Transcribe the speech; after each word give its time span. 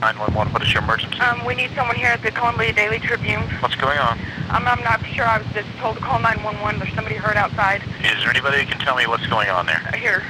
911, 0.00 0.52
what 0.52 0.62
is 0.62 0.72
your 0.72 0.82
emergency? 0.82 1.20
Um, 1.20 1.44
we 1.44 1.54
need 1.54 1.70
someone 1.76 1.96
here 1.96 2.08
at 2.08 2.22
the 2.22 2.30
Columbia 2.32 2.72
Daily 2.72 2.98
Tribune. 2.98 3.42
What's 3.60 3.76
going 3.76 3.98
on? 3.98 4.18
Um, 4.48 4.64
I'm 4.66 4.82
not 4.82 5.04
sure. 5.04 5.28
I 5.28 5.38
was 5.38 5.46
just 5.52 5.68
told 5.76 5.96
to 5.96 6.02
call 6.02 6.18
911. 6.18 6.80
There's 6.80 6.94
somebody 6.94 7.16
hurt 7.16 7.36
outside. 7.36 7.82
Is 8.00 8.16
there 8.24 8.32
anybody 8.32 8.64
who 8.64 8.66
can 8.72 8.80
tell 8.80 8.96
me 8.96 9.06
what's 9.06 9.26
going 9.28 9.50
on 9.50 9.66
there? 9.66 9.80
Uh, 9.92 9.96
Here. 10.00 10.24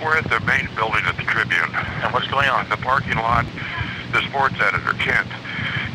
We're 0.00 0.16
at 0.16 0.24
the 0.32 0.40
main 0.48 0.68
building 0.76 1.04
of 1.04 1.16
the 1.16 1.28
Tribune. 1.28 1.68
And 2.00 2.08
what's 2.12 2.26
going 2.28 2.48
on? 2.48 2.64
In 2.64 2.70
the 2.72 2.80
parking 2.80 3.16
lot, 3.20 3.44
the 4.16 4.24
sports 4.32 4.56
editor, 4.56 4.96
Kent, 4.96 5.28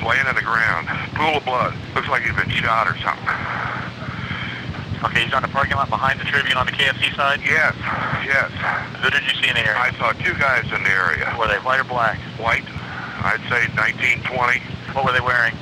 laying 0.06 0.26
on 0.30 0.36
the 0.38 0.46
ground. 0.46 0.86
Pool 1.18 1.42
of 1.42 1.46
blood. 1.46 1.74
Looks 1.98 2.08
like 2.08 2.22
he's 2.22 2.38
been 2.38 2.54
shot 2.54 2.86
or 2.86 2.94
something. 3.02 3.34
Okay, 5.04 5.24
he's 5.24 5.34
on 5.34 5.42
the 5.42 5.48
parking 5.48 5.76
lot 5.78 5.90
behind 5.90 6.20
the 6.20 6.26
Tribune 6.26 6.58
on 6.58 6.66
the 6.66 6.74
KFC 6.76 7.16
side? 7.16 7.40
Yes, 7.44 7.74
yes. 8.28 8.52
Who 9.00 9.10
did 9.10 9.24
you 9.24 9.34
see 9.42 9.48
in 9.48 9.56
the 9.56 9.64
area? 9.66 9.80
I 9.80 9.92
saw 9.98 10.12
two 10.12 10.36
guys 10.36 10.66
in 10.76 10.84
the 10.84 10.92
area. 10.92 11.24
Were 11.40 11.48
they 11.48 11.56
white 11.64 11.80
or 11.80 11.86
black? 11.88 12.20
White, 12.36 12.68
I'd 13.24 13.40
say 13.48 13.72
1920. 13.80 14.60
What 14.92 15.06
were 15.06 15.14
they 15.16 15.24
wearing? 15.24 15.56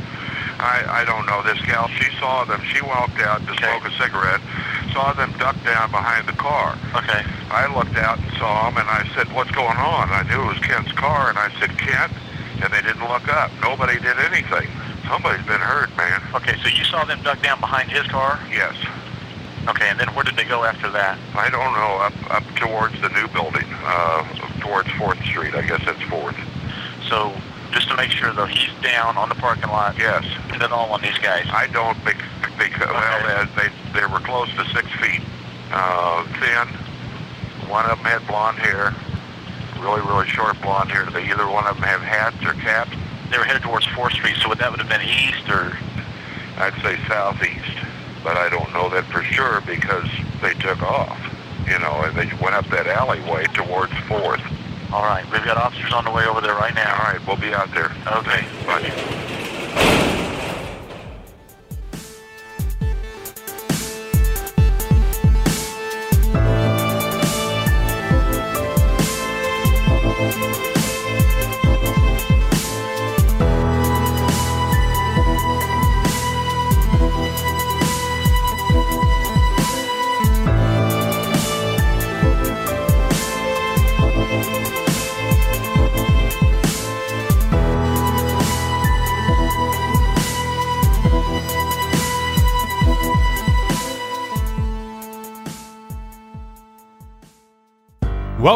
I, 0.58 0.82
I 0.90 1.06
don't 1.06 1.30
know. 1.30 1.44
This 1.46 1.62
gal, 1.70 1.86
she 2.02 2.10
saw 2.18 2.46
them. 2.46 2.62
She 2.74 2.82
walked 2.82 3.22
out 3.22 3.46
to 3.46 3.52
Okay. 3.54 3.62
smoke 3.70 3.86
a 3.86 3.94
cigarette, 4.02 4.42
saw 4.92 5.14
them 5.14 5.30
duck 5.38 5.54
down 5.64 5.92
behind 5.94 6.26
the 6.26 6.34
car. 6.34 6.74
Okay. 6.98 7.22
I 7.54 7.70
looked 7.70 7.94
out 8.02 8.18
and 8.18 8.32
saw 8.42 8.66
them, 8.74 8.82
and 8.82 8.90
I 8.90 9.06
said, 9.14 9.30
what's 9.38 9.52
going 9.52 9.78
on? 9.78 10.10
I 10.10 10.26
knew 10.26 10.42
it 10.42 10.50
was 10.50 10.60
Kent's 10.66 10.92
car, 10.98 11.30
and 11.30 11.38
I 11.38 11.54
said, 11.62 11.78
Kent? 11.78 12.10
And 12.66 12.74
they 12.74 12.82
didn't 12.82 13.06
look 13.06 13.30
up. 13.30 13.52
Nobody 13.62 14.02
did 14.02 14.18
anything. 14.18 14.66
Somebody's 15.06 15.46
been 15.46 15.62
hurt, 15.62 15.94
man. 15.96 16.26
Okay, 16.34 16.58
so 16.66 16.70
you 16.74 16.84
saw 16.90 17.06
them 17.06 17.22
duck 17.22 17.38
down 17.46 17.60
behind 17.62 17.92
his 17.94 18.08
car? 18.10 18.40
Yes. 18.50 18.74
Okay, 19.68 19.90
and 19.90 20.00
then 20.00 20.08
where 20.16 20.24
did 20.24 20.38
they 20.38 20.46
go 20.46 20.64
after 20.64 20.90
that? 20.92 21.20
I 21.36 21.50
don't 21.50 21.74
know, 21.76 22.00
up 22.00 22.16
up 22.32 22.44
towards 22.56 23.00
the 23.02 23.10
new 23.10 23.28
building, 23.28 23.68
uh, 23.84 24.24
towards 24.60 24.88
4th 24.96 25.22
Street. 25.26 25.56
I 25.56 25.62
guess 25.62 25.82
it's 25.84 26.00
4th. 26.08 26.40
So, 27.10 27.36
just 27.72 27.90
to 27.90 27.98
make 27.98 28.12
sure 28.12 28.32
though, 28.32 28.46
he's 28.46 28.72
down 28.82 29.18
on 29.18 29.28
the 29.30 29.36
parking 29.36 29.70
lot. 29.70 29.98
Yes. 29.98 30.24
And 30.52 30.62
then 30.62 30.72
all 30.72 30.92
on 30.92 31.02
these 31.02 31.18
guys. 31.20 31.46
I 31.52 31.68
don't 31.68 31.98
think, 32.08 32.18
because, 32.58 32.88
well, 32.88 33.48
they, 33.56 33.68
they, 33.68 34.00
they 34.00 34.06
were 34.08 34.20
close 34.20 34.50
to 34.56 34.64
six 34.72 34.88
feet. 35.04 35.22
Uh, 35.72 36.24
thin. 36.40 36.68
One 37.70 37.84
of 37.86 37.98
them 37.98 38.08
had 38.08 38.26
blonde 38.28 38.58
hair. 38.58 38.96
Really, 39.84 40.02
really 40.02 40.28
short 40.30 40.60
blonde 40.62 40.92
hair. 40.92 41.06
They 41.12 41.30
either 41.30 41.46
one 41.46 41.68
of 41.68 41.76
them 41.76 41.84
have 41.84 42.02
hats 42.02 42.40
or 42.46 42.54
caps. 42.54 42.96
They 43.30 43.38
were 43.38 43.44
headed 43.44 43.64
towards 43.64 43.86
4th 43.88 44.14
Street, 44.14 44.38
so 44.42 44.48
would 44.48 44.60
that 44.60 44.72
would 44.72 44.80
have 44.80 44.90
been 44.90 45.04
east 45.04 45.50
or... 45.50 45.78
I'd 46.58 46.74
say 46.82 46.98
southeast, 47.08 47.78
but 48.24 48.38
I 48.38 48.50
don't 48.50 48.72
know 48.74 48.90
that 48.90 49.06
for 49.06 49.24
sure 49.24 49.62
because 49.62 50.08
they 50.42 50.54
took 50.56 50.82
off, 50.84 51.18
you 51.70 51.80
know, 51.80 52.04
and 52.06 52.16
they 52.16 52.28
went 52.44 52.56
up 52.56 52.70
that 52.72 52.88
alleyway 52.88 53.46
towards 53.54 53.94
Fourth. 54.08 54.42
All 54.94 55.04
right, 55.04 55.26
we've 55.32 55.46
got 55.46 55.58
officers 55.58 55.94
on 55.94 56.06
the 56.06 56.12
way 56.12 56.26
over 56.26 56.42
there 56.42 56.56
right 56.56 56.76
now. 56.76 56.94
All 56.96 57.14
right, 57.14 57.22
we'll 57.28 57.38
be 57.38 57.54
out 57.54 57.70
there. 57.74 57.92
Okay. 58.08 58.42
Bye. 58.66 58.82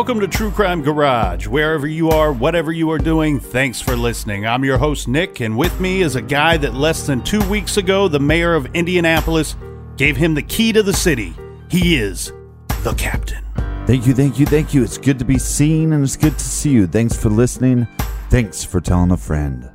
Welcome 0.02 0.22
to 0.22 0.28
True 0.28 0.50
Crime 0.50 0.82
Garage. 0.82 1.46
Wherever 1.46 1.86
you 1.86 2.10
are, 2.10 2.34
whatever 2.34 2.72
you 2.72 2.90
are 2.90 2.98
doing, 2.98 3.40
thanks 3.40 3.80
for 3.80 3.96
listening. 3.96 4.48
I'm 4.48 4.66
your 4.66 4.80
host, 4.80 5.08
Nick, 5.08 5.42
and 5.42 5.56
with 5.56 5.80
me 5.80 6.02
is 6.02 6.16
a 6.16 6.24
guy 6.24 6.58
that 6.58 6.74
less 6.74 7.06
than 7.06 7.22
two 7.22 7.48
weeks 7.48 7.78
ago, 7.78 8.08
the 8.08 8.20
mayor 8.20 8.56
of 8.56 8.66
Indianapolis 8.74 9.56
gave 9.98 10.18
him 10.18 10.34
the 10.34 10.42
key 10.42 10.74
to 10.74 10.82
the 10.82 10.92
city. 10.92 11.36
He 11.70 11.98
is 11.98 12.34
the 12.82 12.96
captain. 12.96 13.44
Thank 13.86 14.08
you, 14.08 14.16
thank 14.16 14.40
you, 14.40 14.48
thank 14.48 14.74
you. 14.74 14.84
It's 14.84 14.98
good 14.98 15.20
to 15.20 15.26
be 15.26 15.38
seen 15.38 15.94
and 15.94 16.04
it's 16.04 16.18
good 16.18 16.34
to 16.34 16.46
see 16.46 16.72
you. 16.72 16.88
Thanks 16.88 17.16
for 17.16 17.30
listening. 17.30 17.88
Thanks 18.32 18.64
for 18.64 18.82
telling 18.82 19.12
a 19.12 19.18
friend. 19.18 19.71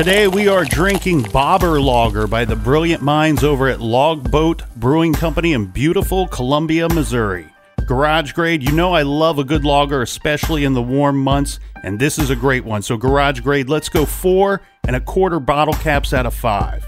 Today 0.00 0.28
we 0.28 0.48
are 0.48 0.64
drinking 0.64 1.24
Bobber 1.24 1.78
Lager 1.78 2.26
by 2.26 2.46
the 2.46 2.56
brilliant 2.56 3.02
minds 3.02 3.44
over 3.44 3.68
at 3.68 3.82
Logboat 3.82 4.62
Brewing 4.76 5.12
Company 5.12 5.52
in 5.52 5.66
beautiful 5.66 6.26
Columbia, 6.26 6.88
Missouri. 6.88 7.46
Garage 7.84 8.32
grade, 8.32 8.62
you 8.62 8.72
know 8.72 8.94
I 8.94 9.02
love 9.02 9.38
a 9.38 9.44
good 9.44 9.62
lager, 9.62 10.00
especially 10.00 10.64
in 10.64 10.72
the 10.72 10.80
warm 10.80 11.22
months, 11.22 11.60
and 11.82 12.00
this 12.00 12.18
is 12.18 12.30
a 12.30 12.34
great 12.34 12.64
one. 12.64 12.80
So, 12.80 12.96
garage 12.96 13.40
grade, 13.40 13.68
let's 13.68 13.90
go 13.90 14.06
four 14.06 14.62
and 14.84 14.96
a 14.96 15.02
quarter 15.02 15.38
bottle 15.38 15.74
caps 15.74 16.14
out 16.14 16.24
of 16.24 16.32
five. 16.32 16.82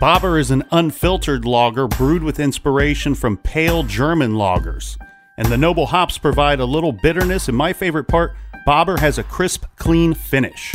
Bobber 0.00 0.36
is 0.36 0.50
an 0.50 0.64
unfiltered 0.72 1.44
lager 1.44 1.86
brewed 1.86 2.24
with 2.24 2.40
inspiration 2.40 3.14
from 3.14 3.36
pale 3.36 3.84
German 3.84 4.32
lagers. 4.32 4.98
And 5.36 5.46
the 5.46 5.56
noble 5.56 5.86
hops 5.86 6.18
provide 6.18 6.58
a 6.58 6.64
little 6.64 6.90
bitterness, 6.90 7.46
and 7.46 7.56
my 7.56 7.72
favorite 7.72 8.08
part, 8.08 8.34
Bobber 8.66 8.96
has 8.96 9.18
a 9.18 9.22
crisp, 9.22 9.66
clean 9.76 10.14
finish. 10.14 10.74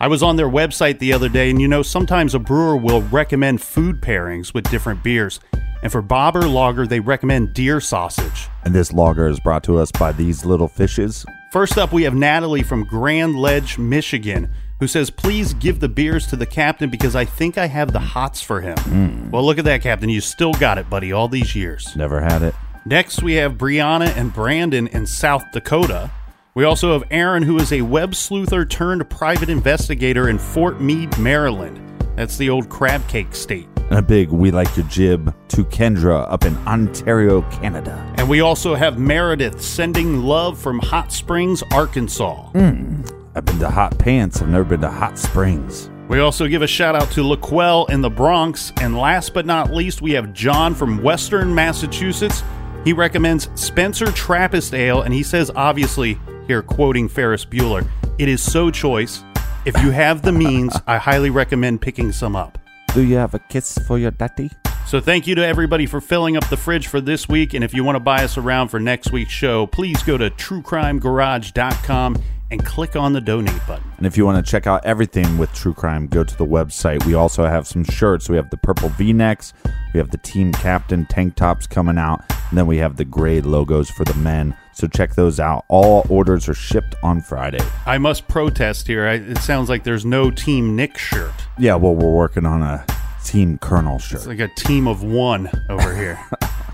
I 0.00 0.06
was 0.06 0.22
on 0.22 0.36
their 0.36 0.48
website 0.48 1.00
the 1.00 1.12
other 1.12 1.28
day, 1.28 1.50
and 1.50 1.60
you 1.60 1.66
know, 1.66 1.82
sometimes 1.82 2.32
a 2.32 2.38
brewer 2.38 2.76
will 2.76 3.02
recommend 3.02 3.60
food 3.60 4.00
pairings 4.00 4.54
with 4.54 4.70
different 4.70 5.02
beers. 5.02 5.40
And 5.82 5.90
for 5.90 6.02
Bobber 6.02 6.46
Lager, 6.46 6.86
they 6.86 7.00
recommend 7.00 7.52
deer 7.52 7.80
sausage. 7.80 8.48
And 8.64 8.72
this 8.72 8.92
lager 8.92 9.26
is 9.26 9.40
brought 9.40 9.64
to 9.64 9.78
us 9.78 9.90
by 9.90 10.12
these 10.12 10.44
little 10.44 10.68
fishes. 10.68 11.26
First 11.50 11.78
up, 11.78 11.92
we 11.92 12.04
have 12.04 12.14
Natalie 12.14 12.62
from 12.62 12.84
Grand 12.84 13.34
Ledge, 13.36 13.76
Michigan, 13.76 14.52
who 14.78 14.86
says, 14.86 15.10
Please 15.10 15.52
give 15.54 15.80
the 15.80 15.88
beers 15.88 16.28
to 16.28 16.36
the 16.36 16.46
captain 16.46 16.90
because 16.90 17.16
I 17.16 17.24
think 17.24 17.58
I 17.58 17.66
have 17.66 17.92
the 17.92 17.98
hots 17.98 18.40
for 18.40 18.60
him. 18.60 18.78
Hmm. 18.78 19.30
Well, 19.30 19.44
look 19.44 19.58
at 19.58 19.64
that, 19.64 19.82
Captain. 19.82 20.08
You 20.08 20.20
still 20.20 20.52
got 20.52 20.78
it, 20.78 20.88
buddy, 20.88 21.12
all 21.12 21.26
these 21.26 21.56
years. 21.56 21.96
Never 21.96 22.20
had 22.20 22.42
it. 22.42 22.54
Next, 22.84 23.20
we 23.20 23.34
have 23.34 23.54
Brianna 23.54 24.16
and 24.16 24.32
Brandon 24.32 24.86
in 24.86 25.06
South 25.06 25.44
Dakota. 25.52 26.12
We 26.58 26.64
also 26.64 26.92
have 26.92 27.04
Aaron, 27.12 27.44
who 27.44 27.56
is 27.58 27.72
a 27.72 27.82
web 27.82 28.14
sleuther 28.14 28.68
turned 28.68 29.08
private 29.08 29.48
investigator 29.48 30.28
in 30.28 30.40
Fort 30.40 30.80
Meade, 30.80 31.16
Maryland. 31.16 31.80
That's 32.16 32.36
the 32.36 32.50
old 32.50 32.68
crab 32.68 33.06
cake 33.06 33.32
state. 33.32 33.68
And 33.90 34.00
a 34.00 34.02
big 34.02 34.30
we 34.30 34.50
like 34.50 34.76
your 34.76 34.84
jib 34.86 35.32
to 35.50 35.62
Kendra 35.62 36.28
up 36.28 36.44
in 36.44 36.56
Ontario, 36.66 37.42
Canada. 37.42 38.12
And 38.18 38.28
we 38.28 38.40
also 38.40 38.74
have 38.74 38.98
Meredith 38.98 39.62
sending 39.62 40.24
love 40.24 40.58
from 40.58 40.80
Hot 40.80 41.12
Springs, 41.12 41.62
Arkansas. 41.70 42.48
Hmm. 42.48 43.02
I've 43.36 43.44
been 43.44 43.60
to 43.60 43.70
Hot 43.70 43.96
Pants. 43.96 44.42
I've 44.42 44.48
never 44.48 44.64
been 44.64 44.80
to 44.80 44.90
Hot 44.90 45.16
Springs. 45.16 45.92
We 46.08 46.18
also 46.18 46.48
give 46.48 46.62
a 46.62 46.66
shout 46.66 46.96
out 46.96 47.08
to 47.12 47.20
Laquel 47.20 47.88
in 47.88 48.00
the 48.00 48.10
Bronx. 48.10 48.72
And 48.80 48.98
last 48.98 49.32
but 49.32 49.46
not 49.46 49.72
least, 49.72 50.02
we 50.02 50.10
have 50.10 50.32
John 50.32 50.74
from 50.74 51.04
Western 51.04 51.54
Massachusetts. 51.54 52.42
He 52.82 52.92
recommends 52.92 53.48
Spencer 53.54 54.10
Trappist 54.10 54.74
Ale, 54.74 55.02
and 55.02 55.14
he 55.14 55.22
says, 55.22 55.52
obviously, 55.54 56.18
here 56.48 56.62
quoting 56.62 57.08
Ferris 57.08 57.44
Bueller, 57.44 57.88
it 58.18 58.28
is 58.28 58.42
so 58.42 58.70
choice. 58.70 59.22
If 59.64 59.80
you 59.82 59.92
have 59.92 60.22
the 60.22 60.32
means, 60.32 60.76
I 60.88 60.96
highly 60.96 61.30
recommend 61.30 61.80
picking 61.80 62.10
some 62.10 62.34
up. 62.34 62.58
Do 62.94 63.04
you 63.04 63.16
have 63.16 63.34
a 63.34 63.38
kiss 63.38 63.78
for 63.86 63.98
your 63.98 64.10
daddy? 64.10 64.50
So 64.86 65.00
thank 65.00 65.26
you 65.26 65.34
to 65.34 65.46
everybody 65.46 65.84
for 65.84 66.00
filling 66.00 66.36
up 66.36 66.48
the 66.48 66.56
fridge 66.56 66.86
for 66.86 67.00
this 67.00 67.28
week. 67.28 67.52
And 67.52 67.62
if 67.62 67.74
you 67.74 67.84
want 67.84 67.96
to 67.96 68.00
buy 68.00 68.24
us 68.24 68.38
around 68.38 68.68
for 68.68 68.80
next 68.80 69.12
week's 69.12 69.32
show, 69.32 69.66
please 69.66 70.02
go 70.02 70.16
to 70.16 70.30
truecrimegarage.com 70.30 72.16
and 72.50 72.64
click 72.64 72.96
on 72.96 73.12
the 73.12 73.20
donate 73.20 73.60
button. 73.66 73.90
And 73.98 74.06
if 74.06 74.16
you 74.16 74.24
want 74.24 74.44
to 74.44 74.50
check 74.50 74.66
out 74.66 74.84
everything 74.84 75.38
with 75.38 75.52
True 75.52 75.74
Crime, 75.74 76.06
go 76.06 76.24
to 76.24 76.36
the 76.36 76.46
website. 76.46 77.04
We 77.04 77.14
also 77.14 77.44
have 77.44 77.66
some 77.66 77.84
shirts. 77.84 78.28
We 78.28 78.36
have 78.36 78.50
the 78.50 78.56
purple 78.56 78.88
V 78.90 79.12
necks, 79.12 79.52
we 79.92 79.98
have 79.98 80.10
the 80.10 80.18
Team 80.18 80.52
Captain 80.52 81.06
tank 81.06 81.34
tops 81.34 81.66
coming 81.66 81.98
out, 81.98 82.22
and 82.50 82.58
then 82.58 82.66
we 82.66 82.78
have 82.78 82.96
the 82.96 83.04
gray 83.04 83.40
logos 83.40 83.90
for 83.90 84.04
the 84.04 84.14
men. 84.14 84.56
So 84.72 84.86
check 84.86 85.14
those 85.14 85.40
out. 85.40 85.64
All 85.68 86.06
orders 86.08 86.48
are 86.48 86.54
shipped 86.54 86.94
on 87.02 87.20
Friday. 87.20 87.64
I 87.84 87.98
must 87.98 88.28
protest 88.28 88.86
here. 88.86 89.06
I, 89.06 89.14
it 89.14 89.38
sounds 89.38 89.68
like 89.68 89.84
there's 89.84 90.04
no 90.04 90.30
Team 90.30 90.76
Nick 90.76 90.96
shirt. 90.96 91.32
Yeah, 91.58 91.74
well, 91.74 91.94
we're 91.94 92.14
working 92.14 92.46
on 92.46 92.62
a 92.62 92.86
Team 93.24 93.58
Colonel 93.58 93.98
shirt. 93.98 94.20
It's 94.20 94.26
like 94.26 94.40
a 94.40 94.48
team 94.48 94.86
of 94.86 95.02
one 95.02 95.50
over 95.68 95.94
here. 95.94 96.18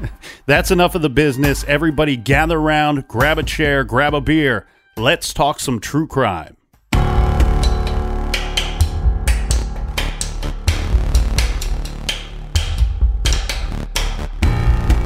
That's 0.46 0.70
enough 0.70 0.94
of 0.94 1.02
the 1.02 1.08
business. 1.08 1.64
Everybody 1.66 2.16
gather 2.16 2.58
around, 2.58 3.08
grab 3.08 3.38
a 3.38 3.42
chair, 3.42 3.84
grab 3.84 4.12
a 4.14 4.20
beer. 4.20 4.66
Let's 4.96 5.34
talk 5.34 5.58
some 5.58 5.80
true 5.80 6.06
crime. 6.06 6.56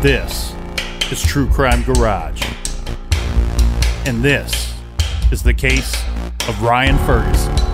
This 0.02 0.54
is 1.10 1.22
True 1.22 1.48
Crime 1.48 1.82
Garage. 1.84 2.42
And 4.06 4.22
this 4.22 4.74
is 5.32 5.42
the 5.42 5.54
case 5.54 5.94
of 6.46 6.62
Ryan 6.62 6.98
Ferguson. 7.06 7.67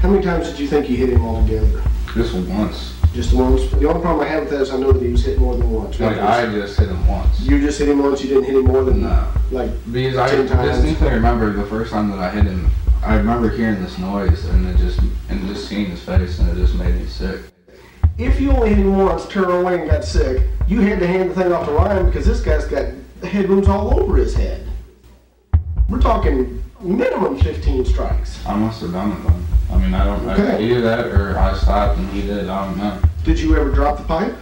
How 0.00 0.08
many 0.08 0.22
times 0.24 0.48
did 0.48 0.58
you 0.58 0.66
think 0.66 0.88
you 0.88 0.96
hit 0.96 1.10
him 1.10 1.22
altogether? 1.26 1.82
Just 2.14 2.34
once. 2.34 2.94
Just 3.12 3.34
once? 3.34 3.70
The 3.70 3.86
only 3.86 4.00
problem 4.00 4.26
I 4.26 4.30
have 4.30 4.44
with 4.44 4.50
that 4.52 4.62
is 4.62 4.70
I 4.70 4.78
know 4.78 4.92
that 4.92 5.02
he 5.02 5.10
was 5.12 5.22
hit 5.24 5.38
more 5.38 5.54
than 5.56 5.70
once. 5.70 6.00
Like 6.00 6.16
I 6.16 6.46
just 6.46 6.78
hit 6.78 6.88
him 6.88 7.06
once. 7.06 7.38
You 7.40 7.60
just 7.60 7.78
hit 7.78 7.88
him 7.88 8.02
once, 8.02 8.22
you 8.22 8.28
didn't 8.30 8.44
hit 8.44 8.54
him 8.54 8.64
more 8.64 8.82
than 8.82 9.02
No. 9.02 9.28
like 9.50 9.70
Because 9.92 10.16
I 10.16 10.28
10 10.30 10.48
times. 10.48 10.76
distinctly 10.78 11.10
remember 11.10 11.52
the 11.52 11.66
first 11.66 11.92
time 11.92 12.08
that 12.10 12.18
I 12.18 12.30
hit 12.30 12.44
him. 12.44 12.70
I 13.04 13.16
remember 13.16 13.50
hearing 13.50 13.82
this 13.82 13.98
noise 13.98 14.44
and 14.46 14.66
it 14.68 14.78
just 14.78 15.00
and 15.28 15.46
just 15.48 15.68
seeing 15.68 15.86
his 15.90 16.00
face 16.02 16.38
and 16.38 16.48
it 16.48 16.54
just 16.54 16.74
made 16.76 16.94
me 16.94 17.04
sick. 17.06 17.40
If 18.16 18.40
you 18.40 18.52
only 18.52 18.70
hit 18.70 18.78
him 18.78 18.96
once, 18.96 19.26
turned 19.28 19.50
away 19.52 19.80
and 19.82 19.90
got 19.90 20.02
sick, 20.04 20.42
you 20.66 20.80
had 20.80 20.98
to 21.00 21.06
hand 21.06 21.30
the 21.30 21.34
thing 21.34 21.52
off 21.52 21.66
to 21.66 21.72
Ryan 21.72 22.06
because 22.06 22.24
this 22.24 22.40
guy's 22.40 22.64
got 22.64 22.86
head 23.22 23.50
wounds 23.50 23.68
all 23.68 24.00
over 24.00 24.16
his 24.16 24.34
head. 24.34 24.66
We're 25.90 26.00
talking 26.00 26.62
minimum 26.80 27.38
15 27.38 27.84
strikes. 27.84 28.44
I 28.46 28.56
must 28.56 28.80
have 28.80 28.92
done 28.92 29.12
it 29.12 29.22
then. 29.24 29.46
I 29.70 29.78
mean, 29.78 29.94
I 29.94 30.04
don't. 30.04 30.28
Okay. 30.30 30.64
either 30.64 30.80
that 30.82 31.06
or 31.06 31.38
I 31.38 31.56
stopped 31.56 31.98
and 31.98 32.08
he 32.10 32.22
did. 32.22 32.48
I 32.48 32.66
don't 32.66 32.78
know. 32.78 33.00
Did 33.24 33.38
you 33.38 33.56
ever 33.56 33.70
drop 33.70 33.98
the 33.98 34.04
pipe? 34.04 34.34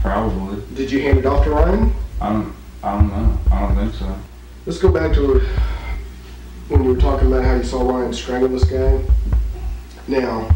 Probably. 0.00 0.62
Did 0.74 0.90
you 0.90 1.00
hand 1.02 1.18
it 1.18 1.26
off 1.26 1.44
to 1.44 1.50
Ryan? 1.50 1.92
I 2.20 2.28
don't. 2.30 2.54
I 2.82 2.98
don't 2.98 3.08
know. 3.08 3.38
I 3.50 3.60
don't 3.60 3.76
think 3.76 3.94
so. 3.94 4.18
Let's 4.66 4.78
go 4.78 4.92
back 4.92 5.14
to 5.14 5.40
when 6.68 6.84
you 6.84 6.94
were 6.94 7.00
talking 7.00 7.28
about 7.28 7.44
how 7.44 7.54
you 7.54 7.64
saw 7.64 7.88
Ryan 7.88 8.12
strangle 8.12 8.48
this 8.48 8.64
guy. 8.64 9.02
Now, 10.06 10.54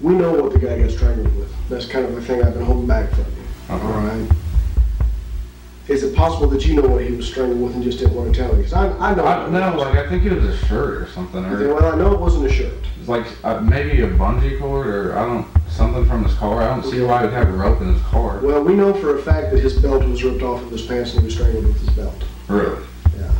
we 0.00 0.14
know 0.14 0.32
what 0.32 0.52
the 0.52 0.58
guy 0.58 0.80
got 0.80 0.90
strangled 0.90 1.34
with. 1.36 1.52
That's 1.68 1.86
kind 1.86 2.04
of 2.04 2.14
the 2.14 2.22
thing 2.22 2.42
I've 2.42 2.54
been 2.54 2.64
holding 2.64 2.86
back 2.86 3.10
from 3.10 3.20
you. 3.20 3.74
Okay. 3.74 3.84
All 3.84 3.92
right. 3.92 4.30
Is 5.88 6.04
it 6.04 6.14
possible 6.14 6.46
that 6.48 6.64
you 6.64 6.80
know 6.80 6.88
what 6.88 7.04
he 7.04 7.12
was 7.12 7.26
strangled 7.26 7.60
with 7.60 7.74
and 7.74 7.82
just 7.82 7.98
didn't 7.98 8.14
want 8.14 8.32
to 8.32 8.40
tell 8.40 8.52
me? 8.52 8.58
Because 8.58 8.72
I, 8.72 8.88
I 8.98 9.14
know. 9.14 9.24
I, 9.24 9.48
no, 9.50 9.76
like 9.76 9.96
I 9.96 10.08
think 10.08 10.24
it 10.24 10.32
was 10.32 10.44
a 10.44 10.66
shirt 10.66 11.02
or 11.02 11.06
something, 11.08 11.44
Okay, 11.44 11.64
or 11.64 11.74
well, 11.74 11.92
I 11.92 11.96
know 11.96 12.12
it 12.14 12.20
wasn't 12.20 12.46
a 12.46 12.52
shirt. 12.52 12.72
it's 13.00 13.08
like 13.08 13.26
uh, 13.44 13.60
maybe 13.60 14.00
a 14.02 14.08
bungee 14.08 14.60
cord, 14.60 14.86
or 14.86 15.18
I 15.18 15.26
don't 15.26 15.46
something 15.68 16.06
from 16.06 16.22
his 16.24 16.34
car. 16.34 16.62
I 16.62 16.68
don't 16.68 16.88
see 16.88 17.00
why 17.02 17.22
he'd 17.22 17.32
have 17.32 17.48
a 17.48 17.52
rope 17.52 17.80
in 17.80 17.92
his 17.94 18.02
car. 18.02 18.38
Well, 18.40 18.62
we 18.62 18.74
know 18.74 18.94
for 18.94 19.18
a 19.18 19.22
fact 19.22 19.50
that 19.52 19.58
his 19.60 19.76
belt 19.80 20.04
was 20.04 20.22
ripped 20.22 20.42
off 20.42 20.62
of 20.62 20.70
his 20.70 20.82
pants 20.86 21.12
and 21.12 21.20
he 21.20 21.24
was 21.26 21.34
strangled 21.34 21.66
with 21.66 21.80
his 21.80 21.90
belt. 21.90 22.22
Really? 22.46 22.80
Yeah. 23.18 23.32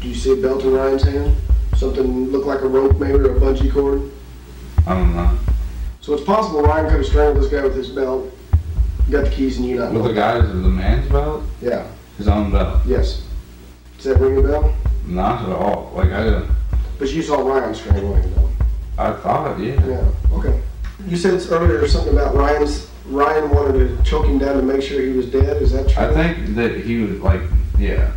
Do 0.00 0.08
you 0.08 0.14
see 0.14 0.32
a 0.32 0.36
belt 0.36 0.62
in 0.62 0.72
Ryan's 0.72 1.02
hand? 1.02 1.36
Something 1.76 2.30
look 2.30 2.46
like 2.46 2.62
a 2.62 2.68
rope 2.68 2.98
maybe 2.98 3.14
or 3.18 3.36
a 3.36 3.40
bungee 3.40 3.70
cord? 3.72 4.10
I 4.86 4.94
don't 4.94 5.14
know. 5.14 5.38
So 6.00 6.14
it's 6.14 6.24
possible 6.24 6.62
Ryan 6.62 6.86
could 6.86 6.96
have 6.98 7.06
strangled 7.06 7.44
this 7.44 7.50
guy 7.52 7.62
with 7.62 7.76
his 7.76 7.90
belt, 7.90 8.32
got 9.10 9.24
the 9.24 9.30
keys, 9.30 9.58
and 9.58 9.66
you 9.66 9.76
not 9.78 9.92
With 9.92 10.02
know. 10.02 10.08
the 10.08 10.14
guy's 10.14 10.46
the 10.48 10.54
man's 10.54 11.08
belt, 11.10 11.42
Yeah. 11.60 11.84
his 12.18 12.28
own 12.28 12.50
belt. 12.50 12.80
Yes. 12.86 13.22
Does 13.96 14.04
that 14.06 14.18
ring 14.20 14.38
a 14.38 14.42
bell? 14.42 14.74
Not 15.06 15.48
at 15.48 15.54
all. 15.54 15.92
Like 15.94 16.12
I 16.12 16.24
didn't. 16.24 16.50
But 16.98 17.12
you 17.12 17.22
saw 17.22 17.40
Ryan 17.40 17.74
strangling 17.74 18.22
him 18.22 18.34
though. 18.34 18.48
I 18.98 19.12
thought, 19.12 19.58
yeah. 19.58 19.84
Yeah. 19.86 20.04
Okay. 20.34 20.60
You 21.08 21.16
said 21.16 21.34
earlier 21.50 21.86
something 21.88 22.12
about 22.12 22.34
Ryan's. 22.34 22.88
Ryan 23.06 23.50
wanted 23.50 23.72
to 23.96 24.02
choke 24.04 24.26
him 24.26 24.38
down 24.38 24.56
to 24.56 24.62
make 24.62 24.80
sure 24.82 25.00
he 25.00 25.08
was 25.10 25.26
dead. 25.26 25.60
Is 25.60 25.72
that 25.72 25.88
true? 25.88 26.02
I 26.04 26.12
think 26.14 26.54
that 26.54 26.76
he 26.84 26.98
was 26.98 27.18
like, 27.20 27.40
yeah. 27.76 28.12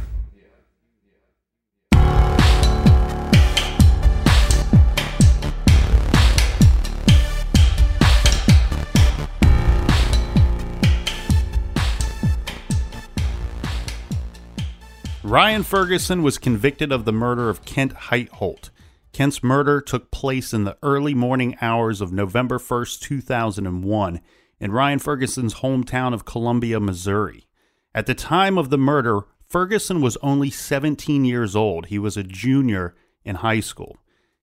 Ryan 15.25 15.63
Ferguson 15.63 16.21
was 16.21 16.37
convicted 16.37 16.91
of 16.91 17.03
the 17.03 17.11
murder 17.11 17.49
of 17.49 17.65
Kent 17.65 17.95
Heitholt. 17.95 18.69
Kent's 19.11 19.41
murder 19.41 19.81
took 19.81 20.11
place 20.11 20.53
in 20.53 20.65
the 20.65 20.77
early 20.83 21.15
morning 21.15 21.57
hours 21.61 21.99
of 21.99 22.13
November 22.13 22.59
1st, 22.59 22.99
2001, 22.99 24.21
in 24.59 24.71
Ryan 24.71 24.99
Ferguson's 24.99 25.55
hometown 25.55 26.13
of 26.13 26.25
Columbia, 26.25 26.79
Missouri. 26.79 27.47
At 27.95 28.05
the 28.05 28.13
time 28.13 28.59
of 28.59 28.69
the 28.69 28.77
murder, 28.77 29.21
Ferguson 29.49 29.99
was 29.99 30.15
only 30.17 30.51
17 30.51 31.25
years 31.25 31.55
old. 31.55 31.87
He 31.87 31.97
was 31.97 32.17
a 32.17 32.23
junior 32.23 32.93
in 33.23 33.37
high 33.37 33.61
school. 33.61 33.97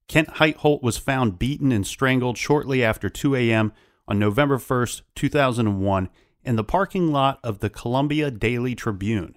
Kent 0.09 0.31
Heitholt 0.31 0.83
was 0.83 0.99
found 0.99 1.39
beaten 1.39 1.71
and 1.71 1.87
strangled 1.87 2.37
shortly 2.37 2.83
after 2.83 3.09
2 3.09 3.37
a.m. 3.37 3.73
on 4.09 4.19
November 4.19 4.59
1st, 4.59 5.03
2001, 5.15 6.09
in 6.43 6.57
the 6.57 6.65
parking 6.65 7.13
lot 7.13 7.39
of 7.45 7.61
the 7.61 7.71
Columbia 7.71 8.33
Daily 8.33 8.75
Tribune. 8.75 9.37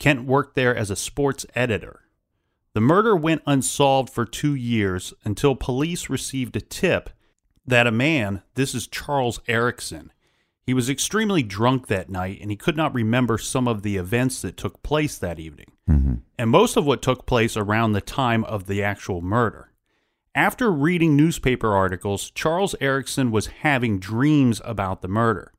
Kent 0.00 0.24
worked 0.24 0.56
there 0.56 0.74
as 0.74 0.90
a 0.90 0.96
sports 0.96 1.46
editor. 1.54 2.00
The 2.72 2.80
murder 2.80 3.14
went 3.14 3.42
unsolved 3.46 4.10
for 4.10 4.24
two 4.24 4.54
years 4.54 5.12
until 5.24 5.54
police 5.54 6.10
received 6.10 6.56
a 6.56 6.60
tip 6.60 7.10
that 7.66 7.86
a 7.86 7.92
man, 7.92 8.42
this 8.54 8.74
is 8.74 8.88
Charles 8.88 9.40
Erickson, 9.46 10.10
he 10.66 10.72
was 10.72 10.88
extremely 10.88 11.42
drunk 11.42 11.88
that 11.88 12.08
night 12.08 12.38
and 12.40 12.50
he 12.50 12.56
could 12.56 12.76
not 12.76 12.94
remember 12.94 13.38
some 13.38 13.68
of 13.68 13.82
the 13.82 13.96
events 13.96 14.40
that 14.42 14.56
took 14.56 14.82
place 14.82 15.18
that 15.18 15.38
evening, 15.38 15.72
mm-hmm. 15.88 16.14
and 16.38 16.50
most 16.50 16.76
of 16.76 16.86
what 16.86 17.02
took 17.02 17.26
place 17.26 17.56
around 17.56 17.92
the 17.92 18.00
time 18.00 18.44
of 18.44 18.66
the 18.66 18.82
actual 18.82 19.20
murder. 19.20 19.70
After 20.34 20.70
reading 20.70 21.16
newspaper 21.16 21.74
articles, 21.74 22.30
Charles 22.30 22.74
Erickson 22.80 23.32
was 23.32 23.48
having 23.48 23.98
dreams 23.98 24.62
about 24.64 25.02
the 25.02 25.08
murder. 25.08 25.52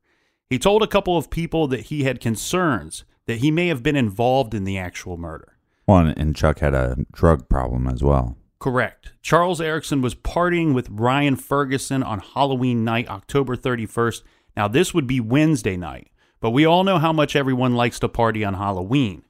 He 0.48 0.58
told 0.58 0.82
a 0.82 0.88
couple 0.88 1.16
of 1.16 1.30
people 1.30 1.68
that 1.68 1.86
he 1.86 2.04
had 2.04 2.20
concerns 2.20 3.04
that 3.32 3.38
he 3.38 3.50
may 3.50 3.68
have 3.68 3.82
been 3.82 3.96
involved 3.96 4.52
in 4.52 4.64
the 4.64 4.76
actual 4.76 5.16
murder. 5.16 5.56
One 5.86 6.08
and 6.08 6.36
Chuck 6.36 6.58
had 6.58 6.74
a 6.74 6.98
drug 7.12 7.48
problem 7.48 7.88
as 7.88 8.02
well. 8.02 8.36
Correct. 8.58 9.14
Charles 9.22 9.58
Erickson 9.58 10.02
was 10.02 10.14
partying 10.14 10.74
with 10.74 10.90
Ryan 10.90 11.36
Ferguson 11.36 12.02
on 12.02 12.18
Halloween 12.18 12.84
night, 12.84 13.08
October 13.08 13.56
31st. 13.56 14.22
Now, 14.54 14.68
this 14.68 14.92
would 14.92 15.06
be 15.06 15.18
Wednesday 15.18 15.78
night, 15.78 16.10
but 16.40 16.50
we 16.50 16.66
all 16.66 16.84
know 16.84 16.98
how 16.98 17.10
much 17.10 17.34
everyone 17.34 17.74
likes 17.74 17.98
to 18.00 18.08
party 18.08 18.44
on 18.44 18.52
Halloween. 18.52 19.22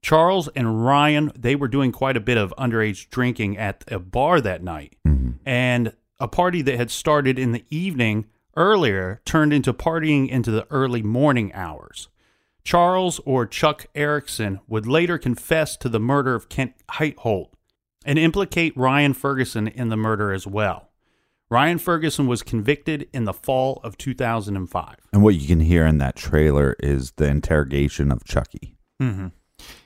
Charles 0.00 0.48
and 0.56 0.82
Ryan, 0.82 1.30
they 1.38 1.54
were 1.54 1.68
doing 1.68 1.92
quite 1.92 2.16
a 2.16 2.20
bit 2.20 2.38
of 2.38 2.54
underage 2.58 3.10
drinking 3.10 3.58
at 3.58 3.84
a 3.88 3.98
bar 3.98 4.40
that 4.40 4.62
night. 4.62 4.96
Mm-hmm. 5.06 5.32
And 5.44 5.92
a 6.18 6.26
party 6.26 6.62
that 6.62 6.78
had 6.78 6.90
started 6.90 7.38
in 7.38 7.52
the 7.52 7.66
evening 7.68 8.24
earlier 8.56 9.20
turned 9.26 9.52
into 9.52 9.74
partying 9.74 10.26
into 10.30 10.50
the 10.50 10.66
early 10.70 11.02
morning 11.02 11.52
hours. 11.52 12.08
Charles 12.64 13.20
or 13.24 13.46
Chuck 13.46 13.86
Erickson 13.94 14.60
would 14.68 14.86
later 14.86 15.18
confess 15.18 15.76
to 15.78 15.88
the 15.88 16.00
murder 16.00 16.34
of 16.34 16.48
Kent 16.48 16.74
Heitholt 16.92 17.48
and 18.04 18.18
implicate 18.18 18.76
Ryan 18.76 19.14
Ferguson 19.14 19.68
in 19.68 19.88
the 19.88 19.96
murder 19.96 20.32
as 20.32 20.46
well. 20.46 20.90
Ryan 21.50 21.78
Ferguson 21.78 22.26
was 22.26 22.42
convicted 22.42 23.08
in 23.12 23.24
the 23.24 23.32
fall 23.32 23.80
of 23.84 23.98
2005. 23.98 24.96
And 25.12 25.22
what 25.22 25.34
you 25.34 25.46
can 25.46 25.60
hear 25.60 25.86
in 25.86 25.98
that 25.98 26.16
trailer 26.16 26.76
is 26.80 27.12
the 27.16 27.26
interrogation 27.26 28.10
of 28.10 28.24
Chucky. 28.24 28.76
Mm-hmm. 29.00 29.28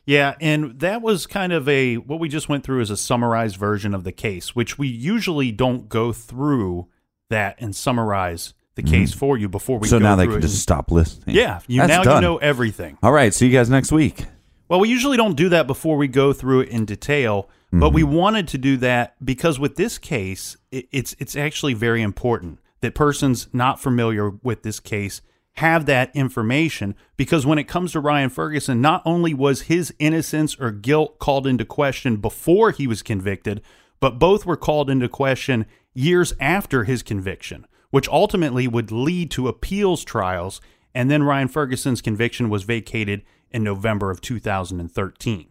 Yeah, 0.04 0.36
and 0.40 0.78
that 0.78 1.02
was 1.02 1.26
kind 1.26 1.52
of 1.52 1.68
a 1.68 1.96
what 1.96 2.20
we 2.20 2.28
just 2.28 2.48
went 2.48 2.64
through 2.64 2.80
is 2.80 2.90
a 2.90 2.96
summarized 2.96 3.56
version 3.56 3.94
of 3.94 4.04
the 4.04 4.12
case, 4.12 4.54
which 4.54 4.78
we 4.78 4.86
usually 4.86 5.50
don't 5.50 5.88
go 5.88 6.12
through 6.12 6.86
that 7.28 7.56
and 7.58 7.74
summarize 7.74 8.54
the 8.76 8.82
case 8.82 9.12
for 9.12 9.36
you 9.36 9.48
before 9.48 9.78
we 9.78 9.86
Mm-hmm. 9.88 9.90
so 9.90 9.98
now 9.98 10.14
they 10.16 10.26
can 10.26 10.36
it. 10.36 10.40
just 10.42 10.60
stop 10.60 10.90
listening. 10.90 11.34
Yeah, 11.36 11.60
you 11.66 11.84
now 11.86 12.02
done. 12.04 12.22
you 12.22 12.28
know 12.28 12.36
everything. 12.38 12.96
All 13.02 13.12
right. 13.12 13.34
See 13.34 13.46
you 13.46 13.52
guys 13.52 13.68
next 13.68 13.90
week. 13.90 14.26
Well, 14.68 14.80
we 14.80 14.88
usually 14.88 15.16
don't 15.16 15.36
do 15.36 15.48
that 15.50 15.66
before 15.66 15.96
we 15.96 16.08
go 16.08 16.32
through 16.32 16.60
it 16.60 16.68
in 16.70 16.84
detail, 16.86 17.48
but 17.72 17.92
we 17.92 18.02
wanted 18.02 18.48
to 18.48 18.58
do 18.58 18.76
that 18.78 19.14
because 19.24 19.58
with 19.58 19.76
this 19.76 19.98
case, 19.98 20.56
it, 20.70 20.88
it's 20.92 21.14
it's 21.18 21.36
actually 21.36 21.74
very 21.74 22.02
important 22.02 22.58
that 22.80 22.94
persons 22.94 23.48
not 23.52 23.80
familiar 23.80 24.30
with 24.42 24.62
this 24.62 24.80
case 24.80 25.20
have 25.54 25.86
that 25.86 26.14
information 26.14 26.94
because 27.16 27.46
when 27.46 27.58
it 27.58 27.64
comes 27.64 27.92
to 27.92 28.00
Ryan 28.00 28.28
Ferguson, 28.28 28.80
not 28.82 29.00
only 29.06 29.32
was 29.32 29.62
his 29.62 29.94
innocence 29.98 30.54
or 30.60 30.70
guilt 30.70 31.18
called 31.18 31.46
into 31.46 31.64
question 31.64 32.16
before 32.18 32.72
he 32.72 32.86
was 32.86 33.02
convicted, 33.02 33.62
but 34.00 34.18
both 34.18 34.44
were 34.44 34.56
called 34.58 34.90
into 34.90 35.08
question 35.08 35.64
years 35.94 36.34
after 36.40 36.84
his 36.84 37.02
conviction, 37.02 37.66
which 37.90 38.08
ultimately 38.08 38.68
would 38.68 38.90
lead 38.90 39.30
to 39.32 39.48
appeals 39.48 40.04
trials 40.04 40.60
and 40.96 41.10
then 41.10 41.22
Ryan 41.22 41.48
Ferguson's 41.48 42.00
conviction 42.00 42.48
was 42.48 42.62
vacated 42.62 43.22
in 43.50 43.62
November 43.62 44.10
of 44.10 44.22
2013. 44.22 45.48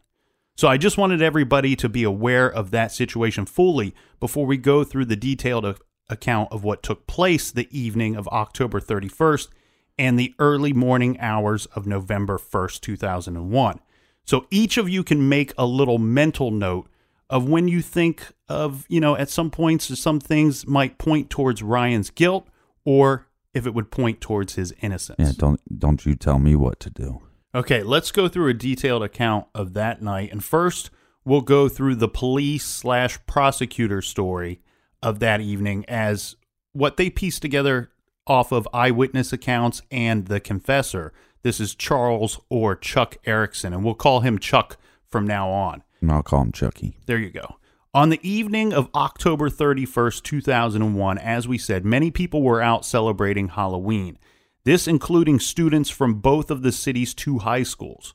So 0.58 0.68
I 0.68 0.78
just 0.78 0.98
wanted 0.98 1.22
everybody 1.22 1.76
to 1.76 1.88
be 1.88 2.04
aware 2.04 2.52
of 2.52 2.72
that 2.72 2.92
situation 2.92 3.46
fully 3.46 3.94
before 4.20 4.48
we 4.48 4.58
go 4.58 4.84
through 4.84 5.06
the 5.06 5.16
detailed 5.16 5.80
account 6.10 6.52
of 6.52 6.64
what 6.64 6.82
took 6.82 7.06
place 7.06 7.52
the 7.52 7.68
evening 7.78 8.16
of 8.16 8.28
October 8.30 8.80
31st 8.80 9.50
and 10.00 10.18
the 10.18 10.34
early 10.40 10.74
morning 10.74 11.20
hours 11.20 11.68
of 11.68 11.86
November 11.86 12.40
1st, 12.40 12.82
2001. 12.82 13.80
So 14.24 14.48
each 14.50 14.78
of 14.78 14.90
you 14.90 15.04
can 15.04 15.30
make 15.30 15.54
a 15.58 15.66
little 15.68 16.00
mental 16.00 16.50
note 16.50 16.88
of 17.30 17.48
when 17.48 17.68
you 17.68 17.82
think 17.82 18.32
of, 18.48 18.86
you 18.88 19.00
know, 19.00 19.16
at 19.16 19.30
some 19.30 19.50
points 19.52 19.98
some 20.00 20.20
things 20.20 20.68
might 20.68 20.98
point 20.98 21.30
towards 21.30 21.64
Ryan's 21.64 22.10
guilt 22.10 22.48
or 22.84 23.28
if 23.54 23.66
it 23.66 23.74
would 23.74 23.90
point 23.90 24.22
towards 24.22 24.56
his 24.56 24.74
innocence. 24.82 25.18
Yeah. 25.20 25.32
Don't 25.36 25.80
don't 25.80 26.06
you 26.06 26.16
tell 26.16 26.40
me 26.40 26.56
what 26.56 26.80
to 26.82 26.90
do. 26.90 27.22
Okay, 27.56 27.84
let's 27.84 28.12
go 28.12 28.28
through 28.28 28.50
a 28.50 28.54
detailed 28.54 29.02
account 29.02 29.48
of 29.56 29.74
that 29.74 30.02
night. 30.02 30.30
And 30.32 30.44
first, 30.44 30.90
we'll 31.24 31.42
go 31.42 31.70
through 31.70 31.96
the 31.96 32.10
police 32.10 32.66
slash 32.66 33.18
prosecutor 33.26 34.02
story 34.02 34.62
of 35.02 35.20
that 35.20 35.40
evening 35.40 35.86
as 35.88 36.36
what 36.74 36.98
they 36.98 37.10
pieced 37.10 37.42
together 37.42 37.92
off 38.28 38.52
of 38.52 38.68
eyewitness 38.74 39.32
accounts 39.32 39.82
and 39.90 40.26
the 40.26 40.42
confessor. 40.42 41.14
This 41.44 41.62
is 41.62 41.76
Charles 41.76 42.42
or 42.50 42.76
Chuck 42.76 43.18
Erickson, 43.26 43.72
and 43.72 43.86
we'll 43.86 43.94
call 43.94 44.20
him 44.20 44.38
Chuck 44.38 44.78
from 45.08 45.26
now 45.26 45.50
on. 45.50 45.84
I'll 46.08 46.24
call 46.24 46.42
him 46.42 46.52
Chucky. 46.52 46.98
There 47.06 47.18
you 47.18 47.30
go. 47.30 47.58
On 47.94 48.10
the 48.10 48.20
evening 48.30 48.74
of 48.74 48.90
October 48.94 49.50
31st, 49.50 50.22
2001, 50.24 51.18
as 51.18 51.48
we 51.48 51.58
said, 51.58 51.86
many 51.86 52.12
people 52.12 52.42
were 52.42 52.62
out 52.62 52.86
celebrating 52.86 53.48
Halloween. 53.48 54.20
This 54.66 54.88
including 54.88 55.40
students 55.40 55.90
from 55.90 56.16
both 56.16 56.52
of 56.52 56.62
the 56.62 56.72
city's 56.72 57.14
two 57.14 57.40
high 57.40 57.64
schools. 57.64 58.14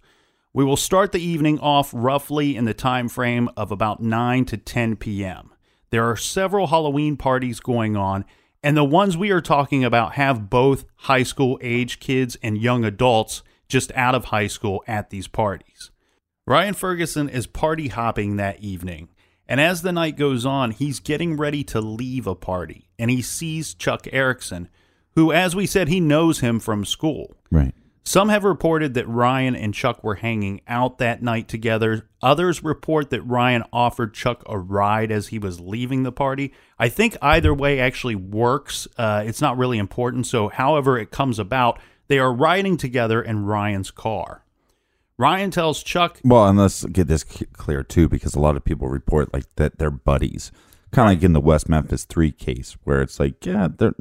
We 0.52 0.64
will 0.64 0.76
start 0.76 1.12
the 1.12 1.20
evening 1.20 1.60
off 1.60 1.92
roughly 1.94 2.56
in 2.56 2.64
the 2.64 2.74
time 2.74 3.08
frame 3.08 3.48
of 3.56 3.70
about 3.70 4.02
9 4.02 4.44
to 4.46 4.56
10 4.56 4.96
p.m. 4.96 5.52
There 5.90 6.04
are 6.04 6.16
several 6.16 6.66
Halloween 6.66 7.16
parties 7.16 7.60
going 7.60 7.96
on, 7.96 8.24
and 8.62 8.76
the 8.76 8.84
ones 8.84 9.16
we 9.16 9.30
are 9.30 9.40
talking 9.40 9.84
about 9.84 10.14
have 10.14 10.50
both 10.50 10.84
high 10.96 11.22
school 11.22 11.58
age 11.62 12.00
kids 12.00 12.36
and 12.42 12.58
young 12.58 12.84
adults 12.84 13.42
just 13.68 13.92
out 13.92 14.14
of 14.14 14.26
high 14.26 14.48
school 14.48 14.82
at 14.86 15.10
these 15.10 15.28
parties. 15.28 15.89
Ryan 16.46 16.74
Ferguson 16.74 17.28
is 17.28 17.46
party 17.46 17.88
hopping 17.88 18.36
that 18.36 18.60
evening, 18.60 19.08
and 19.46 19.60
as 19.60 19.82
the 19.82 19.92
night 19.92 20.16
goes 20.16 20.46
on, 20.46 20.70
he's 20.70 21.00
getting 21.00 21.36
ready 21.36 21.62
to 21.64 21.80
leave 21.80 22.26
a 22.26 22.34
party, 22.34 22.88
and 22.98 23.10
he 23.10 23.22
sees 23.22 23.74
Chuck 23.74 24.06
Erickson, 24.12 24.68
who, 25.14 25.32
as 25.32 25.54
we 25.54 25.66
said, 25.66 25.88
he 25.88 26.00
knows 26.00 26.40
him 26.40 26.58
from 26.58 26.84
school. 26.84 27.34
Right. 27.50 27.74
Some 28.02 28.30
have 28.30 28.44
reported 28.44 28.94
that 28.94 29.06
Ryan 29.06 29.54
and 29.54 29.74
Chuck 29.74 30.02
were 30.02 30.16
hanging 30.16 30.62
out 30.66 30.98
that 30.98 31.22
night 31.22 31.46
together. 31.46 32.08
Others 32.22 32.64
report 32.64 33.10
that 33.10 33.22
Ryan 33.22 33.62
offered 33.72 34.14
Chuck 34.14 34.42
a 34.46 34.58
ride 34.58 35.12
as 35.12 35.28
he 35.28 35.38
was 35.38 35.60
leaving 35.60 36.02
the 36.02 36.10
party. 36.10 36.52
I 36.78 36.88
think 36.88 37.16
either 37.22 37.52
way 37.52 37.78
actually 37.78 38.16
works. 38.16 38.88
Uh, 38.96 39.22
it's 39.26 39.40
not 39.40 39.58
really 39.58 39.78
important. 39.78 40.26
So, 40.26 40.48
however 40.48 40.98
it 40.98 41.10
comes 41.10 41.38
about, 41.38 41.78
they 42.08 42.18
are 42.18 42.32
riding 42.32 42.76
together 42.76 43.22
in 43.22 43.44
Ryan's 43.44 43.90
car. 43.90 44.44
Ryan 45.20 45.50
tells 45.50 45.82
Chuck 45.82 46.18
Well, 46.24 46.46
and 46.46 46.58
let's 46.58 46.82
get 46.86 47.06
this 47.06 47.24
clear 47.24 47.82
too, 47.82 48.08
because 48.08 48.34
a 48.34 48.40
lot 48.40 48.56
of 48.56 48.64
people 48.64 48.88
report 48.88 49.34
like 49.34 49.44
that 49.56 49.78
they're 49.78 49.90
buddies, 49.90 50.50
kind 50.92 51.10
of 51.10 51.16
like 51.18 51.22
in 51.22 51.34
the 51.34 51.42
West 51.42 51.68
Memphis 51.68 52.06
Three 52.06 52.32
case, 52.32 52.78
where 52.84 53.02
it's 53.02 53.20
like, 53.20 53.44
yeah, 53.44 53.68
they're, 53.76 53.92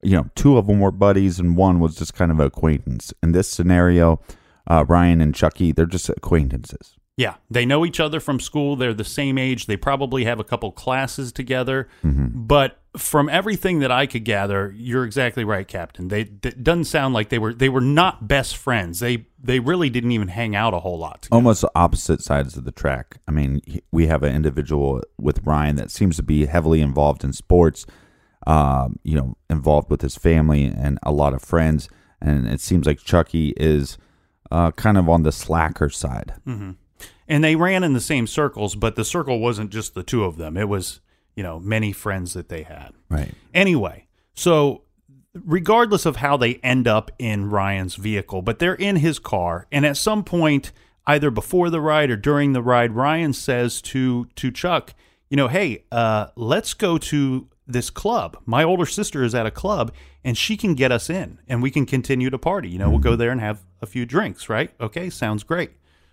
you 0.00 0.16
know, 0.16 0.30
two 0.36 0.56
of 0.56 0.68
them 0.68 0.78
were 0.78 0.92
buddies 0.92 1.40
and 1.40 1.56
one 1.56 1.80
was 1.80 1.96
just 1.96 2.14
kind 2.14 2.30
of 2.30 2.38
an 2.38 2.46
acquaintance. 2.46 3.12
In 3.20 3.32
this 3.32 3.48
scenario, 3.48 4.20
uh, 4.68 4.84
Ryan 4.86 5.20
and 5.20 5.34
Chucky, 5.34 5.72
they're 5.72 5.86
just 5.86 6.08
acquaintances. 6.08 6.94
Yeah, 7.20 7.34
they 7.50 7.66
know 7.66 7.84
each 7.84 8.00
other 8.00 8.18
from 8.18 8.40
school. 8.40 8.76
They're 8.76 8.94
the 8.94 9.04
same 9.04 9.36
age. 9.36 9.66
They 9.66 9.76
probably 9.76 10.24
have 10.24 10.40
a 10.40 10.44
couple 10.44 10.72
classes 10.72 11.32
together. 11.32 11.86
But 12.46 12.80
from 12.96 13.28
everything 13.28 13.80
that 13.80 13.92
I 13.92 14.06
could 14.06 14.24
gather, 14.24 14.74
you're 14.74 15.04
exactly 15.04 15.44
right, 15.44 15.68
Captain. 15.68 16.08
They 16.08 16.22
it 16.22 16.64
doesn't 16.64 16.86
sound 16.86 17.12
like 17.12 17.28
they 17.28 17.38
were 17.38 17.52
they 17.52 17.68
were 17.68 17.82
not 17.82 18.26
best 18.26 18.56
friends. 18.56 19.00
They 19.00 19.26
they 19.38 19.60
really 19.60 19.90
didn't 19.90 20.12
even 20.12 20.28
hang 20.28 20.56
out 20.56 20.72
a 20.72 20.80
whole 20.80 20.98
lot. 20.98 21.20
Together. 21.20 21.36
Almost 21.36 21.66
opposite 21.74 22.22
sides 22.22 22.56
of 22.56 22.64
the 22.64 22.72
track. 22.72 23.18
I 23.28 23.32
mean, 23.32 23.60
we 23.92 24.06
have 24.06 24.22
an 24.22 24.34
individual 24.34 25.02
with 25.18 25.44
Ryan 25.44 25.76
that 25.76 25.90
seems 25.90 26.16
to 26.16 26.22
be 26.22 26.46
heavily 26.46 26.80
involved 26.80 27.22
in 27.22 27.34
sports, 27.34 27.84
um, 28.46 28.98
you 29.02 29.14
know, 29.14 29.36
involved 29.50 29.90
with 29.90 30.00
his 30.00 30.16
family 30.16 30.64
and 30.64 30.98
a 31.02 31.12
lot 31.12 31.34
of 31.34 31.42
friends. 31.42 31.90
And 32.22 32.48
it 32.48 32.62
seems 32.62 32.86
like 32.86 33.00
Chucky 33.00 33.52
is 33.58 33.98
uh, 34.50 34.70
kind 34.70 34.96
of 34.96 35.06
on 35.10 35.22
the 35.22 35.32
slacker 35.32 35.90
side. 35.90 36.32
And 37.30 37.44
they 37.44 37.56
ran 37.56 37.84
in 37.84 37.92
the 37.92 38.00
same 38.00 38.26
circles, 38.26 38.74
but 38.74 38.96
the 38.96 39.04
circle 39.04 39.38
wasn't 39.38 39.70
just 39.70 39.94
the 39.94 40.02
two 40.02 40.24
of 40.24 40.36
them. 40.36 40.56
It 40.56 40.68
was 40.68 41.00
you 41.36 41.42
know 41.42 41.60
many 41.60 41.92
friends 41.92 42.34
that 42.34 42.48
they 42.48 42.64
had. 42.64 42.92
Right. 43.08 43.32
Anyway, 43.54 44.08
so 44.34 44.82
regardless 45.32 46.04
of 46.04 46.16
how 46.16 46.36
they 46.36 46.54
end 46.56 46.88
up 46.88 47.10
in 47.18 47.48
Ryan's 47.48 47.94
vehicle, 47.94 48.42
but 48.42 48.58
they're 48.58 48.74
in 48.74 48.96
his 48.96 49.18
car, 49.18 49.66
and 49.70 49.86
at 49.86 49.96
some 49.96 50.24
point, 50.24 50.72
either 51.06 51.30
before 51.30 51.70
the 51.70 51.80
ride 51.80 52.10
or 52.10 52.16
during 52.16 52.52
the 52.52 52.62
ride, 52.62 52.92
Ryan 52.92 53.32
says 53.32 53.80
to 53.82 54.26
to 54.34 54.50
Chuck, 54.50 54.94
you 55.28 55.36
know, 55.36 55.48
hey, 55.48 55.84
uh, 55.92 56.26
let's 56.34 56.74
go 56.74 56.98
to 56.98 57.48
this 57.66 57.90
club. 57.90 58.36
My 58.44 58.64
older 58.64 58.86
sister 58.86 59.22
is 59.22 59.34
at 59.34 59.46
a 59.46 59.50
club, 59.50 59.92
and 60.24 60.36
she 60.36 60.56
can 60.56 60.74
get 60.74 60.90
us 60.90 61.08
in, 61.08 61.38
and 61.48 61.62
we 61.62 61.70
can 61.70 61.86
continue 61.86 62.28
to 62.28 62.38
party. 62.38 62.68
You 62.68 62.78
know, 62.78 62.90
we'll 62.90 62.98
go 62.98 63.14
there 63.14 63.30
and 63.30 63.40
have 63.40 63.62
a 63.80 63.86
few 63.86 64.04
drinks, 64.04 64.48
right? 64.48 64.72
Okay, 64.80 65.08
sounds 65.10 65.44
great. 65.44 65.70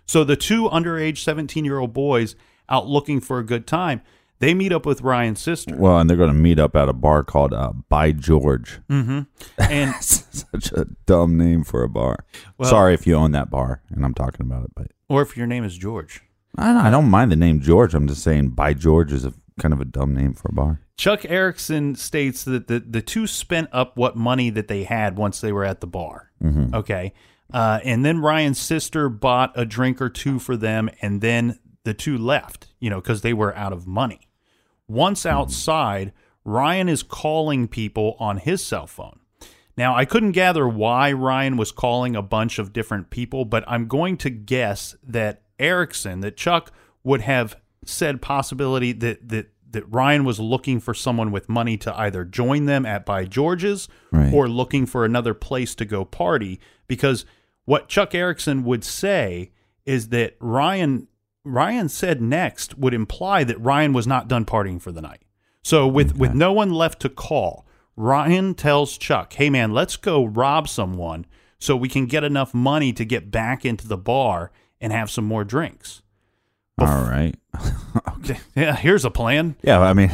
So 0.08 0.24
the 0.24 0.36
two 0.36 0.68
underage 0.70 1.18
17 1.18 1.64
year 1.64 1.78
old 1.78 1.92
boys 1.92 2.34
out 2.68 2.88
looking 2.88 3.20
for 3.20 3.38
a 3.38 3.44
good 3.44 3.66
time. 3.66 4.00
They 4.40 4.54
meet 4.54 4.72
up 4.72 4.86
with 4.86 5.00
Ryan's 5.02 5.40
sister. 5.40 5.76
Well, 5.76 5.98
and 5.98 6.08
they're 6.08 6.16
going 6.16 6.32
to 6.32 6.34
meet 6.34 6.58
up 6.60 6.76
at 6.76 6.88
a 6.88 6.92
bar 6.92 7.24
called 7.24 7.52
uh, 7.52 7.72
By 7.88 8.12
George. 8.12 8.80
Mm-hmm. 8.88 9.20
And 9.58 9.94
Such 10.04 10.72
a 10.72 10.86
dumb 11.06 11.36
name 11.36 11.64
for 11.64 11.82
a 11.82 11.88
bar. 11.88 12.24
Well- 12.56 12.70
Sorry 12.70 12.94
if 12.94 13.06
you 13.06 13.14
own 13.16 13.32
that 13.32 13.50
bar, 13.50 13.82
and 13.90 14.04
I'm 14.04 14.14
talking 14.14 14.42
about 14.46 14.64
it, 14.64 14.70
but 14.76 14.88
or 15.08 15.22
if 15.22 15.36
your 15.36 15.46
name 15.46 15.64
is 15.64 15.76
George. 15.76 16.22
I 16.56 16.72
don't, 16.72 16.76
I 16.86 16.90
don't 16.90 17.10
mind 17.10 17.30
the 17.32 17.36
name 17.36 17.60
George. 17.60 17.94
I'm 17.94 18.06
just 18.08 18.22
saying 18.22 18.50
By 18.50 18.74
George 18.74 19.12
is 19.12 19.24
a 19.24 19.34
kind 19.60 19.74
of 19.74 19.80
a 19.80 19.84
dumb 19.84 20.14
name 20.14 20.34
for 20.34 20.48
a 20.50 20.54
bar. 20.54 20.80
Chuck 20.96 21.24
Erickson 21.24 21.94
states 21.96 22.44
that 22.44 22.68
the, 22.68 22.78
the 22.80 23.02
two 23.02 23.26
spent 23.26 23.68
up 23.72 23.96
what 23.96 24.16
money 24.16 24.50
that 24.50 24.68
they 24.68 24.84
had 24.84 25.16
once 25.16 25.40
they 25.40 25.52
were 25.52 25.64
at 25.64 25.80
the 25.80 25.86
bar. 25.86 26.30
Okay. 26.74 27.12
Uh, 27.52 27.80
and 27.84 28.04
then 28.04 28.20
Ryan's 28.20 28.60
sister 28.60 29.08
bought 29.08 29.52
a 29.54 29.64
drink 29.64 30.02
or 30.02 30.08
two 30.10 30.38
for 30.38 30.56
them, 30.56 30.90
and 31.00 31.20
then 31.20 31.58
the 31.84 31.94
two 31.94 32.18
left, 32.18 32.68
you 32.78 32.90
know, 32.90 33.00
because 33.00 33.22
they 33.22 33.32
were 33.32 33.56
out 33.56 33.72
of 33.72 33.86
money. 33.86 34.20
Once 34.86 35.24
outside, 35.24 36.12
Ryan 36.44 36.88
is 36.88 37.02
calling 37.02 37.68
people 37.68 38.16
on 38.18 38.38
his 38.38 38.62
cell 38.62 38.86
phone. 38.86 39.20
Now, 39.76 39.94
I 39.94 40.04
couldn't 40.04 40.32
gather 40.32 40.66
why 40.68 41.12
Ryan 41.12 41.56
was 41.56 41.72
calling 41.72 42.16
a 42.16 42.22
bunch 42.22 42.58
of 42.58 42.72
different 42.72 43.10
people, 43.10 43.44
but 43.44 43.64
I'm 43.66 43.86
going 43.86 44.16
to 44.18 44.30
guess 44.30 44.96
that 45.02 45.42
Erickson, 45.58 46.20
that 46.20 46.36
Chuck 46.36 46.72
would 47.04 47.20
have 47.22 47.56
said 47.84 48.20
possibility 48.20 48.92
that 48.92 49.28
that 49.28 49.50
that 49.70 49.84
Ryan 49.92 50.24
was 50.24 50.40
looking 50.40 50.80
for 50.80 50.94
someone 50.94 51.30
with 51.30 51.48
money 51.48 51.76
to 51.76 51.94
either 51.98 52.24
join 52.24 52.64
them 52.64 52.86
at 52.86 53.04
By 53.04 53.24
George's 53.26 53.86
Right. 54.10 54.32
or 54.32 54.48
looking 54.48 54.86
for 54.86 55.04
another 55.04 55.34
place 55.34 55.74
to 55.76 55.84
go 55.84 56.06
party 56.06 56.58
because 56.86 57.26
what 57.68 57.86
Chuck 57.86 58.14
Erickson 58.14 58.64
would 58.64 58.82
say 58.82 59.50
is 59.84 60.08
that 60.08 60.36
Ryan 60.40 61.06
Ryan 61.44 61.90
said 61.90 62.22
next 62.22 62.78
would 62.78 62.94
imply 62.94 63.44
that 63.44 63.60
Ryan 63.60 63.92
was 63.92 64.06
not 64.06 64.26
done 64.26 64.46
partying 64.46 64.80
for 64.80 64.90
the 64.90 65.02
night. 65.02 65.20
So 65.62 65.86
with 65.86 66.16
with 66.16 66.32
no 66.32 66.50
one 66.50 66.70
left 66.72 66.98
to 67.00 67.10
call, 67.10 67.66
Ryan 67.94 68.54
tells 68.54 68.96
Chuck, 68.96 69.34
"Hey 69.34 69.50
man, 69.50 69.74
let's 69.74 69.98
go 69.98 70.24
rob 70.24 70.66
someone 70.66 71.26
so 71.58 71.76
we 71.76 71.90
can 71.90 72.06
get 72.06 72.24
enough 72.24 72.54
money 72.54 72.90
to 72.94 73.04
get 73.04 73.30
back 73.30 73.66
into 73.66 73.86
the 73.86 73.98
bar 73.98 74.50
and 74.80 74.90
have 74.90 75.10
some 75.10 75.26
more 75.26 75.44
drinks." 75.44 76.00
All 76.80 76.86
right. 76.86 77.34
Okay. 78.20 78.40
Yeah, 78.56 78.76
here's 78.76 79.04
a 79.04 79.10
plan. 79.10 79.56
Yeah, 79.62 79.80
I 79.80 79.92
mean, 79.92 80.10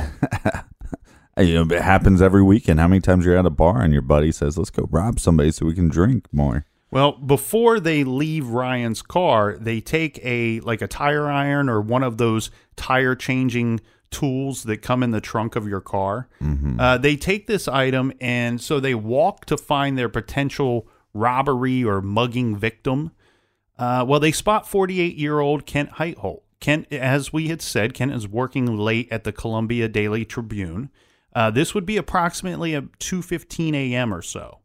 you 1.38 1.54
know, 1.54 1.75
it 1.75 1.82
happens 1.82 2.20
every 2.20 2.42
weekend. 2.42 2.80
How 2.80 2.88
many 2.88 3.00
times 3.00 3.25
you're 3.25 3.37
at 3.37 3.46
a 3.46 3.50
bar 3.50 3.80
and 3.80 3.92
your 3.92 4.02
buddy 4.02 4.32
says, 4.32 4.58
"Let's 4.58 4.70
go 4.70 4.88
rob 4.90 5.20
somebody 5.20 5.52
so 5.52 5.66
we 5.66 5.75
can 5.75 5.88
drink 5.88 6.26
more." 6.32 6.66
Well, 6.94 7.12
before 7.12 7.80
they 7.80 8.04
leave 8.04 8.46
Ryan's 8.46 9.02
car, 9.02 9.56
they 9.58 9.80
take 9.80 10.20
a 10.24 10.60
like 10.60 10.80
a 10.80 10.86
tire 10.86 11.28
iron 11.28 11.68
or 11.68 11.80
one 11.80 12.04
of 12.04 12.18
those 12.18 12.52
tire 12.76 13.16
changing 13.16 13.80
tools 14.12 14.62
that 14.62 14.76
come 14.76 15.02
in 15.02 15.10
the 15.10 15.20
trunk 15.20 15.56
of 15.56 15.66
your 15.66 15.80
car. 15.80 16.28
Uh, 16.78 16.96
they 16.96 17.16
take 17.16 17.48
this 17.48 17.66
item 17.66 18.12
and 18.20 18.60
so 18.60 18.78
they 18.78 18.94
walk 18.94 19.44
to 19.46 19.56
find 19.56 19.98
their 19.98 20.08
potential 20.08 20.86
robbery 21.12 21.82
or 21.82 22.00
mugging 22.00 22.56
victim. 22.56 23.10
Uh, 23.76 24.04
well, 24.06 24.20
they 24.20 24.30
spot 24.30 24.68
48 24.68 25.16
year 25.16 25.40
old 25.40 25.66
Kent 25.66 25.90
Heitholt. 25.94 26.42
Kent, 26.60 26.86
as 26.92 27.32
we 27.32 27.48
had 27.48 27.60
said, 27.60 27.92
Kent 27.92 28.12
is 28.12 28.28
working 28.28 28.76
late 28.76 29.08
at 29.10 29.24
the 29.24 29.32
Columbia 29.32 29.88
Daily 29.88 30.24
Tribune. 30.24 30.90
Uh, 31.34 31.50
this 31.50 31.74
would 31.74 31.84
be 31.84 31.96
approximately 31.96 32.72
a 32.72 32.82
2:15 32.82 33.74
a.m. 33.74 34.14
or 34.14 34.22
so. 34.22 34.60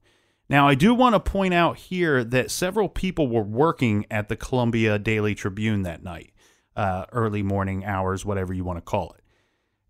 Now, 0.50 0.68
I 0.68 0.74
do 0.74 0.94
want 0.96 1.13
to 1.13 1.20
point 1.20 1.53
out 1.53 1.77
here 1.77 2.24
that 2.24 2.50
several 2.50 2.89
people 2.89 3.27
were 3.27 3.44
working 3.44 4.06
at 4.10 4.29
the 4.29 4.36
Columbia 4.36 4.98
Daily 4.98 5.36
Tribune 5.36 5.84
that 5.84 6.03
night, 6.03 6.34
uh, 6.75 7.06
early 7.12 7.44
morning 7.44 7.86
hours, 7.86 8.25
whatever 8.25 8.51
you 8.53 8.63
want 8.63 8.77
to 8.77 8.82
call 8.82 9.12
it. 9.12 9.24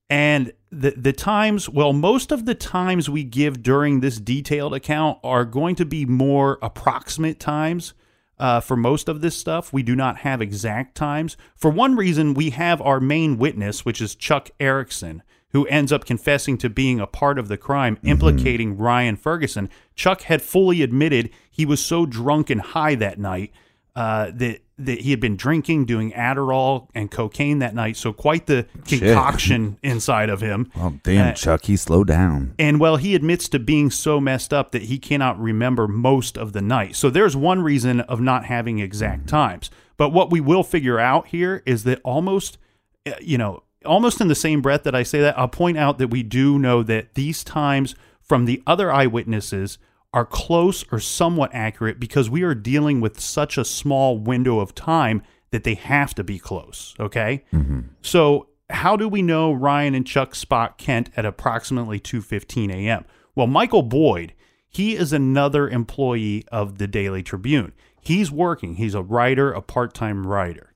And 0.09 0.53
the 0.71 0.91
the 0.91 1.13
times, 1.13 1.69
well, 1.69 1.93
most 1.93 2.31
of 2.31 2.45
the 2.45 2.55
times 2.55 3.09
we 3.09 3.23
give 3.23 3.61
during 3.61 3.99
this 3.99 4.19
detailed 4.19 4.73
account 4.73 5.19
are 5.23 5.45
going 5.45 5.75
to 5.75 5.85
be 5.85 6.05
more 6.05 6.57
approximate 6.61 7.39
times. 7.39 7.93
Uh, 8.39 8.59
for 8.59 8.77
most 8.77 9.09
of 9.09 9.21
this 9.21 9.35
stuff, 9.35 9.73
we 9.73 9.83
do 9.83 9.95
not 9.95 10.19
have 10.19 10.41
exact 10.41 10.95
times. 10.95 11.35
For 11.55 11.69
one 11.69 11.95
reason, 11.95 12.33
we 12.33 12.51
have 12.51 12.81
our 12.81 12.99
main 12.99 13.37
witness, 13.37 13.83
which 13.83 14.01
is 14.01 14.15
Chuck 14.15 14.49
Erickson, 14.59 15.23
who 15.51 15.65
ends 15.67 15.91
up 15.91 16.05
confessing 16.05 16.57
to 16.59 16.69
being 16.69 16.99
a 16.99 17.07
part 17.07 17.39
of 17.39 17.47
the 17.47 17.57
crime 17.57 17.97
implicating 18.03 18.77
Ryan 18.77 19.15
Ferguson. 19.15 19.69
Chuck 19.95 20.21
had 20.23 20.41
fully 20.41 20.81
admitted 20.81 21.29
he 21.49 21.65
was 21.65 21.83
so 21.83 22.05
drunk 22.05 22.49
and 22.49 22.61
high 22.61 22.95
that 22.95 23.17
night 23.19 23.51
uh, 23.95 24.31
that 24.35 24.61
that 24.81 25.01
he 25.01 25.11
had 25.11 25.19
been 25.19 25.35
drinking, 25.35 25.83
doing 25.85 26.13
Adderall 26.13 26.87
and 26.95 27.11
cocaine 27.11 27.59
that 27.59 27.75
night. 27.75 27.97
So 27.97 28.13
quite 28.13 28.45
the 28.45 28.65
Shit. 28.87 29.01
concoction 29.01 29.77
inside 29.83 30.29
of 30.29 30.39
him. 30.39 30.71
Oh, 30.77 30.93
damn, 31.03 31.35
Uh, 31.45 31.57
He 31.61 31.75
slowed 31.75 32.07
down. 32.07 32.53
And 32.57 32.79
well, 32.79 32.95
he 32.95 33.13
admits 33.13 33.49
to 33.49 33.59
being 33.59 33.91
so 33.91 34.21
messed 34.21 34.53
up 34.53 34.71
that 34.71 34.83
he 34.83 34.97
cannot 34.97 35.37
remember 35.37 35.85
most 35.85 36.37
of 36.37 36.53
the 36.53 36.61
night. 36.61 36.95
So 36.95 37.09
there's 37.09 37.35
one 37.35 37.61
reason 37.61 37.99
of 37.99 38.21
not 38.21 38.45
having 38.45 38.79
exact 38.79 39.27
times. 39.27 39.69
But 39.97 40.11
what 40.13 40.31
we 40.31 40.39
will 40.39 40.63
figure 40.63 40.97
out 40.97 41.27
here 41.27 41.61
is 41.65 41.83
that 41.83 41.99
almost, 42.05 42.57
uh, 43.05 43.11
you 43.19 43.37
know, 43.37 43.63
almost 43.89 44.21
in 44.21 44.27
the 44.27 44.35
same 44.35 44.61
breath 44.61 44.83
that 44.83 44.95
I 44.95 45.03
say 45.03 45.19
that, 45.21 45.37
I'll 45.37 45.47
point 45.47 45.77
out 45.77 45.97
that 45.97 46.09
we 46.09 46.23
do 46.23 46.57
know 46.57 46.83
that 46.83 47.15
these 47.15 47.43
times 47.43 47.95
from 48.21 48.45
the 48.45 48.61
other 48.65 48.91
eyewitnesses 48.91 49.77
are 50.13 50.25
close 50.25 50.85
or 50.91 50.99
somewhat 50.99 51.51
accurate 51.53 51.99
because 51.99 52.29
we 52.29 52.43
are 52.43 52.55
dealing 52.55 53.01
with 53.01 53.19
such 53.19 53.57
a 53.57 53.65
small 53.65 54.17
window 54.17 54.59
of 54.59 54.73
time 54.73 55.21
that 55.51 55.63
they 55.63 55.75
have 55.75 56.15
to 56.15 56.23
be 56.23 56.39
close. 56.39 56.95
Okay. 56.99 57.43
Mm-hmm. 57.53 57.81
So 58.01 58.47
how 58.69 58.95
do 58.95 59.07
we 59.07 59.21
know 59.21 59.51
Ryan 59.51 59.95
and 59.95 60.05
Chuck 60.05 60.35
spot 60.35 60.77
Kent 60.77 61.09
at 61.17 61.25
approximately 61.25 61.99
2:15 61.99 62.71
a.m.? 62.71 63.05
Well, 63.35 63.47
Michael 63.47 63.83
Boyd, 63.83 64.33
he 64.67 64.95
is 64.95 65.13
another 65.13 65.67
employee 65.67 66.45
of 66.51 66.77
the 66.77 66.87
Daily 66.87 67.23
Tribune. 67.23 67.73
He's 68.01 68.31
working. 68.31 68.75
He's 68.75 68.93
a 68.93 69.01
writer, 69.01 69.51
a 69.51 69.61
part-time 69.61 70.25
writer. 70.25 70.68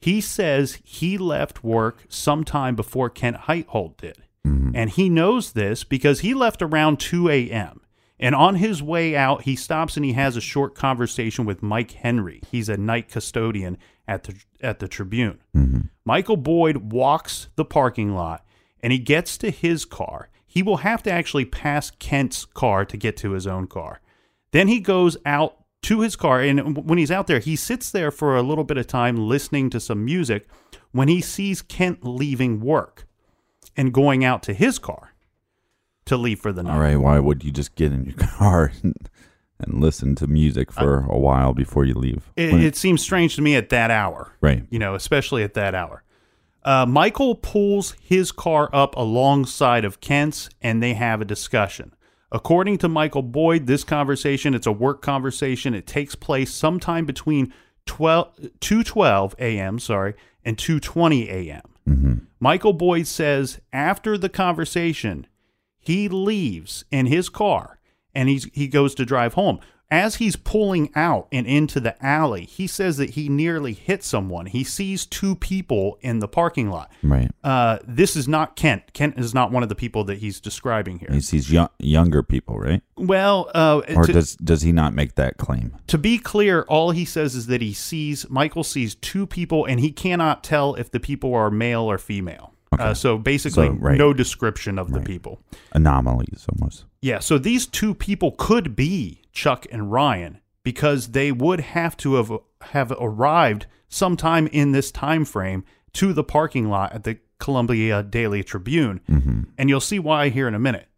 He 0.00 0.20
says 0.20 0.78
he 0.82 1.18
left 1.18 1.62
work 1.62 2.04
sometime 2.08 2.74
before 2.74 3.10
Kent 3.10 3.36
Heitholt 3.42 3.98
did. 3.98 4.22
Mm-hmm. 4.46 4.70
And 4.74 4.90
he 4.90 5.08
knows 5.08 5.52
this 5.52 5.84
because 5.84 6.20
he 6.20 6.32
left 6.32 6.62
around 6.62 6.98
2 7.00 7.28
a.m. 7.28 7.82
And 8.18 8.34
on 8.34 8.56
his 8.56 8.82
way 8.82 9.16
out, 9.16 9.42
he 9.42 9.56
stops 9.56 9.96
and 9.96 10.04
he 10.04 10.12
has 10.12 10.36
a 10.36 10.40
short 10.40 10.74
conversation 10.74 11.44
with 11.44 11.62
Mike 11.62 11.92
Henry. 11.92 12.40
He's 12.50 12.68
a 12.68 12.76
night 12.76 13.08
custodian 13.08 13.78
at 14.08 14.24
the 14.24 14.34
at 14.60 14.78
the 14.78 14.88
Tribune. 14.88 15.40
Mm-hmm. 15.56 15.80
Michael 16.04 16.36
Boyd 16.36 16.92
walks 16.92 17.48
the 17.56 17.64
parking 17.64 18.14
lot 18.14 18.44
and 18.82 18.92
he 18.92 18.98
gets 18.98 19.38
to 19.38 19.50
his 19.50 19.84
car. 19.84 20.28
He 20.46 20.62
will 20.62 20.78
have 20.78 21.02
to 21.04 21.12
actually 21.12 21.44
pass 21.44 21.90
Kent's 21.92 22.44
car 22.44 22.84
to 22.84 22.96
get 22.96 23.16
to 23.18 23.32
his 23.32 23.46
own 23.46 23.66
car. 23.66 24.00
Then 24.50 24.68
he 24.68 24.80
goes 24.80 25.16
out 25.24 25.59
to 25.82 26.00
his 26.00 26.14
car 26.16 26.40
and 26.40 26.76
when 26.88 26.98
he's 26.98 27.10
out 27.10 27.26
there, 27.26 27.38
he 27.38 27.56
sits 27.56 27.90
there 27.90 28.10
for 28.10 28.36
a 28.36 28.42
little 28.42 28.64
bit 28.64 28.76
of 28.76 28.86
time 28.86 29.16
listening 29.16 29.70
to 29.70 29.80
some 29.80 30.04
music 30.04 30.46
when 30.92 31.08
he 31.08 31.20
sees 31.20 31.62
Kent 31.62 32.04
leaving 32.04 32.60
work 32.60 33.06
and 33.76 33.92
going 33.94 34.24
out 34.24 34.42
to 34.44 34.52
his 34.52 34.78
car 34.78 35.14
to 36.06 36.16
leave 36.16 36.40
for 36.40 36.52
the 36.52 36.62
night. 36.62 36.74
All 36.74 36.80
right, 36.80 36.96
why 36.96 37.18
would 37.18 37.44
you 37.44 37.50
just 37.52 37.74
get 37.76 37.92
in 37.92 38.04
your 38.04 38.16
car 38.18 38.72
and, 38.82 39.08
and 39.58 39.80
listen 39.80 40.14
to 40.16 40.26
music 40.26 40.70
for 40.72 41.06
a 41.08 41.18
while 41.18 41.54
before 41.54 41.84
you 41.84 41.94
leave? 41.94 42.30
It, 42.36 42.52
When- 42.52 42.62
it 42.62 42.76
seems 42.76 43.00
strange 43.02 43.36
to 43.36 43.42
me 43.42 43.56
at 43.56 43.70
that 43.70 43.90
hour. 43.90 44.32
Right. 44.40 44.64
You 44.70 44.78
know, 44.78 44.94
especially 44.94 45.42
at 45.44 45.54
that 45.54 45.74
hour. 45.74 46.02
Uh, 46.62 46.84
Michael 46.84 47.36
pulls 47.36 47.92
his 48.02 48.32
car 48.32 48.68
up 48.74 48.94
alongside 48.96 49.84
of 49.86 50.00
Kent's 50.00 50.50
and 50.60 50.82
they 50.82 50.92
have 50.92 51.22
a 51.22 51.24
discussion. 51.24 51.94
According 52.32 52.78
to 52.78 52.88
Michael 52.88 53.22
Boyd, 53.22 53.66
this 53.66 53.82
conversation, 53.82 54.54
it's 54.54 54.66
a 54.66 54.72
work 54.72 55.02
conversation. 55.02 55.74
It 55.74 55.86
takes 55.86 56.14
place 56.14 56.52
sometime 56.52 57.04
between 57.04 57.52
12, 57.86 58.36
2.12 58.60 59.34
a.m., 59.38 59.78
sorry, 59.78 60.14
and 60.44 60.56
2.20 60.56 61.28
a.m. 61.28 61.62
Mm-hmm. 61.88 62.14
Michael 62.38 62.72
Boyd 62.72 63.06
says 63.06 63.60
after 63.72 64.16
the 64.16 64.28
conversation, 64.28 65.26
he 65.78 66.08
leaves 66.08 66.84
in 66.90 67.06
his 67.06 67.28
car 67.28 67.80
and 68.14 68.28
he's 68.28 68.44
he 68.52 68.68
goes 68.68 68.94
to 68.94 69.04
drive 69.04 69.34
home. 69.34 69.60
As 69.90 70.16
he's 70.16 70.36
pulling 70.36 70.90
out 70.94 71.26
and 71.32 71.46
into 71.46 71.80
the 71.80 72.00
alley, 72.04 72.44
he 72.44 72.66
says 72.68 72.96
that 72.98 73.10
he 73.10 73.28
nearly 73.28 73.72
hit 73.72 74.04
someone. 74.04 74.46
He 74.46 74.62
sees 74.62 75.04
two 75.04 75.34
people 75.34 75.98
in 76.00 76.20
the 76.20 76.28
parking 76.28 76.70
lot. 76.70 76.92
right. 77.02 77.30
Uh, 77.42 77.78
this 77.86 78.14
is 78.14 78.28
not 78.28 78.54
Kent. 78.54 78.92
Kent 78.92 79.18
is 79.18 79.34
not 79.34 79.50
one 79.50 79.62
of 79.64 79.68
the 79.68 79.74
people 79.74 80.04
that 80.04 80.18
he's 80.18 80.38
describing 80.40 80.98
here. 81.00 81.08
He 81.10 81.20
sees 81.20 81.50
young, 81.50 81.68
younger 81.80 82.22
people, 82.22 82.58
right? 82.58 82.82
well, 82.96 83.50
uh, 83.54 83.80
Or 83.96 84.04
to, 84.04 84.12
does 84.12 84.36
does 84.36 84.62
he 84.62 84.70
not 84.72 84.94
make 84.94 85.14
that 85.16 85.38
claim? 85.38 85.74
to 85.88 85.98
be 85.98 86.18
clear, 86.18 86.62
all 86.68 86.92
he 86.92 87.04
says 87.04 87.34
is 87.34 87.46
that 87.46 87.60
he 87.60 87.72
sees 87.72 88.28
Michael 88.30 88.62
sees 88.62 88.94
two 88.94 89.26
people, 89.26 89.64
and 89.64 89.80
he 89.80 89.90
cannot 89.90 90.44
tell 90.44 90.74
if 90.76 90.90
the 90.90 91.00
people 91.00 91.34
are 91.34 91.50
male 91.50 91.82
or 91.90 91.98
female. 91.98 92.54
Uh, 92.78 92.94
so 92.94 93.18
basically, 93.18 93.66
So, 93.66 93.72
right. 93.74 93.98
no 93.98 94.12
description 94.12 94.78
of 94.78 94.92
the 94.92 95.00
people. 95.00 95.40
Anomalies, 95.72 96.46
almost. 96.52 96.84
Yeah, 97.02 97.18
so 97.18 97.36
these 97.38 97.66
two 97.66 97.94
people 97.94 98.32
could 98.38 98.76
be 98.76 99.19
Chuck 99.32 99.66
and 99.70 99.92
Ryan 99.92 100.40
because 100.62 101.08
they 101.08 101.32
would 101.32 101.60
have 101.60 101.96
to 101.98 102.14
have 102.14 102.32
have 102.72 102.92
arrived 103.00 103.66
sometime 103.88 104.46
in 104.48 104.72
this 104.72 104.90
time 104.90 105.24
frame 105.24 105.64
to 105.94 106.12
the 106.12 106.24
parking 106.24 106.68
lot 106.68 106.92
at 106.92 107.04
the 107.04 107.18
Columbia 107.38 108.02
Daily 108.02 108.44
Tribune. 108.44 109.00
Mm-hmm. 109.08 109.42
And 109.58 109.68
you'll 109.68 109.80
see 109.80 109.98
why 109.98 110.28
here 110.28 110.46
in 110.46 110.54
a 110.54 110.58
minute. 110.58 110.88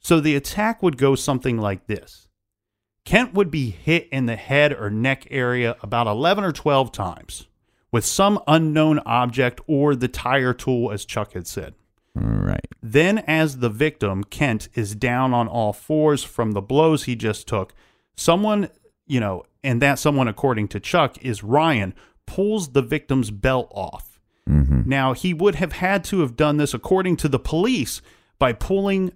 So 0.00 0.20
the 0.20 0.34
attack 0.34 0.82
would 0.82 0.96
go 0.96 1.14
something 1.14 1.58
like 1.58 1.86
this. 1.86 2.28
Kent 3.04 3.34
would 3.34 3.50
be 3.50 3.70
hit 3.70 4.08
in 4.10 4.26
the 4.26 4.36
head 4.36 4.72
or 4.72 4.90
neck 4.90 5.26
area 5.30 5.76
about 5.82 6.06
11 6.06 6.44
or 6.44 6.52
12 6.52 6.92
times 6.92 7.46
with 7.90 8.04
some 8.04 8.40
unknown 8.46 8.98
object 9.00 9.60
or 9.66 9.94
the 9.94 10.08
tire 10.08 10.52
tool 10.52 10.92
as 10.92 11.04
Chuck 11.04 11.32
had 11.32 11.46
said. 11.46 11.74
Right. 12.20 12.66
Then, 12.82 13.18
as 13.18 13.58
the 13.58 13.68
victim, 13.68 14.24
Kent, 14.24 14.68
is 14.74 14.94
down 14.94 15.34
on 15.34 15.48
all 15.48 15.72
fours 15.72 16.24
from 16.24 16.52
the 16.52 16.62
blows 16.62 17.04
he 17.04 17.16
just 17.16 17.46
took, 17.46 17.74
someone, 18.16 18.70
you 19.06 19.20
know, 19.20 19.44
and 19.62 19.82
that 19.82 19.98
someone, 19.98 20.28
according 20.28 20.68
to 20.68 20.80
Chuck, 20.80 21.16
is 21.22 21.42
Ryan, 21.42 21.94
pulls 22.26 22.70
the 22.72 22.82
victim's 22.82 23.30
belt 23.30 23.70
off. 23.74 24.20
Mm-hmm. 24.48 24.82
Now, 24.86 25.12
he 25.12 25.34
would 25.34 25.56
have 25.56 25.72
had 25.72 26.04
to 26.04 26.20
have 26.20 26.36
done 26.36 26.56
this, 26.56 26.74
according 26.74 27.16
to 27.18 27.28
the 27.28 27.38
police, 27.38 28.00
by 28.38 28.52
pulling 28.52 29.12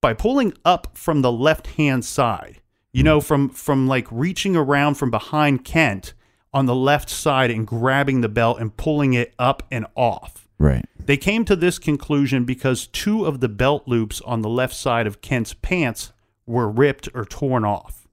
by 0.00 0.12
pulling 0.12 0.52
up 0.64 0.98
from 0.98 1.22
the 1.22 1.30
left 1.30 1.68
hand 1.68 2.04
side. 2.04 2.60
You 2.92 3.02
know, 3.02 3.18
mm-hmm. 3.18 3.26
from 3.26 3.48
from 3.50 3.86
like 3.86 4.06
reaching 4.10 4.56
around 4.56 4.94
from 4.94 5.10
behind 5.10 5.64
Kent 5.64 6.12
on 6.52 6.66
the 6.66 6.74
left 6.74 7.08
side 7.08 7.50
and 7.50 7.66
grabbing 7.66 8.20
the 8.20 8.28
belt 8.28 8.60
and 8.60 8.76
pulling 8.76 9.14
it 9.14 9.34
up 9.38 9.62
and 9.70 9.86
off. 9.94 10.41
Right. 10.62 10.86
They 10.96 11.16
came 11.16 11.44
to 11.46 11.56
this 11.56 11.80
conclusion 11.80 12.44
because 12.44 12.86
two 12.86 13.24
of 13.24 13.40
the 13.40 13.48
belt 13.48 13.88
loops 13.88 14.20
on 14.20 14.42
the 14.42 14.48
left 14.48 14.76
side 14.76 15.08
of 15.08 15.20
Kent's 15.20 15.54
pants 15.54 16.12
were 16.46 16.68
ripped 16.68 17.08
or 17.14 17.24
torn 17.24 17.64
off. 17.64 18.06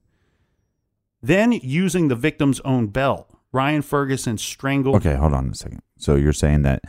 Then, 1.22 1.52
using 1.52 2.08
the 2.08 2.16
victim's 2.16 2.58
own 2.60 2.88
belt, 2.88 3.32
Ryan 3.52 3.82
Ferguson 3.82 4.36
strangled. 4.36 4.96
Okay, 4.96 5.14
hold 5.14 5.32
on 5.32 5.50
a 5.50 5.54
second. 5.54 5.82
So 5.96 6.16
you're 6.16 6.32
saying 6.32 6.62
that 6.62 6.82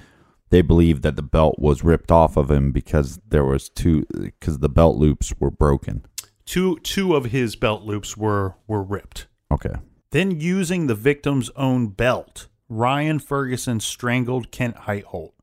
they 0.49 0.63
believe 0.63 1.03
that 1.03 1.15
the 1.15 1.21
belt 1.21 1.59
was 1.59 1.83
ripped 1.83 2.11
off 2.11 2.37
of 2.37 2.49
him 2.49 2.71
because 2.71 3.19
there 3.27 3.45
was 3.45 3.69
two 3.69 4.07
because 4.19 4.59
the 4.59 4.69
belt 4.69 4.97
loops 4.97 5.31
were 5.39 5.51
broken. 5.51 6.03
Two 6.45 6.79
two 6.79 7.15
of 7.15 7.25
his 7.25 7.55
belt 7.55 7.83
loops 7.83 8.17
were 8.17 8.55
were 8.65 8.81
ripped. 8.81 9.27
Okay. 9.51 9.75
Then, 10.09 10.39
using 10.39 10.87
the 10.87 10.95
victim's 10.95 11.51
own 11.55 11.89
belt, 11.89 12.47
Ryan 12.67 13.19
Ferguson 13.19 13.79
strangled 13.79 14.49
Kent 14.49 14.75
Heitholt. 14.87 15.33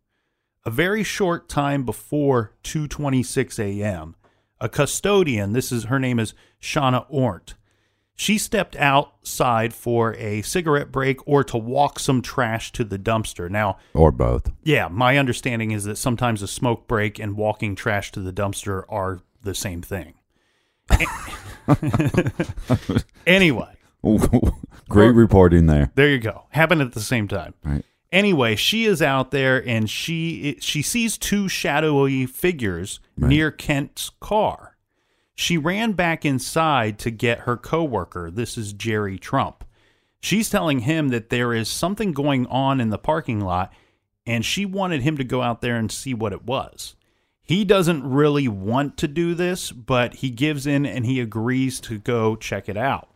A 0.69 0.71
very 0.71 1.03
short 1.03 1.49
time 1.49 1.85
before 1.85 2.53
2:26 2.63 3.59
a.m., 3.59 4.17
a 4.61 4.69
custodian, 4.69 5.55
this 5.55 5.73
is 5.73 5.85
her 5.85 5.99
name 5.99 6.19
is 6.19 6.35
Shawna 6.61 7.07
Ornt. 7.09 7.55
She 8.15 8.37
stepped 8.37 8.77
outside 8.77 9.73
for 9.73 10.15
a 10.17 10.43
cigarette 10.43 10.93
break 10.93 11.27
or 11.27 11.43
to 11.45 11.57
walk 11.57 11.99
some 11.99 12.21
trash 12.21 12.71
to 12.73 12.85
the 12.85 12.99
dumpster. 12.99 13.49
Now, 13.51 13.79
Or 13.95 14.13
both. 14.13 14.51
yeah, 14.63 14.89
my 14.89 15.17
understanding 15.17 15.71
is 15.71 15.85
that 15.85 15.97
sometimes 15.97 16.43
a 16.43 16.47
smoke 16.47 16.87
break 16.87 17.19
and 17.19 17.39
walking 17.39 17.75
trash 17.75 18.13
to 18.13 18.21
the 18.21 18.33
dumpster 18.33 18.83
are 18.91 19.21
the 19.43 19.55
same 19.55 19.81
thing. 19.81 20.17
anyway, 23.27 23.75
Great 24.91 25.15
reporting 25.15 25.65
there. 25.65 25.93
there 25.95 26.11
you 26.11 26.19
go. 26.19 26.45
Happened 26.51 26.83
at 26.83 26.93
the 26.93 27.01
same 27.01 27.27
time. 27.27 27.55
Right. 27.65 27.85
Anyway, 28.11 28.57
she 28.57 28.85
is 28.85 29.03
out 29.03 29.31
there 29.31 29.67
and 29.67 29.89
she 29.91 30.57
she 30.61 30.81
sees 30.81 31.19
two 31.19 31.49
shadowy 31.49 32.25
figures 32.25 33.01
near 33.17 33.51
Kent's 33.51 34.11
car. 34.21 34.77
She 35.35 35.59
ran 35.59 35.93
back 35.93 36.25
inside 36.25 36.99
to 37.01 37.11
get 37.11 37.41
her 37.41 37.57
coworker. 37.57 38.31
This 38.31 38.57
is 38.57 38.73
Jerry 38.73 39.19
Trump. 39.19 39.63
She's 40.21 40.51
telling 40.51 40.81
him 40.81 41.09
that 41.11 41.31
there 41.31 41.53
is 41.53 41.69
something 41.69 42.13
going 42.13 42.47
on 42.47 42.81
in 42.81 42.91
the 42.91 42.99
parking 42.99 43.41
lot 43.41 43.73
and 44.27 44.45
she 44.45 44.67
wanted 44.67 45.03
him 45.03 45.17
to 45.17 45.25
go 45.25 45.43
out 45.43 45.61
there 45.61 45.77
and 45.77 45.93
see 45.93 46.13
what 46.13 46.33
it 46.33 46.45
was. 46.45 46.97
He 47.43 47.65
doesn't 47.65 48.09
really 48.09 48.47
want 48.47 48.99
to 48.99 49.09
do 49.09 49.35
this, 49.35 49.73
but 49.73 50.17
he 50.17 50.29
gives 50.29 50.67
in 50.67 50.85
and 50.85 51.07
he 51.07 51.21
agrees 51.21 51.81
to 51.81 51.99
go 51.99 52.37
check 52.37 52.69
it 52.69 52.77
out. 52.77 53.09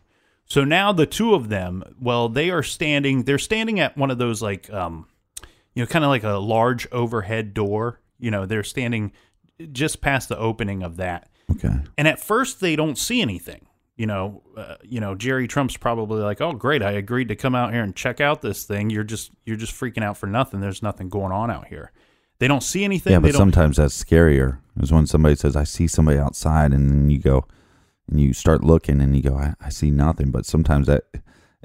So 0.45 0.63
now 0.63 0.91
the 0.91 1.05
two 1.05 1.33
of 1.33 1.49
them, 1.49 1.83
well, 1.99 2.29
they 2.29 2.49
are 2.49 2.63
standing. 2.63 3.23
They're 3.23 3.39
standing 3.39 3.79
at 3.79 3.97
one 3.97 4.11
of 4.11 4.17
those 4.17 4.41
like, 4.41 4.71
um, 4.71 5.07
you 5.73 5.83
know, 5.83 5.87
kind 5.87 6.05
of 6.05 6.09
like 6.09 6.23
a 6.23 6.33
large 6.33 6.87
overhead 6.91 7.53
door. 7.53 7.99
You 8.19 8.31
know, 8.31 8.45
they're 8.45 8.63
standing 8.63 9.11
just 9.71 10.01
past 10.01 10.29
the 10.29 10.37
opening 10.37 10.83
of 10.83 10.97
that. 10.97 11.29
Okay. 11.51 11.73
And 11.97 12.07
at 12.07 12.19
first, 12.19 12.61
they 12.61 12.75
don't 12.75 12.97
see 12.97 13.21
anything. 13.21 13.67
You 13.95 14.07
know, 14.07 14.41
uh, 14.57 14.75
you 14.83 14.99
know, 14.99 15.13
Jerry 15.13 15.47
Trump's 15.47 15.77
probably 15.77 16.21
like, 16.21 16.41
"Oh, 16.41 16.53
great! 16.53 16.81
I 16.81 16.93
agreed 16.93 17.27
to 17.27 17.35
come 17.35 17.53
out 17.53 17.73
here 17.73 17.83
and 17.83 17.95
check 17.95 18.19
out 18.19 18.41
this 18.41 18.63
thing. 18.63 18.89
You're 18.89 19.03
just 19.03 19.31
you're 19.45 19.55
just 19.55 19.73
freaking 19.73 20.03
out 20.03 20.17
for 20.17 20.25
nothing. 20.25 20.61
There's 20.61 20.81
nothing 20.81 21.09
going 21.09 21.31
on 21.31 21.51
out 21.51 21.67
here." 21.67 21.91
They 22.39 22.47
don't 22.47 22.63
see 22.63 22.83
anything. 22.83 23.13
Yeah, 23.13 23.19
but 23.19 23.35
sometimes 23.35 23.77
that's 23.77 24.03
scarier. 24.03 24.57
Is 24.79 24.91
when 24.91 25.05
somebody 25.05 25.35
says, 25.35 25.55
"I 25.55 25.63
see 25.63 25.87
somebody 25.87 26.17
outside," 26.17 26.73
and 26.73 26.89
then 26.89 27.09
you 27.11 27.19
go 27.19 27.45
and 28.09 28.19
you 28.19 28.33
start 28.33 28.63
looking, 28.63 29.01
and 29.01 29.15
you 29.15 29.21
go, 29.21 29.35
"I, 29.37 29.53
I 29.61 29.69
see 29.69 29.91
nothing." 29.91 30.31
But 30.31 30.45
sometimes 30.45 30.87
that 30.87 31.03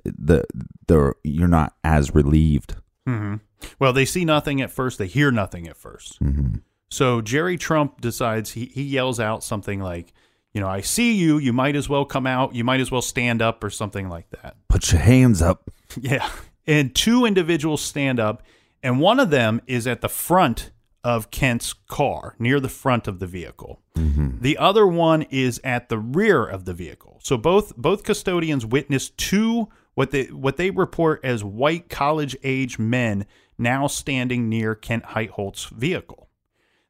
the 0.05 0.45
the 0.87 1.15
you're 1.25 1.49
not 1.49 1.75
as 1.85 2.15
relieved. 2.15 2.77
hmm 3.07 3.37
Well, 3.79 3.93
they 3.93 4.05
see 4.05 4.25
nothing 4.25 4.61
at 4.61 4.71
first. 4.71 4.99
They 4.99 5.07
hear 5.07 5.31
nothing 5.31 5.67
at 5.69 5.77
1st 5.77 6.19
Mm-hmm. 6.19 6.55
So 6.91 7.21
Jerry 7.21 7.59
Trump 7.59 8.01
decides 8.01 8.53
he, 8.53 8.67
he 8.67 8.83
yells 8.83 9.21
out 9.21 9.45
something 9.45 9.79
like, 9.81 10.15
you 10.55 10.61
know, 10.63 10.69
I 10.69 10.81
see 10.81 11.13
you. 11.13 11.37
You 11.37 11.53
might 11.53 11.77
as 11.77 11.87
well 11.87 12.07
come 12.07 12.27
out. 12.27 12.55
You 12.55 12.65
might 12.65 12.81
as 12.81 12.91
well 12.91 13.03
stand 13.03 13.43
up 13.43 13.63
or 13.63 13.69
something 13.69 14.09
like 14.09 14.31
that. 14.31 14.57
Put 14.69 14.91
your 14.93 15.03
hands 15.03 15.43
up. 15.43 15.71
Yeah. 16.01 16.29
And 16.67 16.95
two 16.95 17.25
individuals 17.25 17.81
stand 17.81 18.21
up, 18.21 18.43
and 18.83 19.01
one 19.01 19.19
of 19.21 19.31
them 19.31 19.63
is 19.67 19.87
at 19.87 20.03
the 20.03 20.09
front 20.09 20.71
of 21.05 21.31
Kent's 21.31 21.73
car, 21.73 22.35
near 22.39 22.61
the 22.61 22.69
front 22.69 23.07
of 23.07 23.19
the 23.19 23.27
vehicle. 23.27 23.81
Mm-hmm. 23.95 24.41
The 24.41 24.59
other 24.59 24.87
one 24.87 25.23
is 25.23 25.61
at 25.65 25.89
the 25.89 25.99
rear 25.99 26.45
of 26.45 26.65
the 26.65 26.75
vehicle. 26.75 27.19
So 27.23 27.37
both 27.37 27.77
both 27.77 28.05
custodians 28.05 28.67
witnessed 28.67 29.17
two 29.17 29.69
what 29.95 30.11
they 30.11 30.25
what 30.27 30.57
they 30.57 30.71
report 30.71 31.21
as 31.25 31.43
white 31.43 31.89
college 31.89 32.37
age 32.43 32.79
men 32.79 33.27
now 33.59 33.87
standing 33.87 34.49
near 34.49 34.75
Kent 34.75 35.05
Heitholt's 35.07 35.67
vehicle. 35.67 36.29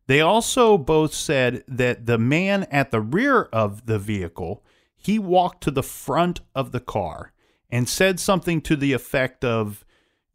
They 0.07 0.21
also 0.21 0.79
both 0.79 1.13
said 1.13 1.65
that 1.69 2.07
the 2.07 2.19
man 2.19 2.65
at 2.65 2.91
the 2.91 3.01
rear 3.01 3.43
of 3.53 3.87
the 3.87 3.99
vehicle, 3.99 4.65
he 4.97 5.19
walked 5.19 5.63
to 5.65 5.71
the 5.71 5.83
front 5.83 6.41
of 6.55 6.73
the 6.73 6.81
car 6.81 7.33
and 7.71 7.89
said 7.89 8.19
something 8.19 8.63
to 8.63 8.75
the 8.75 8.95
effect 8.95 9.45
of, 9.45 9.85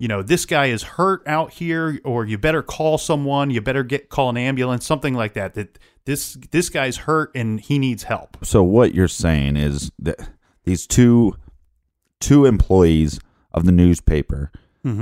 you 0.04 0.10
know, 0.10 0.22
this 0.22 0.46
guy 0.46 0.66
is 0.66 0.84
hurt 0.84 1.24
out 1.26 1.54
here 1.54 1.98
or 2.04 2.26
you 2.26 2.38
better 2.38 2.62
call 2.62 2.98
someone, 2.98 3.50
you 3.52 3.62
better 3.62 3.84
get 3.84 4.10
call 4.10 4.30
an 4.30 4.36
ambulance, 4.38 4.86
something 4.86 5.14
like 5.14 5.34
that 5.34 5.54
that 5.54 5.80
this 6.06 6.34
this 6.52 6.68
guy's 6.70 6.98
hurt 7.08 7.32
and 7.34 7.62
he 7.62 7.80
needs 7.80 8.04
help. 8.04 8.36
So 8.44 8.62
what 8.64 8.94
you're 8.94 9.08
saying 9.08 9.56
is 9.56 9.92
that 10.00 10.20
these 10.66 10.86
two 10.86 11.38
two 12.20 12.46
employees 12.46 13.20
of 13.54 13.66
the 13.66 13.72
newspaper 13.72 14.52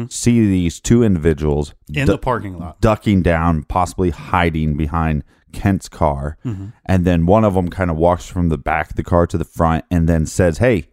see 0.10 0.46
these 0.46 0.80
two 0.80 1.02
individuals 1.02 1.74
In 1.92 2.06
du- 2.06 2.12
the 2.12 2.18
parking 2.20 2.60
lot. 2.60 2.80
ducking 2.82 3.24
down, 3.24 3.64
possibly 3.64 4.12
hiding 4.12 4.78
behind 4.78 5.24
Kent's 5.54 5.90
car, 5.90 6.38
Mm-hmm. 6.46 6.68
and 6.86 7.04
then 7.06 7.26
one 7.26 7.44
of 7.44 7.56
them 7.56 7.68
kind 7.70 7.90
of 7.90 7.98
walks 7.98 8.28
from 8.28 8.50
the 8.50 8.60
back 8.60 8.92
of 8.92 8.96
the 8.96 9.04
car 9.04 9.26
to 9.26 9.38
the 9.40 9.44
front, 9.58 9.84
and 9.90 10.08
then 10.08 10.28
says, 10.28 10.60
"Hey, 10.60 10.90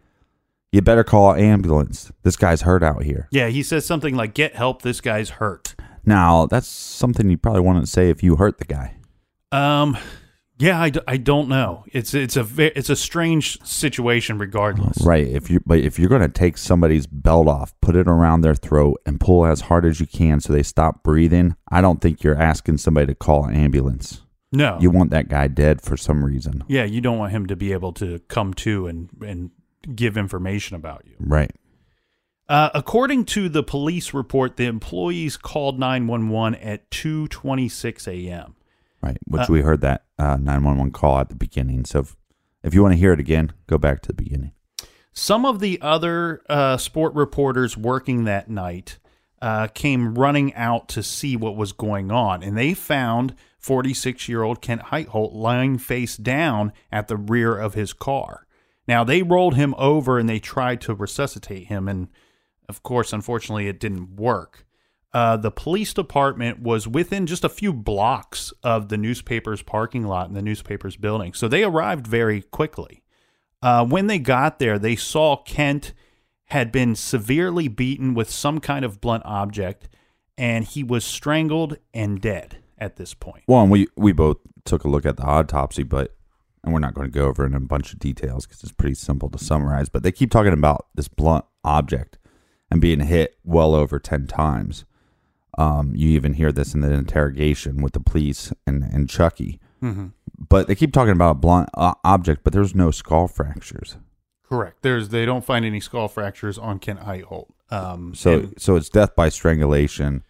you 0.71 0.81
better 0.81 1.03
call 1.03 1.31
an 1.31 1.39
ambulance. 1.39 2.11
This 2.23 2.35
guy's 2.35 2.61
hurt 2.61 2.83
out 2.83 3.03
here." 3.03 3.27
Yeah, 3.31 3.47
he 3.47 3.63
says 3.63 3.85
something 3.85 4.15
like 4.15 4.33
get 4.33 4.55
help, 4.55 4.81
this 4.81 5.01
guy's 5.01 5.29
hurt. 5.31 5.75
Now 6.05 6.45
that's 6.45 6.67
something 6.67 7.29
you 7.29 7.37
probably 7.37 7.61
wouldn't 7.61 7.89
say 7.89 8.09
if 8.09 8.23
you 8.23 8.35
hurt 8.37 8.57
the 8.57 8.65
guy. 8.65 8.95
Um 9.51 9.97
yeah, 10.61 10.81
I, 10.81 10.89
d- 10.89 10.99
I 11.07 11.15
don't 11.15 11.47
know. 11.47 11.85
It's 11.93 12.13
it's 12.13 12.35
a 12.35 12.43
ve- 12.43 12.73
it's 12.75 12.89
a 12.89 12.95
strange 12.97 13.61
situation 13.65 14.37
regardless. 14.37 15.01
Right. 15.01 15.25
If 15.25 15.49
you 15.49 15.61
but 15.65 15.79
if 15.79 15.97
you're 15.97 16.09
going 16.09 16.21
to 16.21 16.27
take 16.27 16.57
somebody's 16.57 17.07
belt 17.07 17.47
off, 17.47 17.73
put 17.81 17.95
it 17.95 18.09
around 18.09 18.41
their 18.41 18.55
throat 18.55 18.99
and 19.05 19.21
pull 19.21 19.45
as 19.45 19.61
hard 19.61 19.85
as 19.85 20.01
you 20.01 20.05
can 20.05 20.41
so 20.41 20.51
they 20.51 20.63
stop 20.63 21.01
breathing, 21.01 21.55
I 21.71 21.79
don't 21.79 22.01
think 22.01 22.23
you're 22.25 22.35
asking 22.37 22.79
somebody 22.79 23.07
to 23.07 23.15
call 23.15 23.45
an 23.45 23.55
ambulance. 23.55 24.21
No. 24.51 24.77
You 24.81 24.89
want 24.91 25.11
that 25.11 25.29
guy 25.29 25.47
dead 25.47 25.81
for 25.81 25.95
some 25.95 26.25
reason. 26.25 26.65
yeah, 26.67 26.83
you 26.83 26.99
don't 26.99 27.17
want 27.19 27.31
him 27.31 27.45
to 27.45 27.55
be 27.55 27.71
able 27.71 27.93
to 27.93 28.19
come 28.27 28.53
to 28.55 28.87
and 28.87 29.09
and 29.25 29.51
give 29.95 30.17
information 30.17 30.75
about 30.75 31.03
you. 31.05 31.15
Right. 31.19 31.51
Uh, 32.47 32.69
according 32.73 33.25
to 33.25 33.47
the 33.47 33.61
police 33.61 34.13
report, 34.13 34.57
the 34.57 34.65
employees 34.65 35.37
called 35.37 35.79
911 35.79 36.55
at 36.55 36.89
2:26 36.89 38.07
a.m. 38.07 38.55
Right. 39.01 39.17
Which 39.27 39.43
Uh, 39.43 39.53
we 39.53 39.61
heard 39.61 39.81
that 39.81 40.05
uh, 40.17 40.37
911 40.37 40.91
call 40.91 41.19
at 41.19 41.29
the 41.29 41.35
beginning. 41.35 41.85
So 41.85 41.99
if, 41.99 42.15
if 42.63 42.73
you 42.73 42.81
want 42.81 42.93
to 42.93 42.97
hear 42.97 43.13
it 43.13 43.19
again, 43.19 43.53
go 43.67 43.77
back 43.77 44.01
to 44.01 44.07
the 44.07 44.13
beginning. 44.23 44.51
Some 45.13 45.45
of 45.45 45.59
the 45.59 45.79
other 45.81 46.41
uh, 46.49 46.77
sport 46.77 47.13
reporters 47.13 47.77
working 47.77 48.23
that 48.23 48.49
night 48.49 48.97
uh, 49.41 49.67
came 49.67 50.15
running 50.15 50.53
out 50.55 50.87
to 50.89 51.03
see 51.03 51.35
what 51.35 51.55
was 51.55 51.71
going 51.71 52.11
on, 52.11 52.43
and 52.43 52.57
they 52.57 52.73
found 52.73 53.35
46 53.59 54.27
year 54.27 54.43
old 54.43 54.61
Kent 54.61 54.83
Heitholt 54.83 55.33
lying 55.33 55.77
face 55.77 56.17
down 56.17 56.73
at 56.91 57.07
the 57.07 57.17
rear 57.17 57.57
of 57.57 57.73
his 57.73 57.93
car. 57.93 58.45
Now, 58.89 59.03
they 59.03 59.21
rolled 59.21 59.53
him 59.53 59.75
over 59.77 60.17
and 60.17 60.27
they 60.27 60.39
tried 60.39 60.81
to 60.81 60.95
resuscitate 60.95 61.67
him, 61.67 61.87
and 61.87 62.07
of 62.67 62.81
course, 62.81 63.13
unfortunately, 63.13 63.67
it 63.67 63.79
didn't 63.79 64.15
work. 64.15 64.65
Uh, 65.13 65.37
the 65.37 65.51
police 65.51 65.93
department 65.93 66.63
was 66.63 66.87
within 66.87 67.27
just 67.27 67.43
a 67.43 67.49
few 67.49 67.71
blocks 67.71 68.51
of 68.63 68.89
the 68.89 68.97
newspaper's 68.97 69.61
parking 69.61 70.05
lot 70.05 70.27
and 70.27 70.35
the 70.35 70.41
newspaper's 70.41 70.97
building, 70.97 71.35
so 71.35 71.47
they 71.47 71.63
arrived 71.63 72.07
very 72.07 72.41
quickly. 72.41 73.03
Uh, 73.61 73.85
when 73.85 74.07
they 74.07 74.17
got 74.17 74.57
there, 74.57 74.79
they 74.79 74.95
saw 74.95 75.37
Kent 75.43 75.93
had 76.45 76.71
been 76.71 76.95
severely 76.95 77.67
beaten 77.67 78.15
with 78.15 78.31
some 78.31 78.59
kind 78.59 78.83
of 78.83 78.99
blunt 78.99 79.21
object, 79.23 79.87
and 80.35 80.65
he 80.65 80.83
was 80.83 81.05
strangled 81.05 81.77
and 81.93 82.21
dead 82.21 82.57
at 82.79 82.95
this 82.95 83.13
point. 83.13 83.43
Well, 83.47 83.61
and 83.61 83.69
we, 83.69 83.87
we 83.95 84.13
both 84.13 84.37
took 84.65 84.83
a 84.83 84.89
look 84.89 85.05
at 85.05 85.17
the 85.17 85.25
autopsy, 85.25 85.83
but 85.83 86.15
and 86.63 86.73
we're 86.73 86.79
not 86.79 86.93
going 86.93 87.07
to 87.09 87.13
go 87.13 87.27
over 87.27 87.45
in 87.45 87.53
a 87.53 87.59
bunch 87.59 87.93
of 87.93 87.99
details 87.99 88.45
because 88.45 88.61
it's 88.63 88.71
pretty 88.71 88.95
simple 88.95 89.29
to 89.29 89.37
summarize. 89.37 89.89
But 89.89 90.03
they 90.03 90.11
keep 90.11 90.31
talking 90.31 90.53
about 90.53 90.87
this 90.95 91.07
blunt 91.07 91.45
object 91.63 92.17
and 92.71 92.79
being 92.81 92.99
hit 93.01 93.37
well 93.43 93.73
over 93.75 93.99
ten 93.99 94.27
times. 94.27 94.85
Um, 95.57 95.93
you 95.95 96.09
even 96.09 96.33
hear 96.35 96.51
this 96.51 96.73
in 96.73 96.81
the 96.81 96.91
interrogation 96.93 97.81
with 97.81 97.93
the 97.93 97.99
police 97.99 98.53
and 98.67 98.83
and 98.83 99.09
Chucky. 99.09 99.59
Mm-hmm. 99.81 100.07
But 100.47 100.67
they 100.67 100.75
keep 100.75 100.93
talking 100.93 101.11
about 101.13 101.31
a 101.31 101.35
blunt 101.35 101.69
uh, 101.73 101.93
object, 102.03 102.43
but 102.43 102.53
there's 102.53 102.73
no 102.75 102.91
skull 102.91 103.27
fractures. 103.27 103.97
Correct. 104.43 104.81
There's 104.81 105.09
they 105.09 105.25
don't 105.25 105.43
find 105.45 105.65
any 105.65 105.79
skull 105.79 106.07
fractures 106.07 106.57
on 106.57 106.79
Kent 106.79 107.01
Heitholt. 107.01 107.47
Um, 107.71 108.13
So 108.15 108.33
and- 108.39 108.61
so 108.61 108.75
it's 108.75 108.89
death 108.89 109.15
by 109.15 109.29
strangulation. 109.29 110.23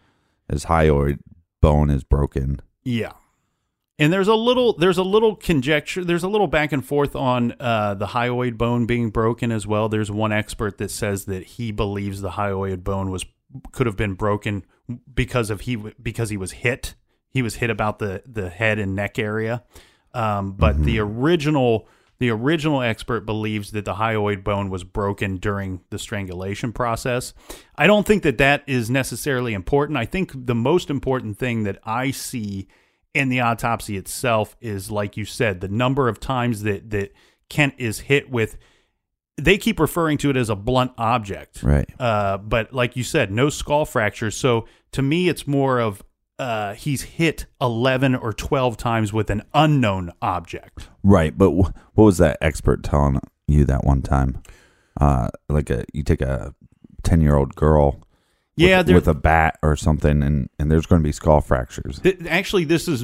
His 0.52 0.65
hyoid 0.65 1.20
bone 1.62 1.89
is 1.89 2.04
broken. 2.04 2.62
Yeah. 2.84 3.12
And 4.00 4.14
there's 4.14 4.30
a 4.30 4.34
little 4.34 4.74
there's 4.74 4.98
a 4.98 5.04
little 5.04 5.36
conjecture 5.36 6.06
there's 6.06 6.24
a 6.24 6.30
little 6.30 6.48
back 6.48 6.72
and 6.72 6.86
forth 6.86 7.16
on 7.18 7.54
uh, 7.60 7.96
the 7.96 8.08
hyoid 8.08 8.58
bone 8.58 8.86
being 8.86 9.10
broken 9.10 9.52
as 9.52 9.68
well. 9.68 9.90
There's 9.90 10.10
one 10.10 10.32
expert 10.32 10.78
that 10.78 10.90
says 10.90 11.26
that 11.26 11.44
he 11.44 11.72
believes 11.72 12.22
the 12.22 12.32
hyoid 12.32 12.84
bone 12.84 13.12
was 13.12 13.26
could 13.74 13.88
have 13.88 13.98
been 13.98 14.14
broken 14.14 14.66
because 15.14 15.50
of 15.50 15.62
he 15.62 15.76
because 15.76 16.30
he 16.30 16.38
was 16.38 16.54
hit. 16.54 16.96
He 17.30 17.42
was 17.42 17.56
hit 17.56 17.70
about 17.70 18.00
the 18.00 18.24
the 18.26 18.50
head 18.50 18.80
and 18.80 18.96
neck 18.96 19.20
area. 19.20 19.64
Um, 20.14 20.54
but 20.54 20.82
the 20.82 21.00
original 21.00 21.88
the 22.20 22.30
original 22.30 22.82
expert 22.82 23.26
believes 23.26 23.72
that 23.72 23.86
the 23.86 23.96
hyoid 23.96 24.44
bone 24.44 24.70
was 24.70 24.84
broken 24.84 25.38
during 25.38 25.82
the 25.90 26.00
strangulation 26.00 26.74
process. 26.74 27.34
I 27.76 27.88
don't 27.88 28.06
think 28.06 28.24
that 28.24 28.38
that 28.38 28.64
is 28.68 28.90
necessarily 28.90 29.54
important. 29.54 29.98
I 29.98 30.06
think 30.06 30.32
the 30.34 30.56
most 30.56 30.90
important 30.90 31.38
thing 31.38 31.64
that 31.64 31.80
I 31.84 32.12
see 32.12 32.68
in 33.13 33.30
the 33.30 33.39
autopsy 33.41 33.98
itself 33.98 34.56
is, 34.62 34.91
like 34.91 35.17
you 35.17 35.26
said, 35.26 35.62
the 35.62 35.67
number 35.67 36.08
of 36.08 36.19
times 36.19 36.63
that 36.63 36.89
that 36.91 37.12
Kent 37.50 37.74
is 37.78 38.02
hit 38.02 38.30
with. 38.30 38.58
They 39.38 39.58
keep 39.58 39.80
referring 39.80 40.17
to 40.19 40.30
it 40.30 40.36
as 40.36 40.50
a 40.50 40.56
blunt 40.56 40.91
object, 40.98 41.63
Right. 41.63 41.89
uh, 41.98 42.38
but 42.39 42.74
like 42.74 42.98
you 42.98 43.06
said, 43.06 43.32
no 43.32 43.50
skull 43.50 43.86
fractures. 43.86 44.36
So 44.36 44.65
to 44.91 45.02
me, 45.02 45.30
it's 45.30 45.48
more 45.48 45.80
of 45.80 46.04
uh, 46.38 46.74
he's 46.74 47.04
hit 47.04 47.45
11 47.62 48.15
or 48.15 48.34
12 48.34 48.76
times 48.76 49.13
with 49.13 49.30
an 49.30 49.43
unknown 49.54 50.12
object. 50.22 50.89
Right, 51.04 51.38
but 51.38 51.52
wh- 51.52 51.72
what 51.98 52.04
was 52.04 52.17
that 52.17 52.38
expert 52.41 52.84
telling 52.84 53.22
you 53.48 53.63
that 53.65 53.86
one 53.86 54.02
time? 54.02 54.43
Uh, 55.00 55.30
like 55.48 55.69
a 55.69 55.86
you 55.93 56.04
take 56.04 56.19
a 56.22 56.54
ten 57.04 57.22
year 57.22 57.36
old 57.38 57.56
girl, 57.56 58.02
Yeah, 58.60 58.80
with, 58.80 58.89
with 58.89 59.08
a 59.08 59.13
bat 59.13 59.58
or 59.63 59.76
something, 59.76 60.22
and 60.22 60.50
and 60.60 60.72
there's 60.72 60.86
going 60.86 61.02
to 61.02 61.04
be 61.04 61.12
skull 61.12 61.41
fractures. 61.41 62.00
Th- 62.00 62.17
Actually, 62.28 62.65
this 62.65 62.88
is 62.88 63.04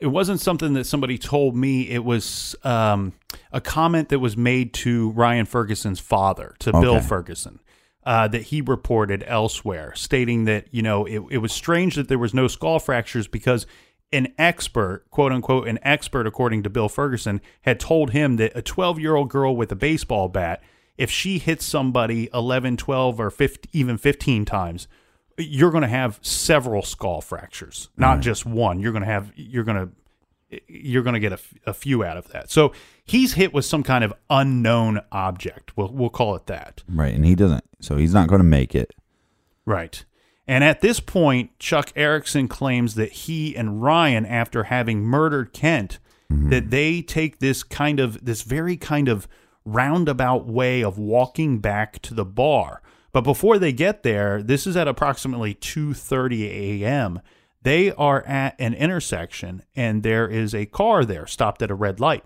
it 0.00 0.10
wasn't 0.10 0.40
something 0.40 0.74
that 0.74 0.84
somebody 0.84 1.18
told 1.18 1.56
me. 1.56 1.88
It 1.88 2.04
was 2.04 2.56
um, 2.64 3.12
a 3.52 3.60
comment 3.60 4.08
that 4.08 4.18
was 4.18 4.36
made 4.36 4.74
to 4.74 5.10
Ryan 5.10 5.46
Ferguson's 5.46 6.00
father, 6.00 6.54
to 6.60 6.72
Bill 6.72 7.00
Ferguson, 7.00 7.60
uh, 8.04 8.28
that 8.28 8.42
he 8.42 8.60
reported 8.60 9.24
elsewhere, 9.26 9.92
stating 9.94 10.44
that 10.44 10.66
you 10.72 10.82
know 10.82 11.04
it, 11.06 11.22
it 11.30 11.38
was 11.38 11.52
strange 11.52 11.94
that 11.94 12.08
there 12.08 12.18
was 12.18 12.34
no 12.34 12.48
skull 12.48 12.78
fractures 12.78 13.28
because 13.28 13.66
an 14.12 14.32
expert, 14.38 15.04
quote 15.10 15.32
unquote, 15.32 15.68
an 15.68 15.78
expert, 15.82 16.26
according 16.26 16.62
to 16.62 16.70
Bill 16.70 16.88
Ferguson, 16.88 17.40
had 17.62 17.78
told 17.78 18.10
him 18.10 18.36
that 18.36 18.52
a 18.54 18.62
12 18.62 18.98
year 18.98 19.14
old 19.14 19.28
girl 19.30 19.54
with 19.54 19.70
a 19.70 19.76
baseball 19.76 20.28
bat, 20.28 20.62
if 20.98 21.10
she 21.10 21.38
hits 21.38 21.64
somebody 21.64 22.28
11, 22.34 22.76
12, 22.76 23.20
or 23.20 23.30
15, 23.30 23.70
even 23.72 23.96
15 23.96 24.44
times, 24.44 24.88
you're 25.38 25.70
going 25.70 25.82
to 25.82 25.88
have 25.88 26.18
several 26.20 26.82
skull 26.82 27.20
fractures, 27.20 27.88
not 27.96 28.20
just 28.20 28.44
one. 28.44 28.80
You're 28.80 28.92
going 28.92 29.04
to 29.04 29.10
have, 29.10 29.32
you're 29.36 29.64
going 29.64 29.88
to, 30.50 30.60
you're 30.66 31.04
going 31.04 31.14
to 31.14 31.20
get 31.20 31.40
a 31.66 31.74
few 31.74 32.02
out 32.02 32.16
of 32.16 32.28
that. 32.28 32.50
So 32.50 32.72
he's 33.04 33.34
hit 33.34 33.54
with 33.54 33.64
some 33.64 33.82
kind 33.84 34.02
of 34.02 34.12
unknown 34.28 35.00
object. 35.12 35.76
We'll, 35.76 35.92
we'll 35.92 36.10
call 36.10 36.34
it 36.34 36.46
that. 36.46 36.82
Right, 36.88 37.14
and 37.14 37.24
he 37.24 37.36
doesn't, 37.36 37.64
so 37.80 37.96
he's 37.96 38.12
not 38.12 38.28
going 38.28 38.40
to 38.40 38.44
make 38.44 38.74
it. 38.74 38.94
Right. 39.64 40.04
And 40.48 40.64
at 40.64 40.80
this 40.80 40.98
point, 40.98 41.56
Chuck 41.58 41.92
Erickson 41.94 42.48
claims 42.48 42.94
that 42.94 43.12
he 43.12 43.54
and 43.54 43.82
Ryan, 43.82 44.24
after 44.24 44.64
having 44.64 45.02
murdered 45.02 45.52
Kent, 45.52 45.98
mm-hmm. 46.32 46.48
that 46.48 46.70
they 46.70 47.02
take 47.02 47.38
this 47.38 47.62
kind 47.62 48.00
of 48.00 48.24
this 48.24 48.42
very 48.42 48.76
kind 48.76 49.08
of 49.08 49.28
roundabout 49.72 50.46
way 50.46 50.82
of 50.82 50.98
walking 50.98 51.58
back 51.58 52.00
to 52.02 52.14
the 52.14 52.24
bar. 52.24 52.82
But 53.12 53.22
before 53.22 53.58
they 53.58 53.72
get 53.72 54.02
there, 54.02 54.42
this 54.42 54.66
is 54.66 54.76
at 54.76 54.88
approximately 54.88 55.54
2:30 55.54 56.44
a.m. 56.82 57.20
They 57.62 57.92
are 57.92 58.22
at 58.22 58.54
an 58.58 58.74
intersection 58.74 59.62
and 59.74 60.02
there 60.02 60.28
is 60.28 60.54
a 60.54 60.66
car 60.66 61.04
there 61.04 61.26
stopped 61.26 61.62
at 61.62 61.70
a 61.70 61.74
red 61.74 62.00
light. 62.00 62.24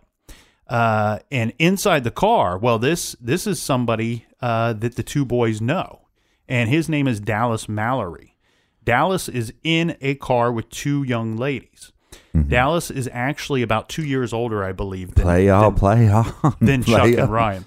Uh, 0.68 1.18
and 1.31 1.52
inside 1.59 2.05
the 2.05 2.11
car, 2.11 2.57
well, 2.57 2.78
this 2.78 3.16
this 3.20 3.46
is 3.46 3.61
somebody 3.61 4.26
uh, 4.40 4.72
that 4.74 4.96
the 4.96 5.02
two 5.02 5.24
boys 5.24 5.61
know, 5.61 6.02
and 6.48 6.70
his 6.70 6.88
name 6.88 7.09
is 7.09 7.20
Dallas 7.20 7.68
Mallory. 7.68 8.37
Dallas 8.85 9.28
is 9.28 9.52
in 9.62 9.96
a 10.00 10.14
car 10.16 10.50
with 10.52 10.68
two 10.70 11.02
young 11.02 11.37
ladies. 11.37 11.92
Mm-hmm. 12.34 12.48
Dallas 12.48 12.90
is 12.90 13.08
actually 13.12 13.62
about 13.62 13.88
two 13.88 14.04
years 14.04 14.32
older, 14.32 14.64
I 14.64 14.72
believe, 14.72 15.14
than, 15.14 15.24
Play 15.24 15.48
on, 15.50 15.62
than, 15.64 15.74
play 15.74 16.08
on, 16.08 16.56
than 16.60 16.82
Chuck 16.82 17.02
on. 17.02 17.18
and 17.18 17.32
Ryan. 17.32 17.66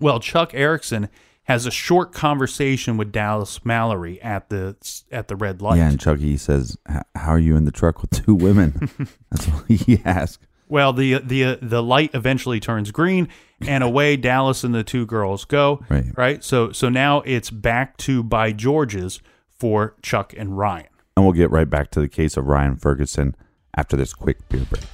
Well, 0.00 0.20
Chuck 0.20 0.52
Erickson 0.54 1.08
has 1.44 1.64
a 1.66 1.70
short 1.70 2.12
conversation 2.12 2.96
with 2.96 3.12
Dallas 3.12 3.64
Mallory 3.64 4.20
at 4.20 4.50
the 4.50 4.76
at 5.10 5.28
the 5.28 5.36
red 5.36 5.62
light. 5.62 5.78
Yeah, 5.78 5.88
and 5.88 5.98
Chucky 5.98 6.36
says, 6.36 6.76
"How 7.14 7.32
are 7.32 7.38
you 7.38 7.56
in 7.56 7.64
the 7.64 7.72
truck 7.72 8.02
with 8.02 8.10
two 8.10 8.34
women?" 8.34 8.90
That's 9.30 9.46
what 9.46 9.64
he 9.68 10.00
asks. 10.04 10.44
Well, 10.68 10.92
the 10.92 11.18
the 11.20 11.44
uh, 11.44 11.56
the 11.62 11.82
light 11.82 12.10
eventually 12.14 12.60
turns 12.60 12.90
green, 12.90 13.28
and 13.60 13.82
away 13.84 14.16
Dallas 14.16 14.64
and 14.64 14.74
the 14.74 14.84
two 14.84 15.06
girls 15.06 15.44
go. 15.44 15.84
Right. 15.88 16.42
So 16.44 16.72
so 16.72 16.88
now 16.88 17.20
it's 17.22 17.50
back 17.50 17.96
to 17.98 18.22
by 18.22 18.52
George's 18.52 19.20
for 19.48 19.94
Chuck 20.02 20.34
and 20.36 20.58
Ryan. 20.58 20.88
And 21.16 21.24
we'll 21.24 21.32
get 21.32 21.50
right 21.50 21.70
back 21.70 21.90
to 21.92 22.00
the 22.00 22.08
case 22.08 22.36
of 22.36 22.46
Ryan 22.46 22.76
Ferguson 22.76 23.34
after 23.76 23.96
this 23.96 24.14
quick 24.14 24.48
beer 24.48 24.64
break. 24.70 24.84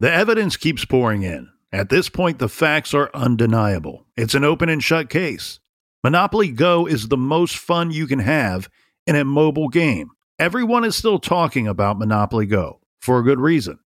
The 0.00 0.10
evidence 0.10 0.56
keeps 0.56 0.84
pouring 0.86 1.22
in. 1.22 1.50
At 1.72 1.90
this 1.90 2.08
point, 2.08 2.38
the 2.38 2.48
facts 2.48 2.94
are 2.94 3.10
undeniable. 3.12 4.06
It's 4.16 4.34
an 4.34 4.44
open 4.44 4.68
and 4.68 4.82
shut 4.82 5.10
case. 5.10 5.60
Monopoly 6.02 6.48
Go 6.48 6.86
is 6.86 7.08
the 7.08 7.18
most 7.18 7.58
fun 7.58 7.90
you 7.90 8.06
can 8.06 8.20
have 8.20 8.70
in 9.06 9.14
a 9.14 9.24
mobile 9.24 9.68
game. 9.68 10.10
Everyone 10.38 10.84
is 10.84 10.96
still 10.96 11.18
talking 11.18 11.68
about 11.68 11.98
Monopoly 11.98 12.46
Go 12.46 12.80
for 12.98 13.18
a 13.18 13.22
good 13.22 13.38
reason. 13.38 13.78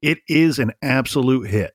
It 0.00 0.20
is 0.26 0.58
an 0.58 0.72
absolute 0.80 1.48
hit. 1.48 1.74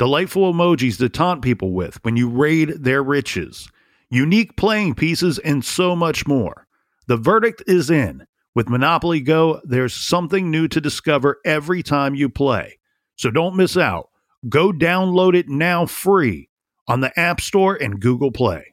delightful 0.00 0.50
emojis 0.50 0.96
to 0.96 1.10
taunt 1.10 1.42
people 1.42 1.72
with 1.72 2.02
when 2.02 2.16
you 2.16 2.26
raid 2.26 2.70
their 2.70 3.02
riches, 3.02 3.68
unique 4.08 4.56
playing 4.56 4.94
pieces, 4.94 5.38
and 5.40 5.62
so 5.62 5.94
much 5.94 6.26
more. 6.26 6.66
The 7.06 7.18
verdict 7.18 7.62
is 7.66 7.90
in. 7.90 8.26
With 8.54 8.70
Monopoly 8.70 9.20
Go, 9.20 9.60
there's 9.62 9.92
something 9.92 10.50
new 10.50 10.68
to 10.68 10.80
discover 10.80 11.36
every 11.44 11.82
time 11.82 12.14
you 12.14 12.30
play. 12.30 12.78
So 13.16 13.30
don't 13.30 13.56
miss 13.56 13.76
out. 13.76 14.08
Go 14.48 14.72
download 14.72 15.36
it 15.36 15.50
now 15.50 15.84
free 15.84 16.48
on 16.88 17.02
the 17.02 17.12
App 17.20 17.38
Store 17.38 17.74
and 17.74 18.00
Google 18.00 18.32
Play. 18.32 18.72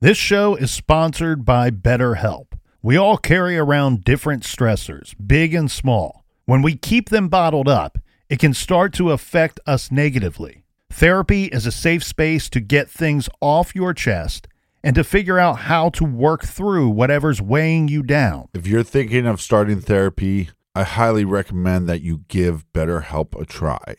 This 0.00 0.18
show 0.18 0.54
is 0.54 0.70
sponsored 0.70 1.44
by 1.44 1.72
BetterHelp. 1.72 2.52
We 2.80 2.96
all 2.96 3.16
carry 3.16 3.58
around 3.58 4.04
different 4.04 4.44
stressors, 4.44 5.16
big 5.26 5.52
and 5.52 5.68
small. 5.68 6.24
When 6.44 6.62
we 6.62 6.76
keep 6.76 7.08
them 7.08 7.28
bottled 7.28 7.68
up, 7.68 7.98
it 8.28 8.38
can 8.38 8.52
start 8.52 8.92
to 8.94 9.10
affect 9.10 9.58
us 9.66 9.90
negatively. 9.90 10.64
Therapy 10.90 11.44
is 11.44 11.66
a 11.66 11.72
safe 11.72 12.04
space 12.04 12.50
to 12.50 12.60
get 12.60 12.90
things 12.90 13.28
off 13.40 13.74
your 13.74 13.94
chest 13.94 14.48
and 14.82 14.94
to 14.94 15.04
figure 15.04 15.38
out 15.38 15.60
how 15.60 15.88
to 15.90 16.04
work 16.04 16.44
through 16.44 16.88
whatever's 16.90 17.42
weighing 17.42 17.88
you 17.88 18.02
down. 18.02 18.48
If 18.54 18.66
you're 18.66 18.82
thinking 18.82 19.26
of 19.26 19.40
starting 19.40 19.80
therapy, 19.80 20.50
I 20.74 20.84
highly 20.84 21.24
recommend 21.24 21.88
that 21.88 22.02
you 22.02 22.24
give 22.28 22.70
BetterHelp 22.72 23.40
a 23.40 23.44
try. 23.44 23.96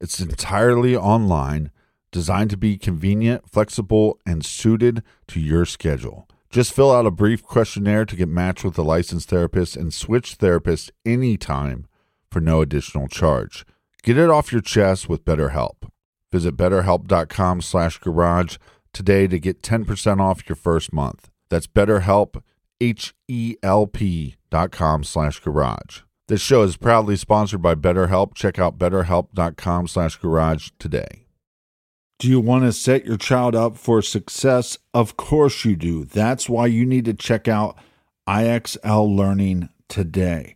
It's 0.00 0.20
entirely 0.20 0.96
online, 0.96 1.70
designed 2.10 2.50
to 2.50 2.56
be 2.56 2.76
convenient, 2.76 3.48
flexible, 3.48 4.18
and 4.26 4.44
suited 4.44 5.02
to 5.28 5.40
your 5.40 5.64
schedule. 5.64 6.28
Just 6.50 6.72
fill 6.72 6.92
out 6.92 7.06
a 7.06 7.10
brief 7.10 7.42
questionnaire 7.42 8.04
to 8.04 8.16
get 8.16 8.28
matched 8.28 8.64
with 8.64 8.78
a 8.78 8.82
licensed 8.82 9.28
therapist 9.28 9.76
and 9.76 9.92
switch 9.92 10.38
therapists 10.38 10.90
anytime 11.04 11.86
for 12.36 12.40
no 12.42 12.60
additional 12.60 13.08
charge. 13.08 13.64
Get 14.02 14.18
it 14.18 14.28
off 14.28 14.52
your 14.52 14.60
chest 14.60 15.08
with 15.08 15.24
BetterHelp. 15.24 15.88
Visit 16.30 16.54
betterhelp.com 16.54 17.62
slash 17.62 17.96
garage 17.96 18.58
today 18.92 19.26
to 19.26 19.38
get 19.38 19.62
10% 19.62 20.20
off 20.20 20.46
your 20.46 20.56
first 20.56 20.92
month. 20.92 21.30
That's 21.48 21.66
BetterHelp, 21.66 22.42
H-E-L-P 22.78 24.36
dot 24.50 24.70
com 24.70 25.02
slash 25.02 25.40
garage. 25.40 26.00
This 26.28 26.42
show 26.42 26.62
is 26.62 26.76
proudly 26.76 27.16
sponsored 27.16 27.62
by 27.62 27.74
BetterHelp. 27.74 28.34
Check 28.34 28.58
out 28.58 28.76
betterhelp.com 28.76 29.88
slash 29.88 30.16
garage 30.16 30.68
today. 30.78 31.24
Do 32.18 32.28
you 32.28 32.40
want 32.40 32.64
to 32.64 32.72
set 32.74 33.06
your 33.06 33.16
child 33.16 33.54
up 33.54 33.78
for 33.78 34.02
success? 34.02 34.76
Of 34.92 35.16
course 35.16 35.64
you 35.64 35.74
do. 35.74 36.04
That's 36.04 36.50
why 36.50 36.66
you 36.66 36.84
need 36.84 37.06
to 37.06 37.14
check 37.14 37.48
out 37.48 37.78
IXL 38.28 39.16
Learning 39.16 39.70
today. 39.88 40.55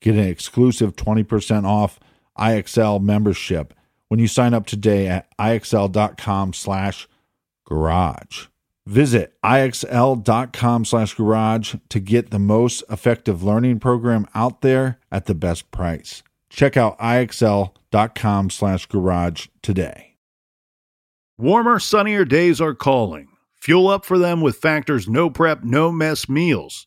get 0.00 0.14
an 0.14 0.20
exclusive 0.20 0.96
20% 0.96 1.64
off 1.64 1.98
IXL 2.38 3.02
membership 3.02 3.74
when 4.08 4.18
you 4.20 4.26
sign 4.26 4.54
up 4.54 4.66
today 4.66 5.06
at 5.06 5.28
IXL.com 5.38 6.52
slash 6.52 7.08
garage. 7.64 8.46
Visit 8.86 9.34
IXL.com 9.44 10.84
slash 10.84 11.14
garage 11.14 11.76
to 11.90 12.00
get 12.00 12.30
the 12.30 12.38
most 12.38 12.82
effective 12.90 13.42
learning 13.42 13.78
program 13.78 14.26
out 14.34 14.62
there 14.62 14.98
at 15.12 15.26
the 15.26 15.34
best 15.34 15.70
price. 15.70 16.22
Check 16.48 16.76
out 16.76 16.98
IXL.com 16.98 18.50
slash 18.50 18.86
garage 18.86 19.46
today. 19.62 20.16
Warmer, 21.38 21.78
sunnier 21.78 22.24
days 22.24 22.60
are 22.60 22.74
calling. 22.74 23.28
Fuel 23.54 23.88
up 23.88 24.04
for 24.04 24.18
them 24.18 24.40
with 24.40 24.56
Factor's 24.56 25.08
no 25.08 25.30
prep, 25.30 25.62
no 25.62 25.92
mess 25.92 26.28
meals. 26.28 26.86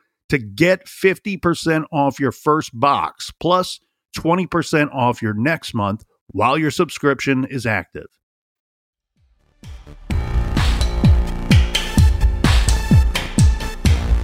to 0.31 0.37
get 0.37 0.85
50% 0.85 1.83
off 1.91 2.17
your 2.17 2.31
first 2.31 2.71
box, 2.79 3.33
plus 3.37 3.81
20% 4.15 4.89
off 4.93 5.21
your 5.21 5.33
next 5.33 5.73
month 5.73 6.05
while 6.27 6.57
your 6.57 6.71
subscription 6.71 7.43
is 7.43 7.65
active. 7.65 8.07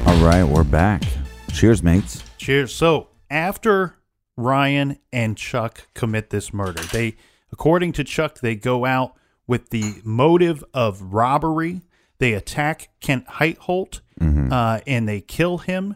All 0.06 0.24
right, 0.24 0.46
we're 0.46 0.64
back. 0.64 1.04
Cheers, 1.52 1.84
mates. 1.84 2.24
Cheers. 2.38 2.74
So 2.74 3.10
after 3.30 3.98
Ryan 4.38 5.00
and 5.12 5.36
Chuck 5.36 5.90
commit 5.94 6.30
this 6.30 6.54
murder, 6.54 6.84
they, 6.84 7.18
according 7.52 7.92
to 7.92 8.06
Chuck, 8.06 8.40
they 8.40 8.56
go 8.56 8.86
out 8.86 9.16
with 9.46 9.72
the 9.72 9.96
motive 10.06 10.64
of 10.74 11.02
robbery. 11.02 11.82
They 12.20 12.32
attack 12.32 12.92
Kent 13.02 13.28
Heitholt 13.28 14.00
Mhm. 14.20 14.52
uh, 14.52 14.82
and 14.88 15.08
they 15.08 15.22
kill 15.22 15.60
him 15.60 15.96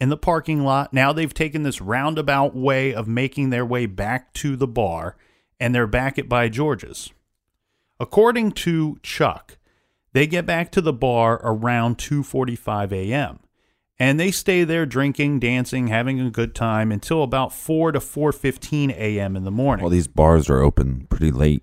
in 0.00 0.08
the 0.08 0.16
parking 0.16 0.62
lot. 0.62 0.92
Now 0.92 1.12
they've 1.12 1.32
taken 1.32 1.62
this 1.62 1.80
roundabout 1.80 2.54
way 2.54 2.94
of 2.94 3.08
making 3.08 3.50
their 3.50 3.64
way 3.64 3.86
back 3.86 4.32
to 4.34 4.56
the 4.56 4.66
bar, 4.66 5.16
and 5.58 5.74
they're 5.74 5.86
back 5.86 6.18
at 6.18 6.28
By 6.28 6.48
George's. 6.48 7.12
According 7.98 8.52
to 8.52 8.98
Chuck, 9.02 9.56
they 10.12 10.26
get 10.26 10.44
back 10.46 10.70
to 10.72 10.80
the 10.80 10.92
bar 10.92 11.40
around 11.42 11.96
2:45 11.98 12.92
a.m. 12.92 13.38
and 13.98 14.20
they 14.20 14.30
stay 14.30 14.62
there 14.64 14.84
drinking, 14.84 15.38
dancing, 15.40 15.86
having 15.86 16.20
a 16.20 16.30
good 16.30 16.54
time 16.54 16.92
until 16.92 17.22
about 17.22 17.52
4 17.54 17.92
to 17.92 18.00
4:15 18.00 18.90
a.m. 18.90 19.34
in 19.36 19.44
the 19.44 19.50
morning. 19.50 19.82
Well, 19.82 19.90
these 19.90 20.08
bars 20.08 20.50
are 20.50 20.60
open 20.60 21.06
pretty 21.08 21.30
late. 21.30 21.62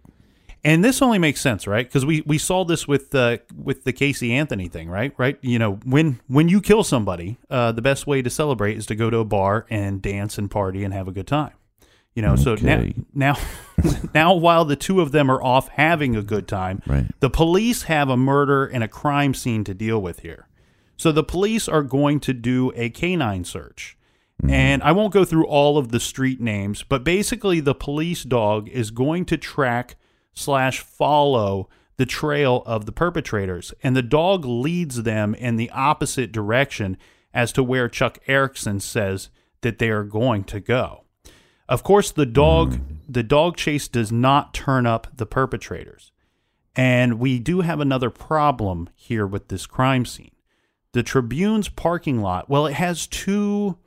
And 0.65 0.84
this 0.84 1.02
only 1.02 1.19
makes 1.19 1.41
sense, 1.41 1.67
right? 1.67 1.86
Because 1.86 2.06
we, 2.06 2.21
we 2.26 2.38
saw 2.38 2.63
this 2.63 2.88
with 2.88 3.13
uh, 3.13 3.39
with 3.54 3.84
the 3.84 3.91
Casey 3.91 4.34
Anthony 4.34 4.69
thing, 4.69 4.89
right? 4.89 5.13
Right? 5.17 5.38
You 5.41 5.60
know, 5.60 5.73
when 5.86 6.19
when 6.28 6.47
you 6.47 6.62
kill 6.62 6.84
somebody, 6.84 7.38
uh, 7.49 7.73
the 7.73 7.82
best 7.82 8.08
way 8.08 8.21
to 8.21 8.30
celebrate 8.30 8.78
is 8.78 8.86
to 8.86 8.95
go 8.95 9.10
to 9.10 9.17
a 9.17 9.26
bar 9.26 9.65
and 9.69 10.02
dance 10.02 10.38
and 10.38 10.49
party 10.49 10.84
and 10.86 10.93
have 10.93 11.08
a 11.08 11.12
good 11.12 11.28
time. 11.28 11.52
You 12.15 12.21
know, 12.21 12.36
so 12.38 12.56
now 12.56 12.86
now 13.13 13.38
now 14.13 14.36
while 14.36 14.63
the 14.63 14.75
two 14.77 15.02
of 15.02 15.12
them 15.12 15.29
are 15.29 15.44
off 15.44 15.67
having 15.69 16.15
a 16.15 16.21
good 16.21 16.48
time, 16.48 16.81
Right. 16.87 17.08
the 17.19 17.29
police 17.29 17.83
have 17.83 18.08
a 18.08 18.15
murder 18.15 18.65
and 18.65 18.83
a 18.83 18.87
crime 18.87 19.33
scene 19.33 19.63
to 19.65 19.73
deal 19.73 20.02
with 20.02 20.19
here. 20.19 20.48
So 20.96 21.12
the 21.12 21.23
police 21.23 21.67
are 21.67 21.81
going 21.83 22.19
to 22.21 22.33
do 22.33 22.71
a 22.75 22.90
canine 22.90 23.44
search. 23.44 23.98
And 24.48 24.83
I 24.83 24.92
won't 24.92 25.13
go 25.13 25.23
through 25.23 25.46
all 25.46 25.77
of 25.77 25.90
the 25.92 26.00
street 26.02 26.42
names, 26.42 26.83
but 26.83 27.04
basically 27.04 27.60
the 27.62 27.73
police 27.75 28.23
dog 28.23 28.67
is 28.69 28.92
going 28.92 29.25
to 29.25 29.37
track 29.37 29.96
slash 30.34 30.79
follow 30.79 31.69
the 31.98 32.06
trail 32.06 32.63
of 32.65 32.86
the 32.86 32.92
perpetrators. 32.92 33.73
And 33.84 33.96
the 33.96 34.02
dog 34.02 34.46
leads 34.46 35.04
them 35.04 35.36
in 35.36 35.56
the 35.56 35.69
opposite 35.71 36.31
direction 36.31 36.98
as 37.34 37.52
to 37.54 37.63
where 37.63 37.90
Chuck 37.90 38.19
Erickson 38.27 38.79
says 38.79 39.29
that 39.62 39.79
they 39.79 39.90
are 39.90 40.04
going 40.04 40.44
to 40.46 40.60
go. 40.60 41.04
Of 41.69 41.84
course, 41.84 42.12
the 42.12 42.25
dog 42.25 42.79
the 43.08 43.23
dog 43.23 43.58
chase 43.58 43.88
does 43.88 44.12
not 44.12 44.54
turn 44.54 44.86
up 44.86 45.08
the 45.15 45.25
perpetrators. 45.25 46.12
And 46.75 47.19
we 47.19 47.40
do 47.40 47.62
have 47.62 47.79
another 47.79 48.10
problem 48.10 48.90
here 48.96 49.27
with 49.27 49.50
this 49.50 49.65
crime 49.65 50.06
scene. 50.06 50.31
The 50.94 51.04
Tribune's 51.04 51.69
parking 51.69 52.21
lot, 52.21 52.50
well, 52.50 52.65
it 52.65 52.73
has 52.73 53.08
two 53.08 53.77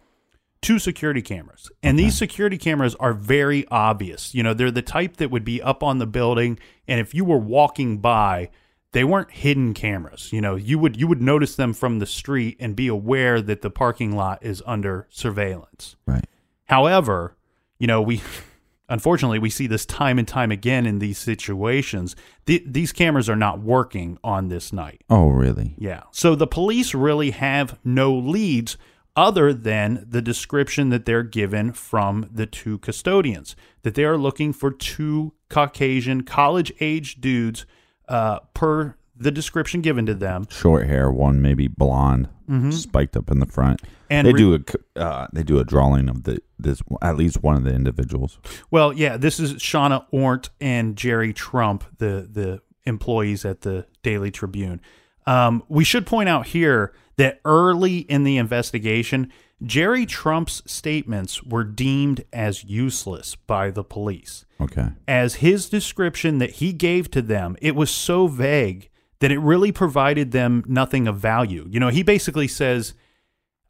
two 0.66 0.78
security 0.80 1.22
cameras. 1.22 1.70
And 1.80 1.96
these 1.96 2.18
security 2.18 2.58
cameras 2.58 2.96
are 2.96 3.12
very 3.12 3.68
obvious. 3.68 4.34
You 4.34 4.42
know, 4.42 4.52
they're 4.52 4.72
the 4.72 4.82
type 4.82 5.18
that 5.18 5.30
would 5.30 5.44
be 5.44 5.62
up 5.62 5.84
on 5.84 5.98
the 5.98 6.08
building 6.08 6.58
and 6.88 6.98
if 6.98 7.14
you 7.14 7.24
were 7.24 7.38
walking 7.38 7.98
by, 7.98 8.50
they 8.90 9.04
weren't 9.04 9.30
hidden 9.30 9.74
cameras. 9.74 10.32
You 10.32 10.40
know, 10.40 10.56
you 10.56 10.80
would 10.80 10.98
you 10.98 11.06
would 11.06 11.22
notice 11.22 11.54
them 11.54 11.72
from 11.72 12.00
the 12.00 12.06
street 12.06 12.56
and 12.58 12.74
be 12.74 12.88
aware 12.88 13.40
that 13.40 13.62
the 13.62 13.70
parking 13.70 14.16
lot 14.16 14.44
is 14.44 14.60
under 14.66 15.06
surveillance. 15.08 15.94
Right. 16.04 16.24
However, 16.64 17.36
you 17.78 17.86
know, 17.86 18.02
we 18.02 18.20
unfortunately 18.88 19.38
we 19.38 19.50
see 19.50 19.68
this 19.68 19.86
time 19.86 20.18
and 20.18 20.26
time 20.26 20.50
again 20.50 20.84
in 20.84 20.98
these 20.98 21.18
situations. 21.18 22.16
Th- 22.46 22.64
these 22.66 22.90
cameras 22.90 23.30
are 23.30 23.36
not 23.36 23.60
working 23.60 24.18
on 24.24 24.48
this 24.48 24.72
night. 24.72 25.04
Oh, 25.08 25.28
really? 25.28 25.76
Yeah. 25.78 26.02
So 26.10 26.34
the 26.34 26.48
police 26.48 26.92
really 26.92 27.30
have 27.30 27.78
no 27.84 28.12
leads 28.12 28.76
other 29.16 29.52
than 29.54 30.06
the 30.08 30.20
description 30.22 30.90
that 30.90 31.06
they're 31.06 31.22
given 31.22 31.72
from 31.72 32.28
the 32.30 32.46
two 32.46 32.78
custodians 32.78 33.56
that 33.82 33.94
they 33.94 34.04
are 34.04 34.18
looking 34.18 34.52
for 34.52 34.70
two 34.70 35.32
Caucasian 35.48 36.22
college 36.22 36.72
age 36.80 37.20
dudes 37.20 37.64
uh, 38.08 38.40
per 38.54 38.94
the 39.18 39.30
description 39.30 39.80
given 39.80 40.04
to 40.04 40.14
them. 40.14 40.46
Short 40.50 40.86
hair, 40.86 41.10
one 41.10 41.40
maybe 41.40 41.68
blonde, 41.68 42.28
Mhm. 42.50 42.72
spiked 42.72 43.16
up 43.16 43.30
in 43.30 43.40
the 43.40 43.46
front. 43.46 43.80
And 44.10 44.26
they 44.26 44.32
re- 44.34 44.38
do 44.38 44.54
a 44.54 45.00
uh, 45.00 45.26
they 45.32 45.42
do 45.42 45.58
a 45.58 45.64
drawing 45.64 46.08
of 46.08 46.24
the 46.24 46.38
this 46.58 46.82
at 47.02 47.16
least 47.16 47.42
one 47.42 47.56
of 47.56 47.64
the 47.64 47.74
individuals. 47.74 48.38
Well, 48.70 48.92
yeah, 48.92 49.16
this 49.16 49.40
is 49.40 49.54
Shawna 49.54 50.04
Ornt 50.12 50.50
and 50.60 50.94
Jerry 50.96 51.32
Trump, 51.32 51.84
the 51.98 52.28
the 52.30 52.60
employees 52.84 53.44
at 53.44 53.62
the 53.62 53.86
Daily 54.02 54.30
Tribune. 54.30 54.80
Um, 55.26 55.62
we 55.68 55.82
should 55.82 56.06
point 56.06 56.28
out 56.28 56.46
here 56.48 56.92
that 57.18 57.40
early 57.44 57.98
in 57.98 58.24
the 58.24 58.36
investigation, 58.36 59.32
Jerry 59.62 60.04
Trump's 60.04 60.62
statements 60.66 61.42
were 61.42 61.64
deemed 61.64 62.24
as 62.32 62.64
useless 62.64 63.36
by 63.36 63.70
the 63.70 63.84
police. 63.84 64.44
Okay. 64.60 64.88
As 65.08 65.36
his 65.36 65.68
description 65.68 66.38
that 66.38 66.50
he 66.52 66.72
gave 66.72 67.10
to 67.12 67.22
them, 67.22 67.56
it 67.62 67.74
was 67.74 67.90
so 67.90 68.26
vague 68.26 68.90
that 69.20 69.32
it 69.32 69.38
really 69.38 69.72
provided 69.72 70.32
them 70.32 70.62
nothing 70.66 71.08
of 71.08 71.16
value. 71.16 71.66
You 71.70 71.80
know, 71.80 71.88
he 71.88 72.02
basically 72.02 72.48
says, 72.48 72.92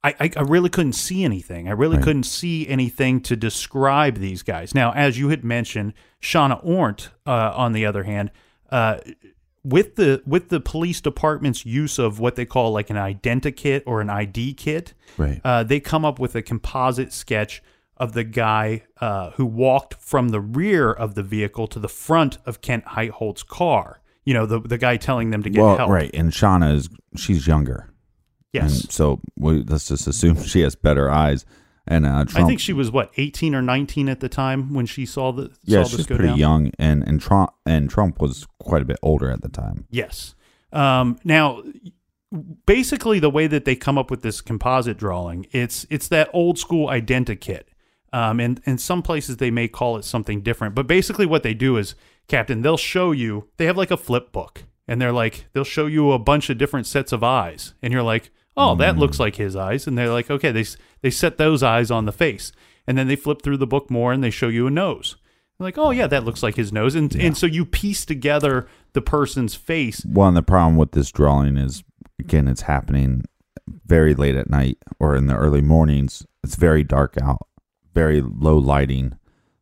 I, 0.03 0.14
I, 0.18 0.30
I 0.36 0.42
really 0.42 0.68
couldn't 0.68 0.94
see 0.94 1.22
anything. 1.24 1.68
I 1.68 1.72
really 1.72 1.97
Right. 1.97 2.05
couldn't 2.05 2.24
see 2.24 2.66
anything 2.66 3.20
to 3.22 3.36
describe 3.36 4.16
these 4.18 4.42
guys. 4.42 4.74
Now, 4.74 4.92
as 4.92 5.18
you 5.20 5.28
had 5.28 5.44
mentioned, 5.44 5.94
Shawna 6.20 6.59
Ornt, 6.64 7.11
uh, 7.24 7.53
on 7.55 7.72
the 7.72 7.86
other 7.86 8.03
hand, 8.03 8.32
uh, 8.70 8.99
with 9.67 9.97
the 9.97 10.23
with 10.27 10.49
the 10.49 10.61
police 10.61 11.01
department's 11.01 11.67
use 11.67 11.99
of 11.99 12.21
what 12.21 12.37
they 12.37 12.45
call 12.47 12.71
like 12.73 12.89
an 12.89 12.97
identikit 12.97 13.83
or 13.85 14.01
an 14.01 14.09
ID 14.09 14.55
kit, 14.55 14.95
Right. 15.19 15.41
uh, 15.45 15.64
they 15.64 15.81
come 15.81 16.05
up 16.05 16.19
with 16.21 16.35
a 16.37 16.43
composite 16.43 17.12
sketch 17.12 17.62
of 17.97 18.12
the 18.12 18.25
guy 18.25 18.83
uh, 19.01 19.31
who 19.33 19.45
walked 19.47 19.95
from 19.95 20.29
the 20.29 20.41
rear 20.41 20.93
of 20.93 21.14
the 21.14 21.23
vehicle 21.23 21.67
to 21.69 21.79
the 21.81 21.89
front 21.89 22.39
of 22.47 22.61
Kent 22.61 22.85
Heitholt's 22.85 23.43
car. 23.43 24.01
You 24.25 24.35
know, 24.35 24.47
the 24.47 24.61
the 24.61 24.79
guy 24.79 24.97
telling 24.99 25.31
them 25.31 25.43
to 25.43 25.51
get 25.51 25.61
well, 25.62 25.77
help. 25.77 25.91
right, 25.91 26.11
and 26.14 26.31
Shawna 26.33 26.75
is 26.75 26.89
she's 27.17 27.47
younger. 27.47 27.91
Yes. 28.53 28.83
And 28.83 28.93
so 28.93 29.21
we, 29.37 29.62
let's 29.64 29.89
just 29.89 30.07
assume 30.07 30.43
she 30.45 30.61
has 30.61 30.75
better 30.77 31.11
eyes. 31.11 31.45
And 31.87 32.05
uh, 32.05 32.24
Trump, 32.24 32.45
I 32.45 32.49
think 32.49 32.61
she 32.61 32.72
was 32.72 32.91
what 32.91 33.12
eighteen 33.16 33.55
or 33.55 33.62
nineteen 33.62 34.09
at 34.09 34.20
the 34.20 34.28
time 34.28 34.74
when 34.74 34.87
she 34.87 35.07
saw 35.07 35.32
the 35.32 35.53
yeah, 35.62 35.82
saw 35.82 35.89
this 35.89 35.97
she's 35.97 36.07
go 36.07 36.16
pretty 36.16 36.30
down. 36.30 36.39
young, 36.39 36.72
and 36.78 37.07
and 37.07 37.20
Trump 37.20 37.51
and 37.64 37.89
Trump 37.89 38.20
was 38.20 38.47
quite 38.59 38.82
a 38.82 38.84
bit 38.84 38.99
older 39.03 39.30
at 39.30 39.43
the 39.43 39.49
time. 39.49 39.87
Yes. 39.91 40.34
Um, 40.72 41.18
now, 41.22 41.62
basically, 42.66 43.20
the 43.20 43.30
way 43.30 43.47
that 43.47 43.64
they 43.64 43.76
come 43.76 43.99
up 43.99 44.11
with 44.11 44.22
this 44.22 44.41
composite 44.41 44.99
drawing, 44.99 45.47
it's 45.53 45.87
it's 45.89 46.09
that 46.09 46.28
old 46.32 46.59
school 46.59 46.89
identikit. 46.89 47.62
Um, 48.12 48.41
and 48.41 48.61
in 48.64 48.78
some 48.78 49.03
places 49.03 49.37
they 49.37 49.51
may 49.51 49.68
call 49.68 49.97
it 49.97 50.05
something 50.05 50.41
different, 50.41 50.74
but 50.74 50.87
basically 50.87 51.26
what 51.26 51.43
they 51.43 51.55
do 51.55 51.76
is, 51.76 51.95
Captain, 52.28 52.62
they'll 52.62 52.76
show 52.76 53.12
you. 53.12 53.49
They 53.59 53.66
have 53.66 53.76
like 53.76 53.91
a 53.91 53.97
flip 53.97 54.32
book, 54.32 54.64
and 54.89 55.01
they're 55.01 55.12
like 55.12 55.47
they'll 55.53 55.64
show 55.64 55.87
you 55.87 56.12
a 56.12 56.18
bunch 56.18 56.49
of 56.49 56.57
different 56.57 56.87
sets 56.87 57.12
of 57.12 57.22
eyes, 57.22 57.74
and 57.82 57.93
you're 57.93 58.03
like, 58.03 58.30
oh, 58.57 58.74
that 58.76 58.94
hmm. 58.94 59.00
looks 59.00 59.20
like 59.20 59.36
his 59.36 59.57
eyes, 59.57 59.86
and 59.86 59.96
they're 59.96 60.11
like, 60.11 60.30
okay, 60.30 60.52
they 60.52 60.64
they 61.02 61.11
set 61.11 61.38
those 61.38 61.62
eyes 61.62 61.90
on 61.90 62.07
the 62.07 62.12
face, 62.12 62.52
and 62.86 62.96
then 62.96 63.09
they 63.09 63.16
flip 63.16 63.42
through 63.42 63.59
the 63.59 63.66
book 63.66 63.90
more, 63.90 64.12
and 64.12 64.22
they 64.22 64.30
show 64.30 64.48
you 64.48 64.66
a 64.66 64.70
nose. 64.70 65.16
Like, 65.59 65.78
oh 65.78 65.90
yeah, 65.90 66.07
that 66.07 66.24
looks 66.24 66.42
like 66.42 66.57
his 66.57 66.72
nose, 66.72 66.94
and 66.94 67.14
and 67.16 67.36
so 67.36 67.46
you 67.46 67.64
piece 67.64 68.04
together 68.04 68.68
the 68.92 69.02
person's 69.02 69.54
face 69.54 70.04
Well, 70.07 70.28
and 70.28 70.36
the 70.36 70.42
problem 70.42 70.76
with 70.76 70.92
this 70.92 71.11
drawing 71.11 71.57
is, 71.57 71.84
again, 72.18 72.48
it's 72.48 72.62
happening 72.62 73.24
very 73.86 74.14
late 74.14 74.36
at 74.36 74.50
night 74.50 74.78
or 74.98 75.16
in 75.16 75.26
the 75.26 75.36
early 75.36 75.61
mornings. 75.61 76.26
It's 76.42 76.57
very 76.57 76.84
dark 76.84 77.16
out, 77.20 77.46
very 77.94 78.20
low 78.22 78.59
lighting. 78.59 79.18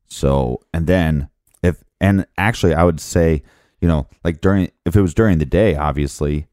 So, 0.07 0.61
and 0.73 0.87
then 0.87 1.29
if, 1.63 1.83
and 2.01 2.27
actually, 2.39 2.75
I 2.75 2.85
would 2.85 3.01
say, 3.01 3.43
you 3.81 3.89
know, 3.89 4.07
like 4.23 4.41
during, 4.41 4.71
if 4.85 4.97
it 4.97 5.03
was 5.03 5.15
during 5.15 5.39
the 5.39 5.47
day, 5.47 5.75
obviously, 5.75 6.47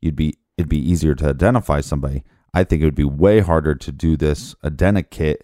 you'd 0.00 0.16
be, 0.16 0.34
it'd 0.58 0.68
be 0.68 0.78
easier 0.78 1.14
to 1.14 1.28
identify 1.28 1.80
somebody. 1.80 2.24
I 2.52 2.64
think 2.64 2.82
it 2.82 2.84
would 2.84 2.94
be 2.94 3.04
way 3.04 3.40
harder 3.40 3.74
to 3.74 3.92
do 3.92 4.16
this 4.16 4.54
identikit 4.64 5.36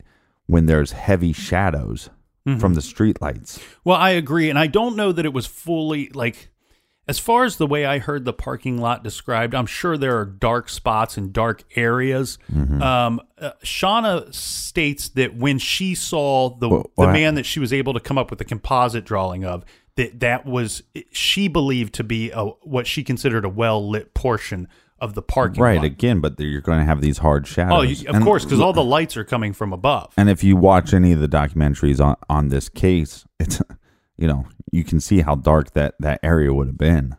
when 0.47 0.67
there's 0.67 0.93
heavy 0.93 1.33
shadows 1.33 2.11
from 2.59 2.75
the 2.75 2.83
streetlights. 2.83 3.63
Well, 3.85 3.97
I 3.97 4.11
agree, 4.11 4.51
and 4.51 4.59
I 4.59 4.67
don't 4.67 4.97
know 4.97 5.13
that 5.13 5.25
it 5.25 5.33
was 5.33 5.47
fully 5.47 6.11
like 6.11 6.51
as 7.09 7.19
far 7.19 7.45
as 7.45 7.57
the 7.57 7.67
way 7.67 7.87
I 7.87 7.99
heard 7.99 8.25
the 8.25 8.35
parking 8.35 8.79
lot 8.79 9.03
described. 9.03 9.55
I'm 9.55 9.67
sure 9.67 9.97
there 9.97 10.19
are 10.19 10.25
dark 10.27 10.69
spots 10.69 11.17
and 11.17 11.33
dark 11.33 11.65
areas. 11.75 12.39
Mm-hmm. 12.53 12.83
Um, 12.83 13.21
uh, 13.39 13.53
Shawna 13.63 14.35
states 14.35 15.09
that 15.11 15.37
when 15.37 15.59
she 15.59 15.95
saw 15.95 16.51
the 16.51 16.69
Well, 16.69 16.83
the 16.83 16.89
well, 16.97 17.13
man 17.13 17.35
that 17.37 17.47
she 17.47 17.61
was 17.61 17.73
able 17.73 17.95
to 17.95 18.01
come 18.01 18.19
up 18.19 18.31
with 18.31 18.41
a 18.41 18.45
composite 18.45 19.05
drawing 19.05 19.45
of, 19.45 19.65
that 19.97 20.21
that 20.21 20.45
was 20.45 20.83
she 21.13 21.49
believed 21.49 21.95
to 21.95 22.05
be 22.05 22.31
a 22.33 22.45
what 22.63 22.87
she 22.87 23.05
considered 23.05 23.45
a 23.45 23.49
well 23.49 23.89
lit 23.89 24.13
portion 24.13 24.69
of 25.01 25.15
the 25.15 25.23
parking 25.23 25.63
Right. 25.63 25.77
lot. 25.77 25.85
Again, 25.85 26.21
but 26.21 26.39
you're 26.39 26.61
going 26.61 26.79
to 26.79 26.85
have 26.85 27.01
these 27.01 27.19
hard 27.19 27.47
shadows. 27.47 27.79
Oh, 27.79 27.83
you, 27.83 28.09
of 28.09 28.15
And- 28.17 28.25
course, 28.25 28.45
because 28.45 28.61
all 28.61 28.73
the 28.73 28.85
lights 28.85 29.17
are 29.17 29.25
coming 29.25 29.53
from 29.53 29.73
above. 29.73 30.13
And 30.17 30.31
if 30.31 30.43
you 30.45 30.57
watch 30.57 30.95
any 30.95 31.13
of 31.13 31.21
the 31.21 31.29
documentaries 31.29 32.01
on, 32.05 32.17
on 32.29 32.49
this 32.49 32.69
case, 32.69 33.25
it's 33.41 33.61
you 34.17 34.27
know 34.29 34.47
you 34.71 34.85
can 34.85 35.01
see 35.01 35.21
how 35.23 35.35
dark 35.35 35.73
that 35.73 35.95
that 36.01 36.21
area 36.23 36.53
would 36.55 36.69
have 36.69 36.79
been. 36.79 37.17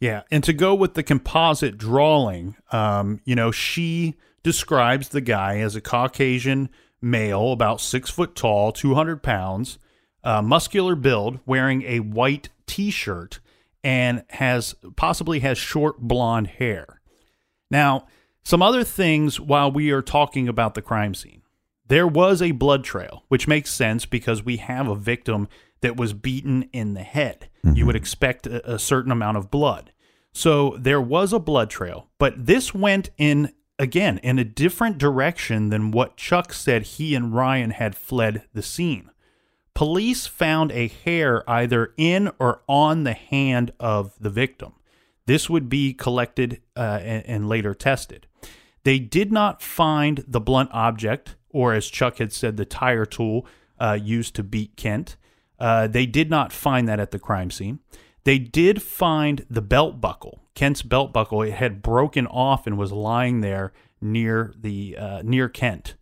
Yeah, 0.00 0.22
and 0.30 0.44
to 0.44 0.52
go 0.52 0.74
with 0.74 0.94
the 0.94 1.02
composite 1.02 1.78
drawing, 1.78 2.56
um, 2.72 3.20
you 3.24 3.34
know, 3.34 3.50
she 3.50 4.16
describes 4.42 5.08
the 5.08 5.22
guy 5.22 5.58
as 5.60 5.76
a 5.76 5.80
Caucasian 5.80 6.68
male, 7.00 7.52
about 7.52 7.80
six 7.80 8.10
foot 8.10 8.34
tall, 8.34 8.70
two 8.72 8.94
hundred 8.94 9.22
pounds, 9.22 9.78
uh, 10.22 10.42
muscular 10.42 10.94
build, 10.94 11.38
wearing 11.46 11.82
a 11.84 12.00
white 12.00 12.50
T-shirt, 12.66 13.40
and 13.82 14.24
has 14.30 14.74
possibly 14.96 15.40
has 15.40 15.56
short 15.56 16.00
blonde 16.00 16.48
hair. 16.48 16.93
Now, 17.70 18.06
some 18.42 18.62
other 18.62 18.84
things 18.84 19.40
while 19.40 19.70
we 19.70 19.90
are 19.90 20.02
talking 20.02 20.48
about 20.48 20.74
the 20.74 20.82
crime 20.82 21.14
scene. 21.14 21.42
There 21.86 22.06
was 22.06 22.40
a 22.40 22.52
blood 22.52 22.84
trail, 22.84 23.24
which 23.28 23.48
makes 23.48 23.72
sense 23.72 24.06
because 24.06 24.42
we 24.42 24.56
have 24.58 24.88
a 24.88 24.94
victim 24.94 25.48
that 25.80 25.96
was 25.96 26.14
beaten 26.14 26.68
in 26.72 26.94
the 26.94 27.02
head. 27.02 27.48
You 27.62 27.86
would 27.86 27.94
mm-hmm. 27.94 28.02
expect 28.02 28.46
a, 28.46 28.74
a 28.74 28.78
certain 28.78 29.12
amount 29.12 29.36
of 29.36 29.50
blood. 29.50 29.92
So 30.32 30.76
there 30.78 31.00
was 31.00 31.32
a 31.32 31.38
blood 31.38 31.70
trail, 31.70 32.08
but 32.18 32.46
this 32.46 32.74
went 32.74 33.10
in, 33.16 33.52
again, 33.78 34.18
in 34.18 34.38
a 34.38 34.44
different 34.44 34.98
direction 34.98 35.68
than 35.68 35.90
what 35.90 36.16
Chuck 36.16 36.52
said 36.52 36.82
he 36.82 37.14
and 37.14 37.34
Ryan 37.34 37.70
had 37.70 37.94
fled 37.94 38.44
the 38.52 38.62
scene. 38.62 39.10
Police 39.74 40.26
found 40.26 40.72
a 40.72 40.88
hair 40.88 41.48
either 41.48 41.92
in 41.96 42.30
or 42.38 42.62
on 42.68 43.04
the 43.04 43.12
hand 43.12 43.72
of 43.78 44.14
the 44.20 44.30
victim. 44.30 44.72
This 45.26 45.48
would 45.48 45.68
be 45.68 45.94
collected 45.94 46.60
uh, 46.76 47.00
and, 47.02 47.26
and 47.26 47.48
later 47.48 47.74
tested. 47.74 48.26
They 48.84 48.98
did 48.98 49.32
not 49.32 49.62
find 49.62 50.24
the 50.28 50.40
blunt 50.40 50.70
object, 50.72 51.36
or 51.50 51.72
as 51.72 51.88
Chuck 51.88 52.18
had 52.18 52.32
said, 52.32 52.56
the 52.56 52.66
tire 52.66 53.06
tool 53.06 53.46
uh, 53.78 53.98
used 54.00 54.34
to 54.36 54.42
beat 54.42 54.76
Kent. 54.76 55.16
Uh, 55.58 55.86
they 55.86 56.04
did 56.04 56.28
not 56.28 56.52
find 56.52 56.86
that 56.88 57.00
at 57.00 57.10
the 57.10 57.18
crime 57.18 57.50
scene. 57.50 57.78
They 58.24 58.38
did 58.38 58.82
find 58.82 59.46
the 59.48 59.62
belt 59.62 60.00
buckle, 60.00 60.42
Kent's 60.54 60.82
belt 60.82 61.12
buckle. 61.12 61.42
It 61.42 61.52
had 61.52 61.82
broken 61.82 62.26
off 62.26 62.66
and 62.66 62.76
was 62.76 62.92
lying 62.92 63.40
there 63.40 63.72
near 64.00 64.52
the 64.58 64.96
uh, 64.98 65.22
near 65.22 65.48
Kent. 65.48 65.94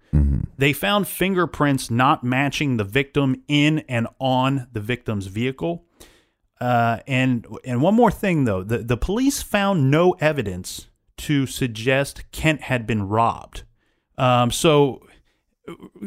They 0.58 0.72
found 0.72 1.08
fingerprints 1.08 1.90
not 1.90 2.22
matching 2.22 2.76
the 2.76 2.84
victim 2.84 3.42
in 3.48 3.80
and 3.88 4.06
on 4.18 4.68
the 4.72 4.80
victim's 4.80 5.26
vehicle. 5.26 5.84
Uh, 6.62 6.98
and 7.08 7.46
and 7.64 7.82
one 7.82 7.94
more 7.94 8.10
thing 8.10 8.44
though, 8.44 8.62
the 8.62 8.78
the 8.78 8.96
police 8.96 9.42
found 9.42 9.90
no 9.90 10.12
evidence 10.20 10.88
to 11.16 11.46
suggest 11.46 12.24
Kent 12.30 12.60
had 12.62 12.86
been 12.86 13.02
robbed. 13.08 13.64
Um, 14.16 14.50
so 14.50 15.02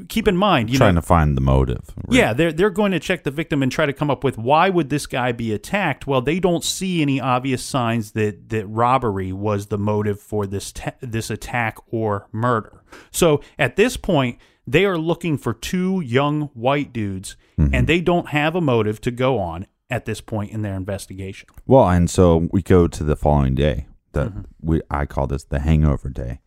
keep 0.08 0.28
in 0.28 0.38
mind, 0.38 0.70
you 0.70 0.78
trying 0.78 0.95
know, 0.95 1.01
to 1.01 1.08
find 1.08 1.36
the 1.36 1.41
motive. 1.41 1.82
yeah, 2.10 2.34
they're 2.34 2.53
they're 2.53 2.70
going 2.70 2.91
to 2.91 2.99
check 2.99 3.24
the 3.24 3.32
victim 3.32 3.64
and 3.64 3.72
try 3.72 3.86
to 3.86 3.93
come 3.93 4.10
up 4.12 4.24
with 4.24 4.38
why 4.38 4.70
would 4.70 4.89
this 4.89 5.08
guy 5.08 5.32
be 5.32 5.53
attacked? 5.53 6.08
Well, 6.08 6.22
they 6.22 6.39
don't 6.39 6.64
see 6.64 7.01
any 7.01 7.20
obvious 7.20 7.64
signs 7.64 8.12
that 8.12 8.49
that 8.49 8.66
robbery 8.68 9.34
was 9.34 9.68
the 9.68 9.78
motive 9.78 10.20
for 10.22 10.45
this 10.47 10.72
ta- 10.72 10.99
this 11.01 11.30
attack 11.30 11.78
or 11.88 12.28
murder. 12.32 12.82
So 13.12 13.41
at 13.60 13.76
this 13.76 13.97
point, 13.97 14.38
They 14.68 14.86
are 14.86 14.97
looking 14.97 15.38
for 15.38 15.53
two 15.53 16.01
young 16.01 16.49
white 16.56 16.91
dudes, 16.91 17.38
and 17.58 17.86
they 17.88 18.01
don't 18.01 18.30
have 18.30 18.56
a 18.56 18.62
motive 18.62 18.99
to 19.01 19.12
go 19.12 19.38
on 19.38 19.68
at 19.90 20.06
this 20.06 20.22
point 20.22 20.52
in 20.52 20.62
their 20.62 20.76
investigation. 20.76 21.50
Well, 21.66 21.88
and 21.90 22.10
so 22.10 22.48
we 22.52 22.62
go 22.62 22.88
to 22.88 23.04
the 23.04 23.16
following 23.16 23.56
day. 23.56 23.88
That 24.14 24.32
we 24.62 24.82
I 24.90 25.06
call 25.06 25.28
this 25.28 25.44
the 25.44 25.60
hangover 25.60 26.10
day. 26.10 26.40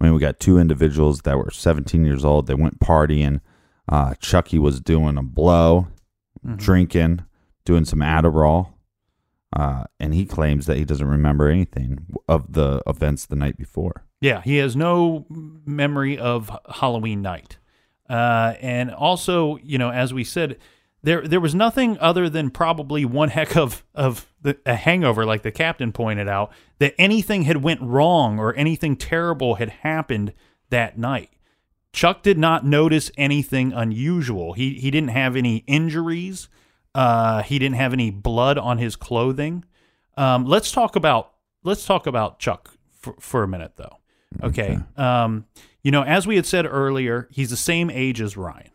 I 0.00 0.04
mean, 0.04 0.14
we 0.14 0.20
got 0.20 0.38
two 0.38 0.58
individuals 0.58 1.22
that 1.22 1.36
were 1.36 1.50
17 1.50 2.04
years 2.04 2.24
old. 2.24 2.46
They 2.46 2.54
went 2.54 2.78
partying. 2.78 3.40
Uh, 3.88 4.14
Chucky 4.20 4.58
was 4.58 4.80
doing 4.80 5.16
a 5.16 5.22
blow, 5.22 5.88
drinking, 6.56 7.24
doing 7.64 7.84
some 7.84 7.98
Adderall, 8.00 8.74
uh, 9.52 9.84
and 9.98 10.14
he 10.14 10.26
claims 10.26 10.66
that 10.66 10.76
he 10.76 10.84
doesn't 10.84 11.08
remember 11.08 11.48
anything 11.48 12.06
of 12.28 12.52
the 12.52 12.82
events 12.86 13.26
the 13.26 13.34
night 13.36 13.56
before. 13.56 14.04
Yeah, 14.20 14.42
he 14.42 14.56
has 14.56 14.76
no 14.76 15.26
memory 15.30 16.18
of 16.18 16.50
Halloween 16.68 17.22
night. 17.22 17.58
Uh, 18.08 18.54
and 18.60 18.90
also, 18.90 19.58
you 19.62 19.78
know, 19.78 19.90
as 19.90 20.14
we 20.14 20.24
said, 20.24 20.58
there 21.02 21.22
there 21.26 21.40
was 21.40 21.54
nothing 21.54 21.98
other 21.98 22.28
than 22.28 22.50
probably 22.50 23.04
one 23.04 23.28
heck 23.30 23.56
of 23.56 23.84
of 23.94 24.26
the, 24.42 24.58
a 24.66 24.74
hangover, 24.74 25.24
like 25.24 25.42
the 25.42 25.52
captain 25.52 25.92
pointed 25.92 26.28
out, 26.28 26.52
that 26.78 26.94
anything 26.98 27.42
had 27.42 27.62
went 27.62 27.80
wrong 27.82 28.38
or 28.38 28.54
anything 28.54 28.96
terrible 28.96 29.56
had 29.56 29.68
happened 29.68 30.32
that 30.70 30.98
night. 30.98 31.30
Chuck 31.92 32.22
did 32.22 32.38
not 32.38 32.66
notice 32.66 33.10
anything 33.16 33.72
unusual. 33.72 34.52
He 34.52 34.74
he 34.74 34.90
didn't 34.90 35.10
have 35.10 35.36
any 35.36 35.58
injuries. 35.66 36.48
Uh, 36.94 37.42
he 37.42 37.58
didn't 37.58 37.76
have 37.76 37.92
any 37.92 38.10
blood 38.10 38.58
on 38.58 38.78
his 38.78 38.96
clothing. 38.96 39.64
Um, 40.16 40.46
let's 40.46 40.72
talk 40.72 40.96
about 40.96 41.32
let's 41.62 41.86
talk 41.86 42.06
about 42.06 42.38
Chuck 42.38 42.72
for, 42.98 43.14
for 43.20 43.42
a 43.42 43.48
minute, 43.48 43.72
though. 43.76 43.98
Okay. 44.42 44.78
Um, 44.96 45.46
you 45.82 45.90
know, 45.90 46.02
as 46.02 46.26
we 46.26 46.36
had 46.36 46.44
said 46.44 46.66
earlier, 46.66 47.28
he's 47.30 47.50
the 47.50 47.56
same 47.56 47.88
age 47.88 48.20
as 48.20 48.36
Ryan, 48.36 48.70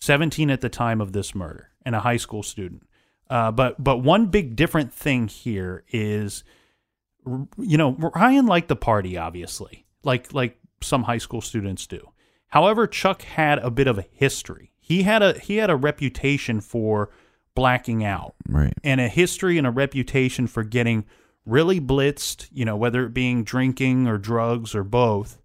17 0.00 0.50
at 0.50 0.60
the 0.60 0.68
time 0.68 1.00
of 1.00 1.12
this 1.12 1.34
murder, 1.34 1.70
and 1.84 1.94
a 1.94 2.00
high 2.00 2.16
school 2.16 2.42
student. 2.42 2.82
Uh, 3.30 3.50
but 3.52 3.82
but 3.82 3.98
one 3.98 4.26
big 4.26 4.56
different 4.56 4.92
thing 4.92 5.28
here 5.28 5.84
is, 5.90 6.44
you 7.58 7.76
know, 7.76 7.92
Ryan 7.92 8.46
liked 8.46 8.68
the 8.68 8.76
party, 8.76 9.16
obviously, 9.18 9.86
like 10.02 10.32
like 10.32 10.58
some 10.80 11.02
high 11.04 11.18
school 11.18 11.40
students 11.40 11.86
do. 11.86 12.10
However, 12.48 12.86
Chuck 12.86 13.22
had 13.22 13.58
a 13.58 13.70
bit 13.70 13.86
of 13.86 13.98
a 13.98 14.06
history. 14.12 14.72
He 14.80 15.02
had 15.02 15.22
a 15.22 15.38
he 15.38 15.56
had 15.56 15.68
a 15.70 15.76
reputation 15.76 16.60
for 16.60 17.10
blacking 17.54 18.04
out 18.04 18.34
Right. 18.48 18.72
and 18.84 19.00
a 19.00 19.08
history 19.08 19.58
and 19.58 19.66
a 19.66 19.70
reputation 19.70 20.46
for 20.46 20.62
getting 20.62 21.04
really 21.44 21.80
blitzed, 21.80 22.48
you 22.52 22.64
know, 22.64 22.76
whether 22.76 23.04
it 23.04 23.12
being 23.12 23.42
drinking 23.42 24.06
or 24.06 24.16
drugs 24.16 24.74
or 24.74 24.84
both. 24.84 25.38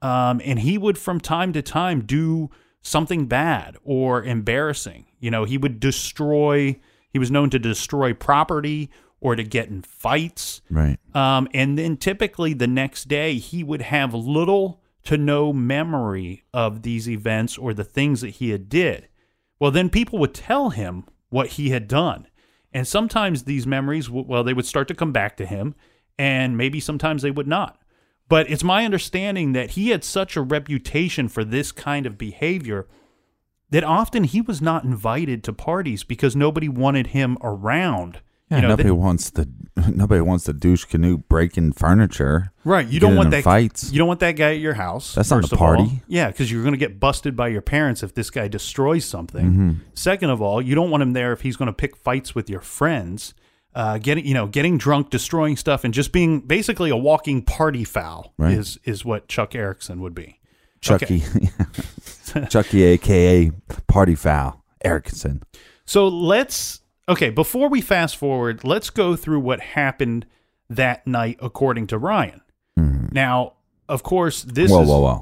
Um, 0.00 0.40
and 0.44 0.60
he 0.60 0.78
would, 0.78 0.96
from 0.96 1.20
time 1.20 1.52
to 1.52 1.60
time, 1.60 2.00
do 2.00 2.50
something 2.82 3.26
bad 3.26 3.76
or 3.84 4.22
embarrassing. 4.22 5.06
You 5.18 5.30
know, 5.30 5.44
he 5.44 5.58
would 5.58 5.80
destroy, 5.80 6.78
he 7.10 7.18
was 7.18 7.30
known 7.30 7.50
to 7.50 7.58
destroy 7.58 8.14
property 8.14 8.90
or 9.20 9.36
to 9.36 9.44
get 9.44 9.68
in 9.68 9.82
fights. 9.82 10.62
Right. 10.70 10.98
Um, 11.14 11.48
and 11.52 11.78
then 11.78 11.96
typically 11.96 12.54
the 12.54 12.66
next 12.66 13.08
day, 13.08 13.34
he 13.34 13.62
would 13.62 13.82
have 13.82 14.14
little 14.14 14.80
to 15.04 15.16
no 15.16 15.52
memory 15.52 16.44
of 16.52 16.82
these 16.82 17.08
events 17.08 17.58
or 17.58 17.74
the 17.74 17.84
things 17.84 18.20
that 18.20 18.30
he 18.30 18.50
had 18.50 18.68
did. 18.68 19.08
Well, 19.58 19.70
then 19.70 19.90
people 19.90 20.18
would 20.18 20.34
tell 20.34 20.70
him 20.70 21.04
what 21.28 21.48
he 21.48 21.70
had 21.70 21.86
done. 21.88 22.26
And 22.72 22.86
sometimes 22.86 23.44
these 23.44 23.66
memories, 23.66 24.08
well, 24.08 24.44
they 24.44 24.54
would 24.54 24.66
start 24.66 24.88
to 24.88 24.94
come 24.94 25.12
back 25.12 25.36
to 25.38 25.46
him, 25.46 25.74
and 26.18 26.56
maybe 26.56 26.80
sometimes 26.80 27.22
they 27.22 27.30
would 27.30 27.48
not. 27.48 27.79
But 28.30 28.48
it's 28.50 28.64
my 28.64 28.86
understanding 28.86 29.52
that 29.52 29.72
he 29.72 29.90
had 29.90 30.04
such 30.04 30.36
a 30.36 30.40
reputation 30.40 31.28
for 31.28 31.44
this 31.44 31.70
kind 31.72 32.06
of 32.06 32.16
behavior 32.16 32.86
that 33.70 33.84
often 33.84 34.24
he 34.24 34.40
was 34.40 34.62
not 34.62 34.84
invited 34.84 35.44
to 35.44 35.52
parties 35.52 36.02
because 36.04 36.34
nobody 36.34 36.68
wanted 36.68 37.08
him 37.08 37.36
around. 37.42 38.20
Yeah, 38.48 38.56
you 38.56 38.62
know, 38.62 38.68
nobody 38.68 38.88
they- 38.88 38.92
wants 38.92 39.30
the 39.30 39.48
nobody 39.94 40.20
wants 40.20 40.44
the 40.44 40.52
douche 40.52 40.84
canoe 40.84 41.18
breaking 41.18 41.72
furniture. 41.72 42.52
Right. 42.64 42.86
You 42.86 42.98
don't 43.00 43.14
want 43.16 43.30
that 43.30 43.44
fights. 43.44 43.92
You 43.92 43.98
don't 43.98 44.08
want 44.08 44.20
that 44.20 44.32
guy 44.36 44.54
at 44.54 44.60
your 44.60 44.74
house. 44.74 45.14
That's 45.14 45.30
not 45.30 45.42
a 45.42 45.46
of 45.46 45.52
all. 45.52 45.58
party. 45.58 46.02
Yeah, 46.08 46.28
because 46.28 46.50
you're 46.50 46.62
going 46.62 46.72
to 46.74 46.78
get 46.78 46.98
busted 46.98 47.36
by 47.36 47.48
your 47.48 47.62
parents 47.62 48.02
if 48.02 48.14
this 48.14 48.30
guy 48.30 48.48
destroys 48.48 49.04
something. 49.04 49.52
Mhm. 49.52 49.76
Second 49.94 50.30
of 50.30 50.40
all, 50.42 50.60
you 50.62 50.74
don't 50.74 50.90
want 50.90 51.02
him 51.02 51.12
there 51.12 51.32
if 51.32 51.42
he's 51.42 51.56
going 51.56 51.66
to 51.68 51.72
pick 51.72 51.96
fights 51.96 52.34
with 52.34 52.48
your 52.50 52.60
friends. 52.60 53.34
Uh, 53.74 53.98
getting 53.98 54.26
you 54.26 54.34
know 54.34 54.46
getting 54.48 54.78
drunk, 54.78 55.10
destroying 55.10 55.56
stuff, 55.56 55.84
and 55.84 55.94
just 55.94 56.10
being 56.12 56.40
basically 56.40 56.90
a 56.90 56.96
walking 56.96 57.40
party 57.42 57.84
foul 57.84 58.34
Right. 58.36 58.52
is 58.52 58.78
is 58.84 59.04
what 59.04 59.28
Chuck 59.28 59.54
Erickson 59.54 60.00
would 60.00 60.14
be. 60.14 60.40
Chucky, 60.80 61.22
Okay. 62.34 62.46
Chucky, 62.48 62.82
aka 62.84 63.50
Party 63.86 64.14
Foul 64.14 64.64
Erickson. 64.84 65.42
So 65.84 66.08
let's 66.08 66.80
okay, 67.08 67.30
before 67.30 67.68
we 67.68 67.80
fast 67.80 68.16
forward, 68.16 68.64
let's 68.64 68.90
go 68.90 69.14
through 69.14 69.40
what 69.40 69.60
happened 69.60 70.26
that 70.68 71.06
night 71.06 71.38
according 71.40 71.86
to 71.88 71.98
Ryan. 71.98 72.40
Now, 73.12 73.54
of 73.88 74.02
course, 74.04 74.42
this 74.42 74.70
whoa, 74.70 74.82
is 74.82 74.88
whoa, 74.88 75.00
whoa, 75.00 75.14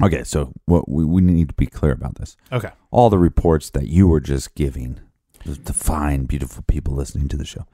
whoa. 0.00 0.06
Okay, 0.06 0.24
so 0.24 0.52
what 0.64 0.88
we, 0.88 1.04
we 1.04 1.20
need 1.20 1.48
to 1.50 1.54
be 1.54 1.66
clear 1.66 1.92
about 1.92 2.14
this. 2.16 2.36
Okay. 2.50 2.70
All 2.90 3.10
the 3.10 3.18
reports 3.18 3.68
that 3.70 3.88
you 3.88 4.08
were 4.08 4.20
just 4.20 4.54
giving, 4.54 5.00
the, 5.44 5.52
the 5.52 5.72
fine, 5.72 6.24
beautiful 6.24 6.64
people 6.66 6.94
listening 6.94 7.28
to 7.28 7.36
the 7.36 7.44
show, 7.44 7.66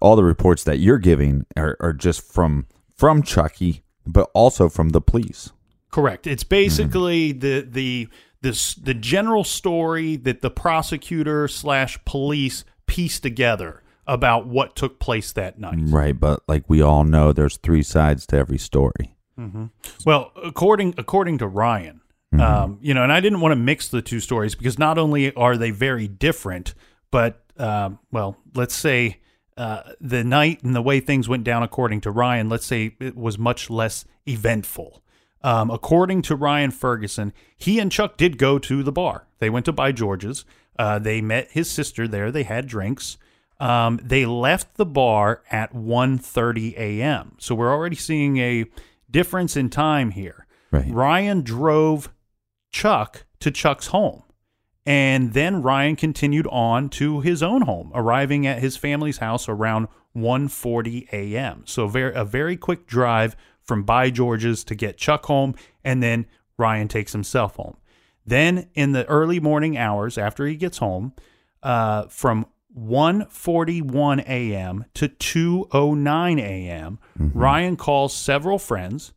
all 0.00 0.16
the 0.16 0.24
reports 0.24 0.64
that 0.64 0.78
you're 0.78 0.98
giving 0.98 1.46
are, 1.56 1.76
are 1.80 1.92
just 1.92 2.22
from 2.22 2.66
from 2.96 3.22
Chucky, 3.22 3.82
but 4.06 4.30
also 4.34 4.68
from 4.68 4.90
the 4.90 5.00
police. 5.00 5.50
Correct. 5.90 6.26
It's 6.26 6.44
basically 6.44 7.32
the 7.32 7.66
the 7.68 8.08
this 8.40 8.74
the 8.74 8.94
general 8.94 9.44
story 9.44 10.16
that 10.16 10.42
the 10.42 10.50
prosecutor 10.50 11.48
slash 11.48 11.98
police 12.04 12.64
pieced 12.86 13.22
together 13.22 13.82
about 14.06 14.46
what 14.46 14.76
took 14.76 14.98
place 14.98 15.32
that 15.32 15.58
night. 15.58 15.78
Right, 15.78 16.18
but 16.18 16.42
like 16.46 16.64
we 16.68 16.82
all 16.82 17.04
know, 17.04 17.32
there's 17.32 17.56
three 17.56 17.82
sides 17.82 18.26
to 18.26 18.36
every 18.36 18.58
story. 18.58 19.16
hmm 19.36 19.66
Well, 20.04 20.32
according 20.42 20.94
according 20.98 21.38
to 21.38 21.46
Ryan, 21.46 22.02
um, 22.40 22.78
you 22.80 22.94
know, 22.94 23.02
and 23.02 23.12
I 23.12 23.20
didn't 23.20 23.40
want 23.40 23.52
to 23.52 23.56
mix 23.56 23.88
the 23.88 24.02
two 24.02 24.20
stories 24.20 24.54
because 24.54 24.78
not 24.78 24.98
only 24.98 25.34
are 25.34 25.56
they 25.56 25.70
very 25.70 26.08
different, 26.08 26.74
but 27.10 27.42
um, 27.58 27.98
well, 28.10 28.36
let's 28.54 28.74
say 28.74 29.20
uh, 29.56 29.82
the 30.00 30.24
night 30.24 30.62
and 30.62 30.74
the 30.74 30.82
way 30.82 31.00
things 31.00 31.28
went 31.28 31.44
down, 31.44 31.62
according 31.62 32.00
to 32.02 32.10
Ryan, 32.10 32.48
let's 32.48 32.66
say 32.66 32.96
it 33.00 33.16
was 33.16 33.38
much 33.38 33.70
less 33.70 34.04
eventful. 34.26 35.02
Um, 35.42 35.70
according 35.70 36.22
to 36.22 36.36
Ryan 36.36 36.70
Ferguson, 36.70 37.32
he 37.56 37.78
and 37.78 37.92
Chuck 37.92 38.16
did 38.16 38.38
go 38.38 38.58
to 38.58 38.82
the 38.82 38.92
bar. 38.92 39.26
They 39.38 39.50
went 39.50 39.66
to 39.66 39.72
By 39.72 39.92
George's. 39.92 40.44
Uh, 40.78 40.98
they 40.98 41.20
met 41.20 41.50
his 41.52 41.70
sister 41.70 42.08
there. 42.08 42.32
They 42.32 42.44
had 42.44 42.66
drinks. 42.66 43.18
Um, 43.60 44.00
they 44.02 44.26
left 44.26 44.76
the 44.76 44.86
bar 44.86 45.42
at 45.50 45.72
1.30 45.72 46.76
a.m. 46.76 47.36
So 47.38 47.54
we're 47.54 47.72
already 47.72 47.96
seeing 47.96 48.38
a 48.38 48.64
difference 49.10 49.56
in 49.56 49.70
time 49.70 50.10
here. 50.10 50.46
Right. 50.70 50.90
Ryan 50.90 51.42
drove 51.42 52.10
Chuck 52.74 53.24
to 53.38 53.52
Chuck's 53.52 53.86
home. 53.86 54.24
And 54.84 55.32
then 55.32 55.62
Ryan 55.62 55.94
continued 55.94 56.48
on 56.48 56.88
to 56.90 57.20
his 57.20 57.40
own 57.40 57.62
home, 57.62 57.92
arriving 57.94 58.48
at 58.48 58.58
his 58.58 58.76
family's 58.76 59.18
house 59.18 59.48
around 59.48 59.86
1:40 60.14 61.08
a.m. 61.12 61.62
So 61.66 61.86
very 61.86 62.12
a 62.14 62.24
very 62.24 62.56
quick 62.56 62.88
drive 62.88 63.36
from 63.62 63.84
By 63.84 64.10
George's 64.10 64.64
to 64.64 64.74
get 64.74 64.98
Chuck 64.98 65.26
home, 65.26 65.54
and 65.84 66.02
then 66.02 66.26
Ryan 66.58 66.88
takes 66.88 67.12
himself 67.12 67.54
home. 67.54 67.76
Then 68.26 68.68
in 68.74 68.90
the 68.90 69.06
early 69.06 69.38
morning 69.38 69.78
hours 69.78 70.18
after 70.18 70.44
he 70.44 70.56
gets 70.56 70.78
home, 70.78 71.12
uh, 71.62 72.08
from 72.08 72.44
1:41 72.76 74.20
a.m. 74.26 74.84
to 74.94 75.08
2:09 75.08 76.40
a.m., 76.40 76.98
Ryan 77.16 77.76
calls 77.76 78.12
several 78.12 78.58
friends, 78.58 79.12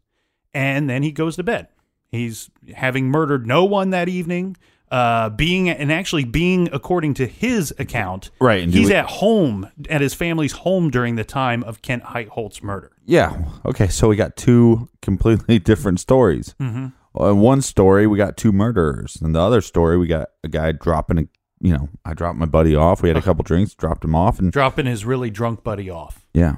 and 0.54 0.88
then 0.88 1.02
he 1.02 1.12
goes 1.12 1.36
to 1.38 1.44
bed. 1.44 1.70
He's 2.12 2.50
having 2.76 3.10
murdered 3.10 3.46
no 3.48 3.66
one 3.66 3.90
that 3.92 4.10
evening. 4.10 4.56
Uh, 4.90 5.28
being 5.30 5.68
and 5.70 5.92
actually 5.92 6.24
being 6.24 6.70
according 6.72 7.14
to 7.14 7.28
his 7.28 7.74
account, 7.78 8.32
Right, 8.40 8.64
and 8.64 8.74
he's 8.74 8.88
we- 8.88 8.94
at 8.96 9.06
home 9.06 9.70
at 9.90 10.00
his 10.00 10.14
family's 10.14 10.54
home 10.54 10.90
during 10.90 11.16
the 11.18 11.26
time 11.26 11.62
of 11.66 11.82
Kent 11.82 12.04
Heitholt's 12.04 12.64
murder. 12.64 12.94
Yeah. 13.06 13.38
Okay. 13.66 13.90
So 13.90 14.08
we 14.08 14.16
got 14.16 14.38
two 14.38 14.88
completely 15.02 15.60
different 15.60 16.00
stories. 16.00 16.56
Mhm. 16.62 16.94
Uh, 17.20 17.32
In 17.32 17.40
one 17.40 17.62
story, 17.62 18.08
we 18.08 18.18
got 18.18 18.38
two 18.38 18.54
murderers. 18.54 19.18
In 19.22 19.34
the 19.34 19.42
other 19.42 19.60
story, 19.60 19.98
we 19.98 20.08
got 20.08 20.30
a 20.44 20.48
guy 20.48 20.72
dropping 20.72 21.18
a. 21.20 21.24
You 21.60 21.74
know, 21.74 21.90
I 22.06 22.14
dropped 22.14 22.38
my 22.40 22.46
buddy 22.46 22.74
off. 22.76 23.02
We 23.02 23.10
had 23.10 23.18
a 23.18 23.22
couple 23.22 23.44
drinks, 23.44 23.74
dropped 23.74 24.06
him 24.06 24.16
off, 24.16 24.40
and 24.40 24.54
dropping 24.54 24.86
his 24.86 25.04
really 25.04 25.30
drunk 25.32 25.64
buddy 25.66 25.90
off. 25.90 26.24
yeah. 26.34 26.58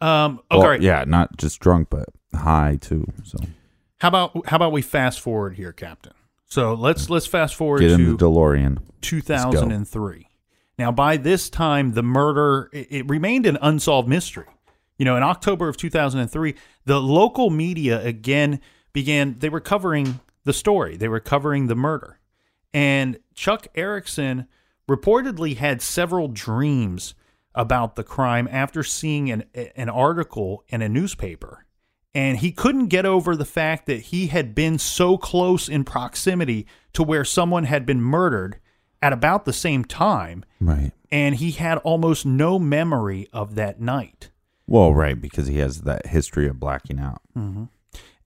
Um, 0.00 0.40
Well, 0.50 0.64
okay, 0.64 0.84
Yeah, 0.84 1.02
not 1.08 1.36
just 1.38 1.58
drunk, 1.58 1.88
but 1.90 2.08
high 2.32 2.78
too. 2.80 3.04
So 3.24 3.38
How 3.98 4.08
about 4.08 4.46
how 4.46 4.56
about 4.56 4.72
we 4.72 4.82
fast 4.82 5.20
forward 5.20 5.54
here, 5.56 5.72
Captain? 5.72 6.12
So 6.46 6.74
let's 6.74 7.10
let's 7.10 7.26
fast 7.26 7.54
forward 7.54 7.80
get 7.80 7.96
to 7.96 8.16
the 8.16 8.24
DeLorean. 8.24 8.78
2003. 9.00 10.28
Now, 10.78 10.92
by 10.92 11.16
this 11.16 11.50
time, 11.50 11.92
the 11.92 12.02
murder 12.02 12.70
it, 12.72 12.86
it 12.90 13.08
remained 13.08 13.46
an 13.46 13.58
unsolved 13.60 14.08
mystery. 14.08 14.46
You 14.96 15.04
know, 15.04 15.16
in 15.16 15.22
October 15.22 15.68
of 15.68 15.76
2003, 15.76 16.54
the 16.84 17.00
local 17.00 17.50
media 17.50 18.04
again 18.04 18.60
began. 18.92 19.36
They 19.38 19.48
were 19.48 19.60
covering 19.60 20.20
the 20.44 20.52
story. 20.52 20.96
They 20.96 21.08
were 21.08 21.20
covering 21.20 21.66
the 21.66 21.76
murder. 21.76 22.18
And 22.72 23.18
Chuck 23.34 23.66
Erickson 23.74 24.46
reportedly 24.88 25.56
had 25.56 25.82
several 25.82 26.28
dreams 26.28 27.14
about 27.54 27.96
the 27.96 28.04
crime 28.04 28.48
after 28.50 28.82
seeing 28.82 29.30
an, 29.30 29.44
an 29.54 29.88
article 29.88 30.64
in 30.68 30.82
a 30.82 30.88
newspaper. 30.88 31.64
And 32.14 32.38
he 32.38 32.52
couldn't 32.52 32.86
get 32.86 33.06
over 33.06 33.36
the 33.36 33.44
fact 33.44 33.86
that 33.86 34.00
he 34.00 34.28
had 34.28 34.54
been 34.54 34.78
so 34.78 35.18
close 35.18 35.68
in 35.68 35.84
proximity 35.84 36.66
to 36.94 37.02
where 37.02 37.24
someone 37.24 37.64
had 37.64 37.84
been 37.86 38.00
murdered 38.00 38.58
at 39.02 39.12
about 39.12 39.44
the 39.44 39.52
same 39.52 39.84
time. 39.84 40.44
Right. 40.60 40.92
And 41.10 41.36
he 41.36 41.52
had 41.52 41.78
almost 41.78 42.26
no 42.26 42.58
memory 42.58 43.28
of 43.32 43.54
that 43.54 43.80
night. 43.80 44.30
Well, 44.66 44.92
right, 44.92 45.18
because 45.18 45.46
he 45.46 45.58
has 45.58 45.82
that 45.82 46.06
history 46.06 46.46
of 46.46 46.60
blacking 46.60 46.98
out. 46.98 47.22
Mm-hmm. 47.36 47.64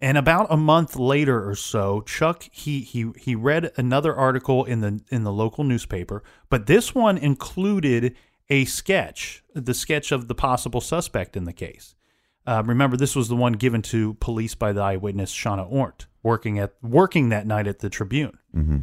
And 0.00 0.18
about 0.18 0.48
a 0.50 0.56
month 0.56 0.96
later 0.96 1.48
or 1.48 1.54
so, 1.54 2.00
Chuck 2.00 2.48
he 2.50 2.80
he 2.80 3.12
he 3.16 3.36
read 3.36 3.70
another 3.76 4.12
article 4.12 4.64
in 4.64 4.80
the 4.80 5.00
in 5.10 5.22
the 5.22 5.32
local 5.32 5.62
newspaper, 5.62 6.24
but 6.50 6.66
this 6.66 6.92
one 6.92 7.16
included 7.16 8.16
a 8.50 8.64
sketch, 8.64 9.44
the 9.54 9.74
sketch 9.74 10.10
of 10.10 10.26
the 10.26 10.34
possible 10.34 10.80
suspect 10.80 11.36
in 11.36 11.44
the 11.44 11.52
case. 11.52 11.94
Uh, 12.46 12.62
remember, 12.66 12.96
this 12.96 13.14
was 13.14 13.28
the 13.28 13.36
one 13.36 13.52
given 13.52 13.82
to 13.82 14.14
police 14.14 14.54
by 14.54 14.72
the 14.72 14.80
eyewitness 14.80 15.32
Shawna 15.32 15.70
Ornt, 15.70 16.06
working 16.22 16.58
at 16.58 16.74
working 16.82 17.28
that 17.28 17.46
night 17.46 17.66
at 17.66 17.78
the 17.78 17.90
Tribune. 17.90 18.38
Mm-hmm. 18.54 18.78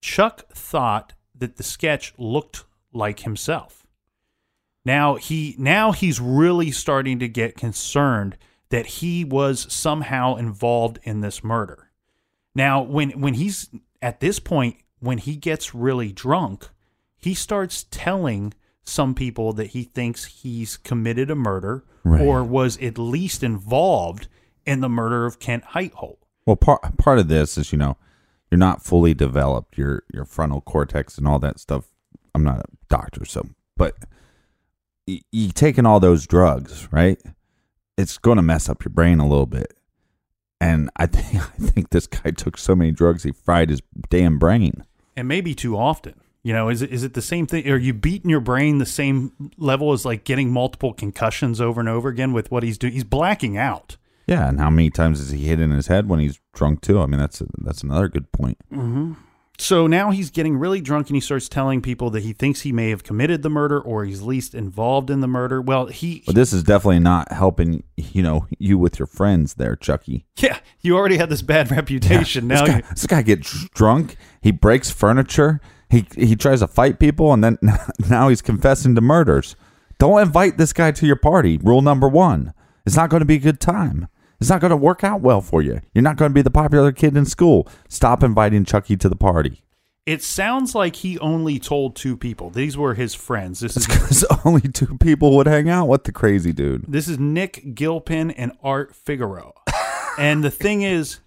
Chuck 0.00 0.48
thought 0.52 1.12
that 1.34 1.56
the 1.56 1.62
sketch 1.62 2.12
looked 2.18 2.64
like 2.92 3.20
himself. 3.20 3.86
Now 4.84 5.14
he 5.14 5.54
now 5.58 5.92
he's 5.92 6.20
really 6.20 6.70
starting 6.70 7.18
to 7.20 7.28
get 7.28 7.56
concerned 7.56 8.36
that 8.70 8.86
he 8.86 9.24
was 9.24 9.72
somehow 9.72 10.36
involved 10.36 10.98
in 11.04 11.20
this 11.20 11.42
murder. 11.42 11.90
Now 12.54 12.82
when 12.82 13.20
when 13.20 13.34
he's 13.34 13.70
at 14.02 14.20
this 14.20 14.38
point 14.38 14.76
when 15.00 15.18
he 15.18 15.36
gets 15.36 15.74
really 15.74 16.12
drunk, 16.12 16.68
he 17.16 17.34
starts 17.34 17.86
telling 17.90 18.52
some 18.84 19.14
people 19.14 19.52
that 19.54 19.68
he 19.68 19.82
thinks 19.84 20.24
he's 20.26 20.76
committed 20.76 21.30
a 21.30 21.34
murder 21.34 21.84
Right. 22.04 22.20
or 22.20 22.44
was 22.44 22.76
at 22.82 22.98
least 22.98 23.42
involved 23.42 24.28
in 24.66 24.80
the 24.80 24.88
murder 24.90 25.24
of 25.24 25.38
Kent 25.38 25.64
Heitholt. 25.72 26.18
Well, 26.46 26.56
part 26.56 26.96
part 26.98 27.18
of 27.18 27.28
this 27.28 27.56
is 27.56 27.72
you 27.72 27.78
know 27.78 27.96
you're 28.50 28.58
not 28.58 28.84
fully 28.84 29.14
developed 29.14 29.78
your 29.78 30.02
your 30.12 30.24
frontal 30.26 30.60
cortex 30.60 31.16
and 31.18 31.26
all 31.26 31.38
that 31.38 31.58
stuff. 31.58 31.86
I'm 32.34 32.44
not 32.44 32.60
a 32.60 32.64
doctor, 32.90 33.24
so 33.24 33.46
but 33.76 33.96
you, 35.06 35.20
you 35.32 35.50
taking 35.52 35.86
all 35.86 35.98
those 36.00 36.26
drugs, 36.26 36.88
right? 36.92 37.18
It's 37.96 38.18
going 38.18 38.36
to 38.36 38.42
mess 38.42 38.68
up 38.68 38.84
your 38.84 38.90
brain 38.92 39.18
a 39.20 39.26
little 39.28 39.46
bit. 39.46 39.72
And 40.60 40.90
I 40.96 41.06
think 41.06 41.36
I 41.42 41.70
think 41.70 41.88
this 41.90 42.06
guy 42.06 42.32
took 42.32 42.58
so 42.58 42.74
many 42.76 42.90
drugs 42.90 43.22
he 43.22 43.32
fried 43.32 43.70
his 43.70 43.80
damn 44.10 44.38
brain. 44.38 44.84
and 45.16 45.26
maybe 45.26 45.54
too 45.54 45.76
often. 45.76 46.14
You 46.44 46.52
know, 46.52 46.68
is 46.68 46.82
it 46.82 46.92
is 46.92 47.02
it 47.02 47.14
the 47.14 47.22
same 47.22 47.46
thing? 47.46 47.66
Are 47.68 47.76
you 47.78 47.94
beating 47.94 48.30
your 48.30 48.40
brain 48.40 48.76
the 48.76 48.86
same 48.86 49.32
level 49.56 49.92
as 49.92 50.04
like 50.04 50.24
getting 50.24 50.50
multiple 50.50 50.92
concussions 50.92 51.58
over 51.58 51.80
and 51.80 51.88
over 51.88 52.10
again 52.10 52.34
with 52.34 52.50
what 52.50 52.62
he's 52.62 52.76
doing? 52.76 52.92
He's 52.92 53.02
blacking 53.02 53.56
out. 53.56 53.96
Yeah, 54.26 54.48
and 54.48 54.60
how 54.60 54.70
many 54.70 54.90
times 54.90 55.20
is 55.20 55.30
he 55.30 55.46
hit 55.46 55.58
in 55.58 55.70
his 55.70 55.86
head 55.86 56.06
when 56.08 56.20
he's 56.20 56.38
drunk 56.52 56.82
too? 56.82 57.00
I 57.00 57.06
mean, 57.06 57.18
that's 57.18 57.42
that's 57.58 57.82
another 57.82 58.08
good 58.08 58.30
point. 58.30 58.58
Mm-hmm. 58.70 59.14
So 59.56 59.86
now 59.86 60.10
he's 60.10 60.30
getting 60.30 60.56
really 60.56 60.80
drunk 60.80 61.08
and 61.08 61.16
he 61.16 61.20
starts 61.20 61.48
telling 61.48 61.80
people 61.80 62.10
that 62.10 62.24
he 62.24 62.32
thinks 62.32 62.62
he 62.62 62.72
may 62.72 62.90
have 62.90 63.04
committed 63.04 63.42
the 63.42 63.48
murder 63.48 63.80
or 63.80 64.04
he's 64.04 64.20
least 64.20 64.54
involved 64.54 65.10
in 65.10 65.20
the 65.20 65.28
murder. 65.28 65.62
Well, 65.62 65.86
he 65.86 66.24
But 66.26 66.34
this 66.34 66.52
is 66.52 66.62
definitely 66.64 66.98
not 66.98 67.30
helping, 67.32 67.84
you 67.96 68.22
know, 68.22 68.46
you 68.58 68.78
with 68.78 68.98
your 68.98 69.06
friends 69.06 69.54
there, 69.54 69.76
Chucky. 69.76 70.26
yeah, 70.38 70.58
you 70.80 70.96
already 70.96 71.16
had 71.16 71.28
this 71.28 71.42
bad 71.42 71.70
reputation. 71.70 72.48
This 72.48 72.60
now 72.60 72.66
guy, 72.66 72.76
you, 72.78 72.82
this 72.90 73.06
guy 73.06 73.22
gets 73.22 73.68
drunk. 73.70 74.16
He 74.42 74.50
breaks 74.50 74.90
furniture. 74.90 75.60
He 75.90 76.06
he 76.14 76.36
tries 76.36 76.60
to 76.60 76.66
fight 76.68 76.98
people, 76.98 77.32
and 77.32 77.42
then 77.44 77.58
now 78.10 78.28
he's 78.28 78.42
confessing 78.42 78.94
to 78.94 79.00
murders. 79.00 79.56
Don't 79.98 80.20
invite 80.20 80.58
this 80.58 80.72
guy 80.72 80.90
to 80.92 81.06
your 81.06 81.16
party. 81.16 81.58
Rule 81.58 81.82
number 81.82 82.08
one: 82.08 82.52
It's 82.86 82.96
not 82.96 83.10
going 83.10 83.20
to 83.20 83.26
be 83.26 83.36
a 83.36 83.38
good 83.40 83.60
time. 83.60 84.08
It's 84.40 84.50
not 84.50 84.60
going 84.60 84.70
to 84.72 84.76
work 84.76 85.04
out 85.04 85.20
well 85.20 85.40
for 85.40 85.62
you. 85.62 85.80
You're 85.94 86.02
not 86.02 86.16
going 86.16 86.30
to 86.30 86.34
be 86.34 86.42
the 86.42 86.50
popular 86.50 86.92
kid 86.92 87.16
in 87.16 87.24
school. 87.24 87.68
Stop 87.88 88.22
inviting 88.22 88.64
Chucky 88.64 88.96
to 88.96 89.08
the 89.08 89.16
party. 89.16 89.62
it 90.06 90.22
sounds 90.22 90.74
like 90.74 90.96
he 90.96 91.18
only 91.20 91.58
told 91.58 91.96
two 91.96 92.16
people. 92.16 92.50
These 92.50 92.76
were 92.76 92.94
his 92.94 93.14
friends. 93.14 93.60
This 93.60 93.76
is 93.76 93.86
Because 93.86 94.24
only 94.44 94.62
two 94.62 94.98
people 94.98 95.34
would 95.36 95.46
hang 95.46 95.70
out 95.70 95.86
with 95.88 96.04
the 96.04 96.12
crazy 96.12 96.52
dude. 96.52 96.84
This 96.88 97.08
is 97.08 97.18
Nick 97.18 97.74
Gilpin 97.74 98.32
and 98.32 98.52
Art 98.62 98.94
Figueroa. 98.94 99.52
and 100.18 100.42
the 100.44 100.50
thing 100.50 100.82
is, 100.82 101.20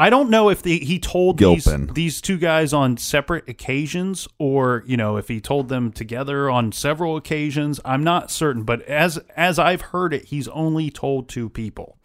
I 0.00 0.08
don't 0.08 0.30
know 0.30 0.48
if 0.48 0.62
the, 0.62 0.78
he 0.78 0.98
told 0.98 1.36
these, 1.36 1.66
Gilpin. 1.66 1.92
these 1.92 2.22
two 2.22 2.38
guys 2.38 2.72
on 2.72 2.96
separate 2.96 3.46
occasions 3.50 4.26
or, 4.38 4.82
you 4.86 4.96
know, 4.96 5.18
if 5.18 5.28
he 5.28 5.42
told 5.42 5.68
them 5.68 5.92
together 5.92 6.48
on 6.48 6.72
several 6.72 7.18
occasions. 7.18 7.80
I'm 7.84 8.02
not 8.02 8.30
certain, 8.30 8.62
but 8.62 8.80
as 8.84 9.18
as 9.36 9.58
I've 9.58 9.82
heard 9.82 10.14
it, 10.14 10.24
he's 10.24 10.48
only 10.48 10.90
told 10.90 11.28
two 11.28 11.50
people. 11.50 11.98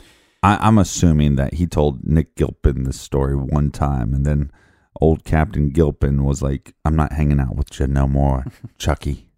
I, 0.44 0.58
I'm 0.60 0.78
assuming 0.78 1.38
that 1.38 1.54
he 1.54 1.68
told 1.68 2.06
Nick 2.06 2.36
Gilpin 2.36 2.84
this 2.84 3.00
story 3.00 3.38
one 3.38 3.72
time, 3.72 4.14
and 4.14 4.26
then 4.26 4.52
old 5.00 5.24
Captain 5.24 5.70
Gilpin 5.70 6.26
was 6.26 6.42
like, 6.42 6.76
"I'm 6.84 6.98
not 6.98 7.14
hanging 7.14 7.40
out 7.40 7.56
with 7.56 7.80
you 7.80 7.88
no 7.88 8.08
more, 8.08 8.44
Chucky." 8.78 9.30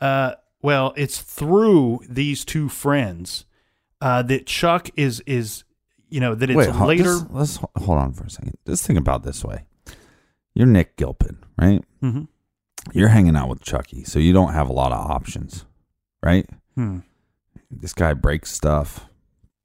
Uh, 0.00 0.34
well, 0.62 0.94
it's 0.96 1.20
through 1.20 2.02
these 2.08 2.44
two 2.44 2.68
friends 2.68 3.44
uh, 4.00 4.22
that 4.22 4.46
Chuck 4.46 4.88
is 4.94 5.20
is 5.26 5.64
you 6.10 6.20
know 6.20 6.34
that 6.34 6.50
it's 6.50 6.56
Wait, 6.56 6.74
later. 6.74 7.04
just- 7.04 7.30
let's 7.30 7.56
ho- 7.56 7.70
hold 7.76 7.98
on 7.98 8.12
for 8.12 8.24
a 8.24 8.30
second. 8.30 8.56
Just 8.66 8.86
think 8.86 8.98
about 8.98 9.22
this 9.22 9.44
way: 9.44 9.64
You're 10.54 10.66
Nick 10.66 10.96
Gilpin, 10.96 11.38
right? 11.60 11.84
Mhm. 12.02 12.28
You're 12.92 13.08
hanging 13.08 13.36
out 13.36 13.48
with 13.48 13.60
Chucky, 13.62 14.04
so 14.04 14.18
you 14.18 14.32
don't 14.32 14.52
have 14.54 14.68
a 14.68 14.72
lot 14.72 14.92
of 14.92 14.98
options, 15.10 15.64
right? 16.22 16.48
Hmm. 16.74 16.98
This 17.70 17.92
guy 17.92 18.14
breaks 18.14 18.50
stuff, 18.50 19.06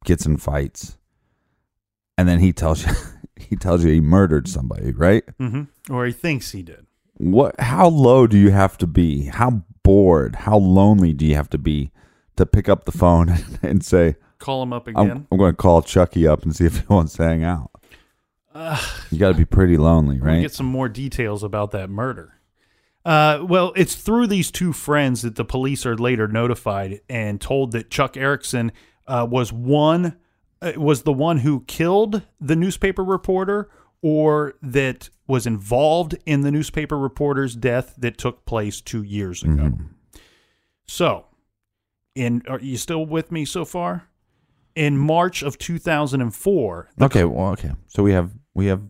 gets 0.03 0.25
in 0.25 0.37
fights, 0.37 0.97
and 2.17 2.27
then 2.27 2.39
he 2.39 2.51
tells 2.53 2.85
you 2.85 2.91
he 3.37 3.55
tells 3.55 3.83
you 3.83 3.91
he 3.91 4.01
murdered 4.01 4.47
somebody, 4.47 4.91
right? 4.91 5.23
hmm 5.39 5.63
Or 5.89 6.05
he 6.05 6.11
thinks 6.11 6.51
he 6.51 6.63
did. 6.63 6.85
What? 7.17 7.59
How 7.59 7.87
low 7.87 8.27
do 8.27 8.37
you 8.37 8.51
have 8.51 8.77
to 8.79 8.87
be? 8.87 9.25
How 9.25 9.63
bored? 9.83 10.35
How 10.35 10.57
lonely 10.57 11.13
do 11.13 11.25
you 11.25 11.35
have 11.35 11.49
to 11.51 11.57
be 11.57 11.91
to 12.35 12.45
pick 12.45 12.67
up 12.67 12.85
the 12.85 12.91
phone 12.91 13.37
and 13.61 13.83
say, 13.85 14.15
Call 14.39 14.63
him 14.63 14.73
up 14.73 14.87
"I'm, 14.87 14.95
again. 14.95 15.27
I'm 15.31 15.37
going 15.37 15.51
to 15.51 15.57
call 15.57 15.81
Chucky 15.81 16.27
up 16.27 16.43
and 16.43 16.55
see 16.55 16.65
if 16.65 16.79
he 16.79 16.85
wants 16.89 17.13
to 17.13 17.23
hang 17.23 17.43
out"? 17.43 17.71
you 19.09 19.17
got 19.17 19.29
to 19.29 19.37
be 19.37 19.45
pretty 19.45 19.77
lonely, 19.77 20.19
right? 20.19 20.41
Get 20.41 20.53
some 20.53 20.67
more 20.67 20.87
details 20.87 21.43
about 21.43 21.71
that 21.71 21.89
murder. 21.89 22.39
Uh, 23.05 23.43
well, 23.43 23.73
it's 23.75 23.95
through 23.95 24.27
these 24.27 24.49
two 24.51 24.71
friends 24.71 25.23
that 25.23 25.35
the 25.35 25.43
police 25.43 25.85
are 25.85 25.97
later 25.97 26.27
notified 26.27 27.01
and 27.09 27.41
told 27.41 27.71
that 27.73 27.89
Chuck 27.89 28.15
Erickson 28.15 28.71
uh, 29.07 29.27
was 29.29 29.51
one 29.51 30.17
uh, 30.61 30.73
was 30.77 31.03
the 31.03 31.11
one 31.11 31.39
who 31.39 31.61
killed 31.61 32.21
the 32.39 32.55
newspaper 32.55 33.03
reporter, 33.03 33.69
or 34.01 34.55
that 34.61 35.09
was 35.27 35.45
involved 35.45 36.15
in 36.25 36.41
the 36.41 36.51
newspaper 36.51 36.97
reporter's 36.97 37.55
death 37.55 37.93
that 37.97 38.17
took 38.17 38.45
place 38.45 38.79
two 38.79 39.03
years 39.03 39.43
ago. 39.43 39.63
Mm-hmm. 39.63 39.83
So, 40.85 41.25
in 42.15 42.43
are 42.47 42.59
you 42.59 42.77
still 42.77 43.05
with 43.05 43.31
me 43.31 43.43
so 43.43 43.65
far? 43.65 44.07
In 44.75 44.97
March 44.97 45.43
of 45.43 45.57
2004, 45.57 46.89
Okay, 47.01 47.23
well, 47.23 47.49
okay. 47.51 47.71
So 47.87 48.01
we 48.03 48.11
have 48.13 48.31
we 48.53 48.67
have 48.67 48.81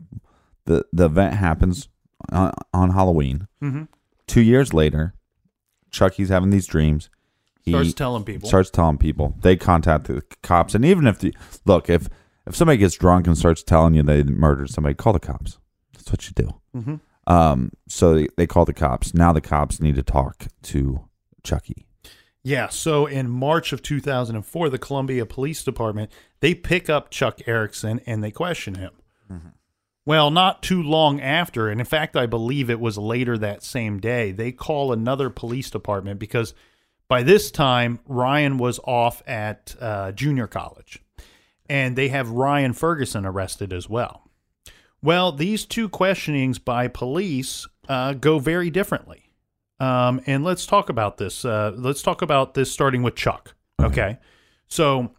the 0.66 0.86
the 0.94 1.06
event 1.06 1.36
happens 1.36 1.90
on, 2.32 2.54
on 2.74 2.92
Halloween. 2.92 3.48
Mhm. 3.62 3.88
Two 4.28 4.42
years 4.42 4.74
later, 4.74 5.14
Chucky's 5.92 6.30
having 6.30 6.50
these 6.52 6.68
dreams. 6.68 7.10
He 7.62 7.72
Starts 7.72 7.94
telling 7.94 8.24
people. 8.24 8.48
Starts 8.50 8.70
telling 8.70 8.98
people. 8.98 9.36
They 9.42 9.56
contact 9.56 10.06
the 10.08 10.22
cops, 10.42 10.76
and 10.76 10.84
even 10.86 11.08
if 11.08 11.20
the 11.20 11.34
look 11.66 11.90
if 11.90 12.08
if 12.46 12.56
somebody 12.56 12.78
gets 12.78 12.96
drunk 12.96 13.28
and 13.28 13.38
starts 13.38 13.64
telling 13.64 13.94
you 13.94 14.04
they 14.04 14.24
murdered 14.24 14.70
somebody, 14.70 14.96
call 14.96 15.14
the 15.14 15.20
cops. 15.20 15.60
That's 15.94 16.12
what 16.12 16.26
you 16.28 16.34
do. 16.34 16.50
Mhm. 16.80 17.00
Um. 17.28 17.72
So 17.88 18.14
they, 18.16 18.28
they 18.38 18.48
call 18.48 18.66
the 18.66 18.74
cops. 18.74 19.14
Now 19.14 19.32
the 19.34 19.42
cops 19.42 19.80
need 19.82 19.96
to 19.96 20.04
talk 20.04 20.48
to 20.64 21.02
Chucky. 21.44 21.88
Yeah, 22.44 22.68
so 22.68 23.06
in 23.06 23.30
March 23.30 23.72
of 23.72 23.82
2004, 23.82 24.70
the 24.70 24.78
Columbia 24.78 25.26
Police 25.26 25.64
Department, 25.64 26.12
they 26.42 26.54
pick 26.54 26.90
up 26.90 27.10
Chuck 27.10 27.40
Erickson 27.48 28.02
and 28.06 28.24
they 28.24 28.32
question 28.32 28.76
him. 28.76 28.92
Well, 30.06 30.32
not 30.32 30.62
too 30.62 30.84
long 30.84 31.22
after, 31.22 31.70
and 31.70 31.80
in 31.80 31.86
fact, 31.86 32.18
I 32.18 32.26
believe 32.26 32.70
it 32.70 32.82
was 32.82 32.98
later 32.98 33.38
that 33.38 33.64
same 33.64 34.02
day, 34.02 34.32
they 34.34 34.52
call 34.52 34.92
another 34.92 35.30
police 35.30 35.70
department 35.70 36.20
because 36.20 36.54
by 37.08 37.24
this 37.24 37.52
time, 37.52 38.00
Ryan 38.06 38.58
was 38.58 38.80
off 38.84 39.22
at 39.26 39.76
uh, 39.80 40.12
junior 40.12 40.48
college. 40.48 41.00
And 41.70 41.96
they 41.96 42.10
have 42.10 42.30
Ryan 42.30 42.74
Ferguson 42.74 43.26
arrested 43.26 43.72
as 43.72 43.88
well. 43.88 44.30
Well, 45.02 45.32
these 45.32 45.66
two 45.66 45.88
questionings 45.88 46.60
by 46.60 46.88
police 46.90 47.68
uh, 47.88 48.14
go 48.14 48.40
very 48.40 48.70
differently. 48.70 49.23
Um, 49.80 50.22
and 50.26 50.44
let's 50.44 50.66
talk 50.66 50.90
about 50.90 51.18
this. 51.18 51.44
Uh, 51.46 51.74
let's 51.76 52.02
talk 52.02 52.22
about 52.22 52.54
this 52.54 52.72
starting 52.72 53.04
with 53.04 53.16
Chuck. 53.16 53.56
Okay. 53.82 54.18
So 54.68 55.12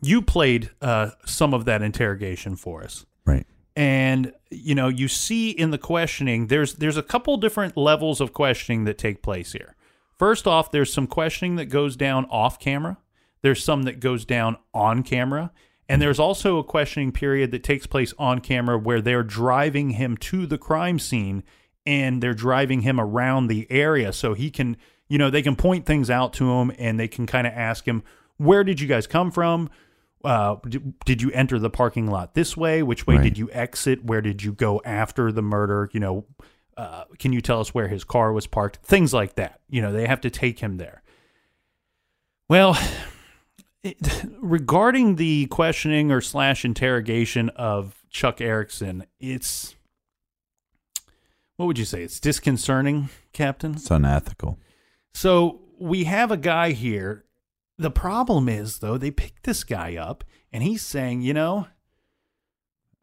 you 0.00 0.22
played 0.22 0.70
uh, 0.80 1.10
some 1.26 1.52
of 1.54 1.64
that 1.66 1.82
interrogation 1.82 2.56
for 2.56 2.82
us. 2.84 3.04
Right. 3.26 3.46
and 3.74 4.32
you 4.50 4.74
know 4.74 4.88
you 4.88 5.08
see 5.08 5.50
in 5.50 5.70
the 5.70 5.78
questioning 5.78 6.46
there's 6.48 6.74
there's 6.74 6.98
a 6.98 7.02
couple 7.02 7.36
different 7.38 7.76
levels 7.76 8.20
of 8.20 8.32
questioning 8.32 8.84
that 8.84 8.98
take 8.98 9.22
place 9.22 9.52
here. 9.52 9.74
First 10.18 10.46
off, 10.46 10.70
there's 10.70 10.92
some 10.92 11.06
questioning 11.06 11.56
that 11.56 11.66
goes 11.66 11.96
down 11.96 12.26
off 12.26 12.58
camera. 12.60 12.98
There's 13.42 13.64
some 13.64 13.82
that 13.82 13.98
goes 14.00 14.24
down 14.24 14.56
on 14.72 15.02
camera. 15.02 15.52
And 15.88 16.00
there's 16.00 16.18
also 16.18 16.58
a 16.58 16.64
questioning 16.64 17.12
period 17.12 17.50
that 17.50 17.62
takes 17.62 17.86
place 17.86 18.14
on 18.18 18.40
camera 18.40 18.78
where 18.78 19.02
they're 19.02 19.22
driving 19.22 19.90
him 19.90 20.16
to 20.18 20.46
the 20.46 20.56
crime 20.56 20.98
scene 20.98 21.42
and 21.86 22.22
they're 22.22 22.34
driving 22.34 22.80
him 22.82 22.98
around 23.00 23.46
the 23.48 23.66
area 23.70 24.12
so 24.12 24.34
he 24.34 24.50
can, 24.50 24.76
you 25.08 25.18
know, 25.18 25.30
they 25.30 25.42
can 25.42 25.56
point 25.56 25.86
things 25.86 26.10
out 26.10 26.32
to 26.34 26.50
him 26.50 26.72
and 26.78 26.98
they 26.98 27.08
can 27.08 27.26
kind 27.26 27.46
of 27.46 27.52
ask 27.52 27.86
him, 27.86 28.02
where 28.36 28.64
did 28.64 28.80
you 28.80 28.86
guys 28.88 29.06
come 29.06 29.30
from? 29.30 29.70
Uh, 30.24 30.56
did, 30.68 30.98
did 31.00 31.20
you 31.22 31.30
enter 31.32 31.58
the 31.58 31.68
parking 31.68 32.06
lot 32.10 32.32
this 32.34 32.56
way? 32.56 32.82
Which 32.82 33.06
way 33.06 33.16
Right. 33.16 33.24
did 33.24 33.36
you 33.38 33.50
exit? 33.52 34.04
Where 34.04 34.22
did 34.22 34.42
you 34.42 34.52
go 34.52 34.80
after 34.84 35.30
the 35.30 35.42
murder? 35.42 35.90
You 35.92 36.00
know, 36.00 36.26
uh, 36.78 37.04
can 37.18 37.32
you 37.32 37.40
tell 37.42 37.60
us 37.60 37.74
where 37.74 37.88
his 37.88 38.04
car 38.04 38.32
was 38.32 38.46
parked? 38.46 38.78
Things 38.78 39.12
like 39.12 39.34
that. 39.34 39.60
You 39.68 39.82
know, 39.82 39.92
they 39.92 40.06
have 40.06 40.22
to 40.22 40.30
take 40.30 40.60
him 40.60 40.78
there. 40.78 41.02
Well, 42.48 42.76
it, 43.82 43.96
regarding 44.40 45.16
the 45.16 45.46
questioning 45.46 46.10
or 46.10 46.20
slash 46.20 46.64
interrogation 46.64 47.50
of 47.50 48.02
Chuck 48.10 48.40
Erickson, 48.40 49.04
it's 49.20 49.74
what 51.56 51.66
would 51.66 51.78
you 51.78 51.84
say? 51.84 52.02
It's 52.02 52.20
disconcerting, 52.20 53.08
Captain. 53.32 53.72
It's 53.74 53.90
unethical. 53.90 54.58
So 55.12 55.60
we 55.78 56.04
have 56.04 56.30
a 56.30 56.36
guy 56.36 56.72
here. 56.72 57.24
The 57.78 57.90
problem 57.90 58.48
is, 58.48 58.78
though, 58.78 58.98
they 58.98 59.10
picked 59.10 59.44
this 59.44 59.64
guy 59.64 59.96
up, 59.96 60.24
and 60.52 60.62
he's 60.62 60.82
saying, 60.82 61.22
you 61.22 61.34
know, 61.34 61.66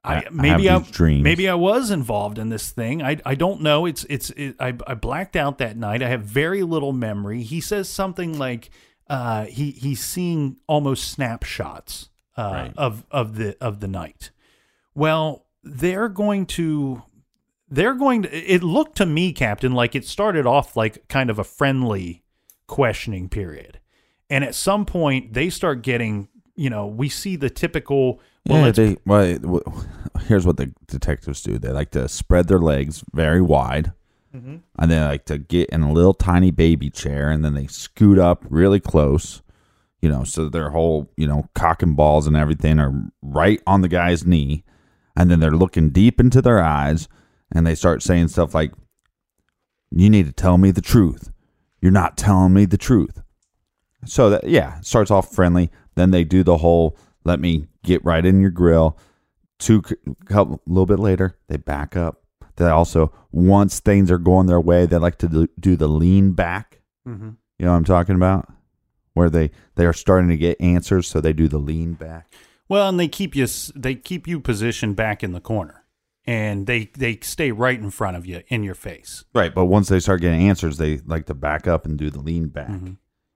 I- 0.03 0.15
I 0.15 0.27
maybe 0.31 0.69
I, 0.69 0.79
dreams. 0.79 1.23
maybe 1.23 1.47
I 1.47 1.53
was 1.53 1.91
involved 1.91 2.39
in 2.39 2.49
this 2.49 2.71
thing. 2.71 3.03
I 3.03 3.17
I 3.25 3.35
don't 3.35 3.61
know. 3.61 3.85
It's 3.85 4.03
it's 4.09 4.31
it, 4.31 4.55
I 4.59 4.73
I 4.87 4.95
blacked 4.95 5.35
out 5.35 5.59
that 5.59 5.77
night. 5.77 6.01
I 6.01 6.07
have 6.09 6.23
very 6.23 6.63
little 6.63 6.91
memory. 6.91 7.43
He 7.43 7.61
says 7.61 7.87
something 7.87 8.37
like 8.39 8.71
uh, 9.07 9.45
he 9.45 9.71
he's 9.71 10.03
seeing 10.03 10.57
almost 10.67 11.11
snapshots 11.11 12.09
uh, 12.35 12.41
Right. 12.51 12.73
of 12.77 13.05
of 13.11 13.35
the 13.35 13.55
of 13.61 13.79
the 13.79 13.87
night. 13.87 14.31
Well, 14.95 15.45
they're 15.63 16.09
going 16.09 16.47
to 16.47 17.03
they're 17.71 17.93
going 17.95 18.21
to 18.23 18.29
it 18.53 18.61
looked 18.61 18.97
to 18.97 19.05
me 19.05 19.31
captain 19.33 19.71
like 19.73 19.95
it 19.95 20.05
started 20.05 20.45
off 20.45 20.75
like 20.77 21.07
kind 21.07 21.29
of 21.29 21.39
a 21.39 21.43
friendly 21.43 22.21
questioning 22.67 23.27
period 23.29 23.79
and 24.29 24.43
at 24.43 24.53
some 24.53 24.85
point 24.85 25.33
they 25.33 25.49
start 25.49 25.81
getting 25.81 26.27
you 26.55 26.69
know 26.69 26.85
we 26.85 27.09
see 27.09 27.35
the 27.35 27.49
typical 27.49 28.19
well 28.47 28.65
yeah, 28.65 28.71
they, 28.71 28.97
well, 29.05 29.85
here's 30.27 30.47
what 30.47 30.57
the 30.57 30.73
detectives 30.87 31.43
do. 31.43 31.59
They 31.59 31.69
like 31.69 31.91
to 31.91 32.09
spread 32.09 32.47
their 32.47 32.57
legs 32.59 33.03
very 33.13 33.39
wide, 33.39 33.93
Mhm. 34.35 34.61
and 34.79 34.89
they 34.91 34.99
like 34.99 35.25
to 35.25 35.37
get 35.37 35.69
in 35.69 35.83
a 35.83 35.91
little 35.93 36.15
tiny 36.15 36.49
baby 36.49 36.89
chair, 36.89 37.29
and 37.29 37.45
then 37.45 37.53
they 37.53 37.67
scoot 37.67 38.17
up 38.17 38.43
really 38.49 38.79
close. 38.79 39.43
You 40.01 40.09
know, 40.09 40.23
so 40.23 40.49
their 40.49 40.71
whole 40.71 41.11
you 41.17 41.27
know 41.27 41.49
cock 41.53 41.83
and 41.83 41.95
balls 41.95 42.25
and 42.25 42.35
everything 42.35 42.79
are 42.79 42.91
right 43.21 43.61
on 43.67 43.81
the 43.81 43.87
guy's 43.87 44.25
knee, 44.25 44.63
and 45.15 45.29
then 45.29 45.39
they're 45.39 45.51
looking 45.51 45.91
deep 45.91 46.19
into 46.19 46.41
their 46.41 46.63
eyes, 46.63 47.07
and 47.51 47.65
they 47.65 47.75
start 47.75 48.01
saying 48.03 48.29
stuff 48.29 48.53
like, 48.53 48.73
"You 49.91 50.09
need 50.09 50.25
to 50.27 50.31
tell 50.33 50.57
me 50.57 50.71
the 50.71 50.81
truth. 50.81 51.31
You're 51.81 51.91
not 51.91 52.17
telling 52.17 52.53
me 52.53 52.65
the 52.65 52.77
truth." 52.77 53.21
So 54.05 54.29
that 54.29 54.45
yeah, 54.47 54.79
it 54.79 54.85
starts 54.85 55.11
off 55.11 55.33
friendly. 55.33 55.69
Then 55.95 56.11
they 56.11 56.23
do 56.23 56.43
the 56.43 56.57
whole 56.57 56.97
let 57.23 57.39
me 57.39 57.67
get 57.83 58.03
right 58.03 58.25
in 58.25 58.41
your 58.41 58.49
grill. 58.49 58.97
Two 59.59 59.81
couple, 60.25 60.55
a 60.65 60.69
little 60.69 60.87
bit 60.87 60.97
later, 60.99 61.37
they 61.47 61.57
back 61.57 61.95
up. 61.95 62.23
They 62.55 62.65
also 62.67 63.13
once 63.31 63.79
things 63.79 64.09
are 64.09 64.17
going 64.17 64.47
their 64.47 64.59
way, 64.61 64.85
they 64.85 64.97
like 64.97 65.17
to 65.19 65.47
do, 65.59 65.75
the 65.75 65.87
lean 65.87 66.31
back. 66.31 66.81
Mhm. 67.07 67.35
You 67.59 67.65
know 67.65 67.71
what 67.71 67.77
I'm 67.77 67.83
talking 67.83 68.15
about? 68.15 68.51
Where 69.13 69.29
they 69.29 69.51
they 69.75 69.85
are 69.85 69.93
starting 69.93 70.29
to 70.29 70.37
get 70.37 70.59
answers, 70.59 71.07
so 71.07 71.21
they 71.21 71.33
do 71.33 71.47
the 71.47 71.59
lean 71.59 71.93
back. 71.93 72.31
well 72.69 72.87
and 72.89 72.99
they 72.99 73.07
keep 73.07 73.35
you 73.35 73.45
they 73.75 73.93
keep 73.95 74.27
you 74.27 74.39
positioned 74.39 74.95
back 74.95 75.23
in 75.23 75.33
the 75.33 75.41
corner 75.41 75.80
and 76.25 76.67
they 76.67 76.85
they 76.97 77.17
stay 77.21 77.51
right 77.51 77.79
in 77.79 77.89
front 77.89 78.15
of 78.17 78.25
you 78.25 78.41
in 78.47 78.63
your 78.63 78.75
face 78.75 79.25
Right, 79.33 79.53
but 79.53 79.65
once 79.65 79.89
they 79.89 79.99
start 79.99 80.21
getting 80.21 80.47
answers, 80.47 80.77
they 80.77 80.97
like 80.99 81.25
to 81.27 81.33
back 81.33 81.67
up 81.67 81.85
and 81.85 81.97
do 81.97 82.09
the 82.09 82.19
lean 82.19 82.47
back. 82.47 82.69
Mm-hmm. 82.69 82.93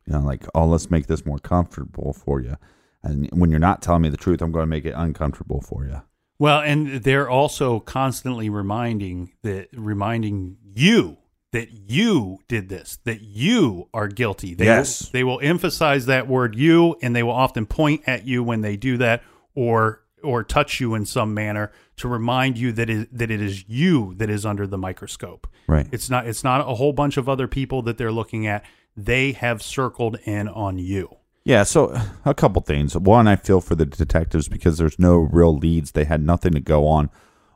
You 0.08 0.14
know, 0.14 0.20
like, 0.20 0.46
oh, 0.54 0.66
let's 0.66 0.92
make 0.92 1.08
this 1.08 1.26
more 1.26 1.40
comfortable 1.40 2.14
for 2.14 2.40
you. 2.40 2.58
And 3.02 3.28
when 3.32 3.50
you're 3.50 3.60
not 3.60 3.82
telling 3.82 4.04
me 4.04 4.10
the 4.10 4.18
truth, 4.18 4.42
I'm 4.42 4.52
going 4.52 4.64
to 4.64 4.68
make 4.68 4.86
it 4.86 4.94
uncomfortable 4.96 5.62
for 5.62 5.86
you. 5.86 6.02
Well, 6.38 6.62
and 6.62 7.04
they're 7.04 7.30
also 7.30 7.80
constantly 7.80 8.50
reminding 8.50 9.32
that 9.42 9.70
reminding 9.74 10.58
you 10.76 11.18
that 11.54 11.70
you 11.72 12.40
did 12.50 12.68
this, 12.68 13.00
that 13.06 13.22
you 13.22 13.88
are 13.94 14.10
guilty. 14.10 14.54
They 14.54 14.66
Yes. 14.66 15.04
will, 15.04 15.10
they 15.14 15.24
will 15.24 15.40
emphasize 15.42 16.06
that 16.08 16.28
word 16.28 16.54
"you," 16.56 16.98
and 17.02 17.16
they 17.16 17.24
will 17.24 17.32
often 17.32 17.66
point 17.66 18.02
at 18.06 18.28
you 18.28 18.44
when 18.44 18.62
they 18.62 18.76
do 18.76 18.98
that, 18.98 19.24
or 19.56 20.02
or 20.22 20.44
touch 20.44 20.80
you 20.80 20.96
in 20.96 21.06
some 21.06 21.34
manner 21.34 21.72
to 21.98 22.08
remind 22.08 22.58
you 22.58 22.72
that 22.74 22.90
it, 22.90 23.18
that 23.18 23.32
it 23.32 23.42
is 23.42 23.68
you 23.68 24.14
that 24.16 24.30
is 24.30 24.46
under 24.46 24.68
the 24.68 24.78
microscope. 24.78 25.48
Right. 25.68 25.88
It's 25.92 26.10
not 26.10 26.28
it's 26.28 26.44
not 26.44 26.62
a 26.62 26.76
whole 26.76 26.94
bunch 26.94 27.18
of 27.18 27.30
other 27.30 27.48
people 27.48 27.82
that 27.84 27.98
they're 27.98 28.12
looking 28.12 28.48
at. 28.48 28.64
They 28.98 29.34
have 29.34 29.62
circled 29.62 30.18
in 30.26 30.48
on 30.48 30.78
you. 30.78 31.18
Yeah, 31.44 31.62
so 31.64 31.96
a 32.26 32.34
couple 32.34 32.62
things. 32.64 32.98
One, 32.98 33.28
I 33.28 33.36
feel 33.36 33.62
for 33.62 33.76
the 33.76 33.86
detectives 33.86 34.48
because 34.48 34.78
there's 34.80 34.98
no 34.98 35.18
real 35.18 35.56
leads. 35.56 35.92
They 35.92 36.06
had 36.06 36.24
nothing 36.24 36.54
to 36.54 36.60
go 36.60 36.88
on. 36.88 37.12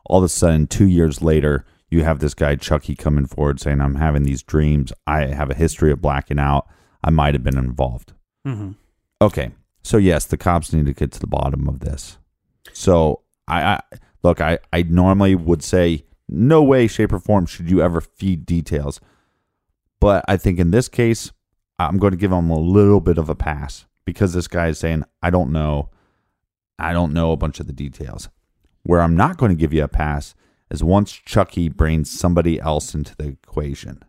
All 0.06 0.18
of 0.18 0.24
a 0.24 0.28
sudden, 0.28 0.68
two 0.68 0.86
years 0.86 1.20
later, 1.22 1.64
you 1.90 2.04
have 2.04 2.20
this 2.20 2.34
guy, 2.34 2.54
Chucky, 2.54 2.94
coming 2.94 3.26
forward 3.26 3.58
saying, 3.58 3.80
I'm 3.80 3.96
having 3.96 4.22
these 4.22 4.44
dreams. 4.44 4.92
I 5.08 5.26
have 5.26 5.50
a 5.50 5.54
history 5.54 5.90
of 5.90 6.00
blacking 6.00 6.38
out. 6.38 6.68
I 7.02 7.10
might 7.10 7.34
have 7.34 7.42
been 7.42 7.58
involved. 7.58 8.12
Mhm. 8.46 8.76
Okay. 9.20 9.50
So, 9.82 9.96
yes, 9.96 10.24
the 10.24 10.36
cops 10.36 10.72
need 10.72 10.86
to 10.86 10.92
get 10.92 11.10
to 11.12 11.20
the 11.20 11.26
bottom 11.26 11.68
of 11.68 11.80
this. 11.80 12.18
So, 12.72 13.22
I, 13.48 13.62
I 13.62 13.80
look, 14.22 14.40
I, 14.40 14.58
I 14.72 14.82
normally 14.82 15.34
would 15.34 15.62
say, 15.62 16.04
no 16.28 16.62
way, 16.62 16.86
shape, 16.86 17.12
or 17.12 17.18
form 17.18 17.46
should 17.46 17.70
you 17.70 17.82
ever 17.82 18.00
feed 18.00 18.46
details. 18.46 19.00
But 20.00 20.24
I 20.28 20.36
think 20.36 20.58
in 20.58 20.70
this 20.70 20.88
case, 20.88 21.32
I'm 21.78 21.98
going 21.98 22.12
to 22.12 22.16
give 22.16 22.32
him 22.32 22.50
a 22.50 22.58
little 22.58 23.00
bit 23.00 23.18
of 23.18 23.28
a 23.28 23.34
pass 23.34 23.86
because 24.04 24.32
this 24.32 24.48
guy 24.48 24.68
is 24.68 24.78
saying, 24.78 25.04
I 25.22 25.30
don't 25.30 25.52
know. 25.52 25.90
I 26.78 26.92
don't 26.92 27.12
know 27.12 27.32
a 27.32 27.36
bunch 27.36 27.60
of 27.60 27.66
the 27.66 27.72
details. 27.72 28.28
Where 28.82 29.00
I'm 29.00 29.16
not 29.16 29.36
going 29.36 29.50
to 29.50 29.60
give 29.60 29.72
you 29.72 29.84
a 29.84 29.88
pass 29.88 30.34
is 30.70 30.84
once 30.84 31.12
Chucky 31.12 31.68
brings 31.68 32.10
somebody 32.10 32.60
else 32.60 32.94
into 32.94 33.14
the 33.16 33.28
equation. 33.28 34.04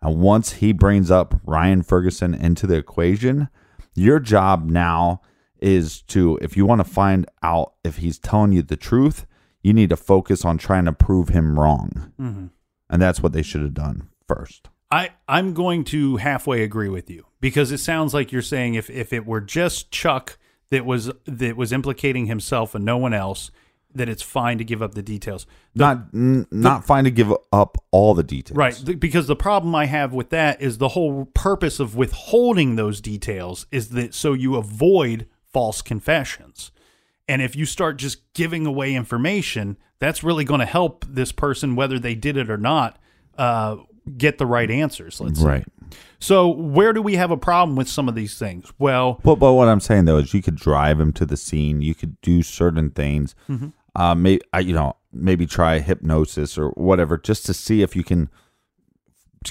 And 0.00 0.20
once 0.20 0.54
he 0.54 0.72
brings 0.72 1.10
up 1.10 1.40
Ryan 1.44 1.82
Ferguson 1.82 2.34
into 2.34 2.66
the 2.66 2.76
equation, 2.76 3.48
your 3.94 4.20
job 4.20 4.68
now 4.68 5.22
is 5.60 6.02
to, 6.02 6.38
if 6.42 6.56
you 6.56 6.66
want 6.66 6.80
to 6.80 6.90
find 6.90 7.26
out 7.42 7.74
if 7.82 7.96
he's 7.96 8.18
telling 8.18 8.52
you 8.52 8.62
the 8.62 8.76
truth, 8.76 9.26
you 9.64 9.72
need 9.72 9.90
to 9.90 9.96
focus 9.96 10.44
on 10.44 10.58
trying 10.58 10.84
to 10.84 10.92
prove 10.92 11.30
him 11.30 11.58
wrong. 11.58 12.12
Mhm. 12.20 12.50
And 12.88 13.02
that's 13.02 13.20
what 13.20 13.32
they 13.32 13.42
should 13.42 13.62
have 13.62 13.74
done 13.74 14.08
first. 14.28 14.68
I, 14.92 15.10
I'm 15.26 15.54
going 15.54 15.82
to 15.84 16.18
halfway 16.18 16.62
agree 16.62 16.88
with 16.90 17.10
you 17.10 17.24
because 17.40 17.72
it 17.72 17.78
sounds 17.78 18.14
like 18.14 18.30
you're 18.30 18.42
saying 18.42 18.74
if, 18.74 18.88
if 18.90 19.12
it 19.12 19.26
were 19.26 19.40
just 19.40 19.90
Chuck 19.90 20.38
that 20.70 20.86
was 20.86 21.10
that 21.24 21.56
was 21.56 21.72
implicating 21.72 22.26
himself 22.26 22.74
and 22.74 22.84
no 22.84 22.96
one 22.98 23.12
else, 23.14 23.50
that 23.94 24.08
it's 24.08 24.22
fine 24.22 24.58
to 24.58 24.64
give 24.64 24.82
up 24.82 24.94
the 24.94 25.02
details. 25.02 25.46
not 25.74 26.06
n- 26.12 26.46
not 26.50 26.84
fine 26.84 27.04
to 27.04 27.10
give 27.10 27.32
up 27.52 27.78
all 27.90 28.12
the 28.14 28.22
details. 28.22 28.56
Right. 28.56 28.74
th- 28.74 29.00
Because 29.00 29.26
the 29.28 29.36
problem 29.36 29.74
I 29.74 29.86
have 29.86 30.12
with 30.12 30.30
that 30.30 30.60
is 30.60 30.78
the 30.78 30.88
whole 30.88 31.26
purpose 31.26 31.80
of 31.80 31.96
withholding 31.96 32.76
those 32.76 33.00
details 33.00 33.66
is 33.72 33.88
that 33.90 34.12
so 34.14 34.32
you 34.32 34.56
avoid 34.56 35.26
false 35.42 35.80
confessions. 35.82 36.70
And 37.28 37.40
if 37.40 37.56
you 37.56 37.64
start 37.64 37.96
just 37.96 38.32
giving 38.34 38.66
away 38.66 38.94
information, 38.94 39.78
that's 39.98 40.22
really 40.22 40.44
going 40.44 40.60
to 40.60 40.66
help 40.66 41.04
this 41.08 41.32
person, 41.32 41.74
whether 41.76 41.98
they 41.98 42.14
did 42.14 42.36
it 42.36 42.50
or 42.50 42.58
not, 42.58 42.98
uh, 43.38 43.76
get 44.18 44.38
the 44.38 44.46
right 44.46 44.70
answers. 44.70 45.20
Let's 45.20 45.40
say. 45.40 45.46
Right. 45.46 45.64
So 46.18 46.48
where 46.48 46.92
do 46.92 47.00
we 47.02 47.14
have 47.16 47.30
a 47.30 47.36
problem 47.36 47.76
with 47.76 47.88
some 47.88 48.08
of 48.08 48.14
these 48.14 48.38
things? 48.38 48.72
Well, 48.78 49.20
But 49.22 49.36
but 49.36 49.52
what 49.54 49.68
I'm 49.68 49.80
saying 49.80 50.06
though 50.06 50.18
is 50.18 50.34
you 50.34 50.42
could 50.42 50.56
drive 50.56 50.98
him 51.00 51.12
to 51.12 51.26
the 51.26 51.36
scene. 51.36 51.80
You 51.82 51.94
could 51.94 52.20
do 52.20 52.42
certain 52.42 52.90
things. 52.90 53.34
Mhm. 53.48 53.72
Uh, 53.94 54.14
maybe 54.14 54.42
you 54.60 54.72
know 54.72 54.96
maybe 55.12 55.46
try 55.46 55.78
hypnosis 55.78 56.58
or 56.58 56.70
whatever 56.70 57.16
just 57.16 57.46
to 57.46 57.54
see 57.54 57.82
if 57.82 57.94
you 57.94 58.02
can 58.02 58.28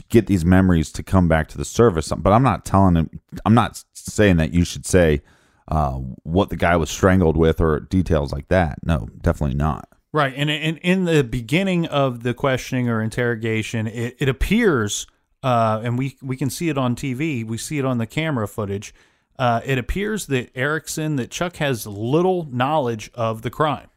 get 0.09 0.27
these 0.27 0.43
memories 0.43 0.91
to 0.91 1.03
come 1.03 1.27
back 1.27 1.47
to 1.49 1.57
the 1.57 1.65
surface. 1.65 2.11
But 2.17 2.33
I'm 2.33 2.43
not 2.43 2.65
telling 2.65 2.95
him. 2.95 3.09
I'm 3.45 3.53
not 3.53 3.83
saying 3.93 4.37
that 4.37 4.51
you 4.53 4.65
should 4.65 4.85
say 4.85 5.21
uh, 5.67 5.93
what 6.23 6.49
the 6.49 6.55
guy 6.55 6.75
was 6.75 6.89
strangled 6.89 7.37
with 7.37 7.61
or 7.61 7.79
details 7.79 8.31
like 8.31 8.47
that. 8.49 8.79
No, 8.83 9.09
definitely 9.21 9.55
not. 9.55 9.87
Right, 10.11 10.33
and 10.35 10.49
in, 10.49 10.77
in 10.77 11.05
the 11.05 11.23
beginning 11.23 11.87
of 11.87 12.21
the 12.21 12.35
questioning 12.35 12.87
or 12.87 13.01
interrogation, 13.01 13.87
it, 13.87 14.15
it 14.19 14.29
appears, 14.29 15.07
uh, 15.41 15.81
and 15.83 15.97
we 15.97 16.17
we 16.21 16.37
can 16.37 16.51
see 16.51 16.69
it 16.69 16.77
on 16.77 16.95
TV, 16.95 17.43
we 17.43 17.57
see 17.57 17.79
it 17.79 17.85
on 17.85 17.97
the 17.97 18.05
camera 18.05 18.47
footage. 18.47 18.93
Uh, 19.39 19.61
it 19.65 19.79
appears 19.79 20.27
that 20.27 20.51
Erickson, 20.55 21.15
that 21.15 21.31
Chuck 21.31 21.55
has 21.55 21.87
little 21.87 22.47
knowledge 22.51 23.09
of 23.15 23.41
the 23.41 23.49
crime. 23.49 23.89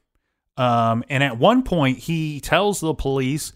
Um, 0.57 1.05
and 1.11 1.23
at 1.23 1.39
one 1.39 1.63
point, 1.63 1.99
he 1.99 2.41
tells 2.41 2.81
the 2.81 2.95
police, 2.95 3.53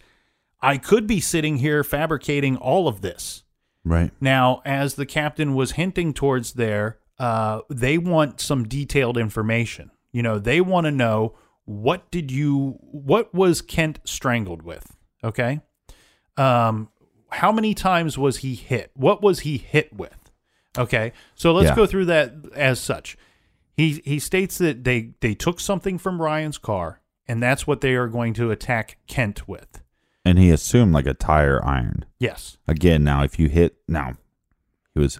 I 0.61 0.77
could 0.77 1.07
be 1.07 1.19
sitting 1.19 1.57
here 1.57 1.83
fabricating 1.83 2.57
all 2.57 2.87
of 2.87 3.01
this. 3.01 3.43
Right. 3.83 4.11
Now, 4.21 4.61
as 4.63 4.93
the 4.93 5.07
captain 5.07 5.55
was 5.55 5.71
hinting 5.71 6.13
towards 6.13 6.53
there, 6.53 6.99
uh, 7.21 7.61
they 7.69 7.97
want 7.97 8.41
some 8.41 8.67
detailed 8.67 9.17
information. 9.17 9.91
You 10.11 10.23
know, 10.23 10.39
they 10.39 10.59
want 10.59 10.85
to 10.85 10.91
know 10.91 11.35
what 11.65 12.09
did 12.11 12.31
you, 12.31 12.77
what 12.81 13.33
was 13.33 13.61
Kent 13.61 13.99
strangled 14.03 14.61
with? 14.63 14.95
Okay. 15.23 15.61
Um, 16.37 16.89
how 17.29 17.51
many 17.51 17.73
times 17.73 18.17
was 18.17 18.37
he 18.37 18.55
hit? 18.55 18.91
What 18.95 19.21
was 19.21 19.41
he 19.41 19.57
hit 19.57 19.93
with? 19.93 20.17
Okay. 20.77 21.13
So 21.35 21.53
let's 21.53 21.69
Yeah. 21.69 21.75
go 21.75 21.85
through 21.85 22.05
that 22.05 22.33
as 22.55 22.79
such. 22.79 23.17
He 23.77 24.01
he 24.03 24.19
states 24.19 24.57
that 24.57 24.83
they 24.83 25.13
they 25.21 25.33
took 25.33 25.59
something 25.59 25.97
from 25.97 26.21
Ryan's 26.21 26.57
car 26.57 27.01
and 27.27 27.41
that's 27.41 27.65
what 27.67 27.81
they 27.81 27.93
are 27.95 28.07
going 28.07 28.33
to 28.33 28.51
attack 28.51 28.97
Kent 29.07 29.47
with. 29.47 29.81
And 30.25 30.37
he 30.37 30.49
assumed 30.49 30.93
like 30.93 31.05
a 31.05 31.13
tire 31.13 31.63
iron. 31.65 32.05
Yes. 32.19 32.57
Again, 32.67 33.03
now 33.03 33.23
if 33.23 33.39
you 33.39 33.47
hit 33.47 33.77
now, 33.87 34.13
he 34.93 34.99
was 34.99 35.19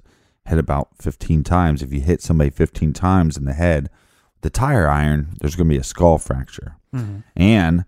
hit 0.52 0.60
about 0.60 0.90
fifteen 0.98 1.44
times. 1.44 1.82
If 1.82 1.92
you 1.92 2.02
hit 2.02 2.22
somebody 2.22 2.50
fifteen 2.52 2.94
times 2.94 3.36
in 3.38 3.46
the 3.46 3.54
head, 3.54 3.90
the 4.42 4.50
tire 4.52 4.88
iron, 4.88 5.36
there's 5.40 5.56
going 5.56 5.68
to 5.68 5.74
be 5.74 5.80
a 5.80 5.84
skull 5.84 6.18
fracture, 6.20 6.76
Mhm. 6.94 7.24
and 7.36 7.86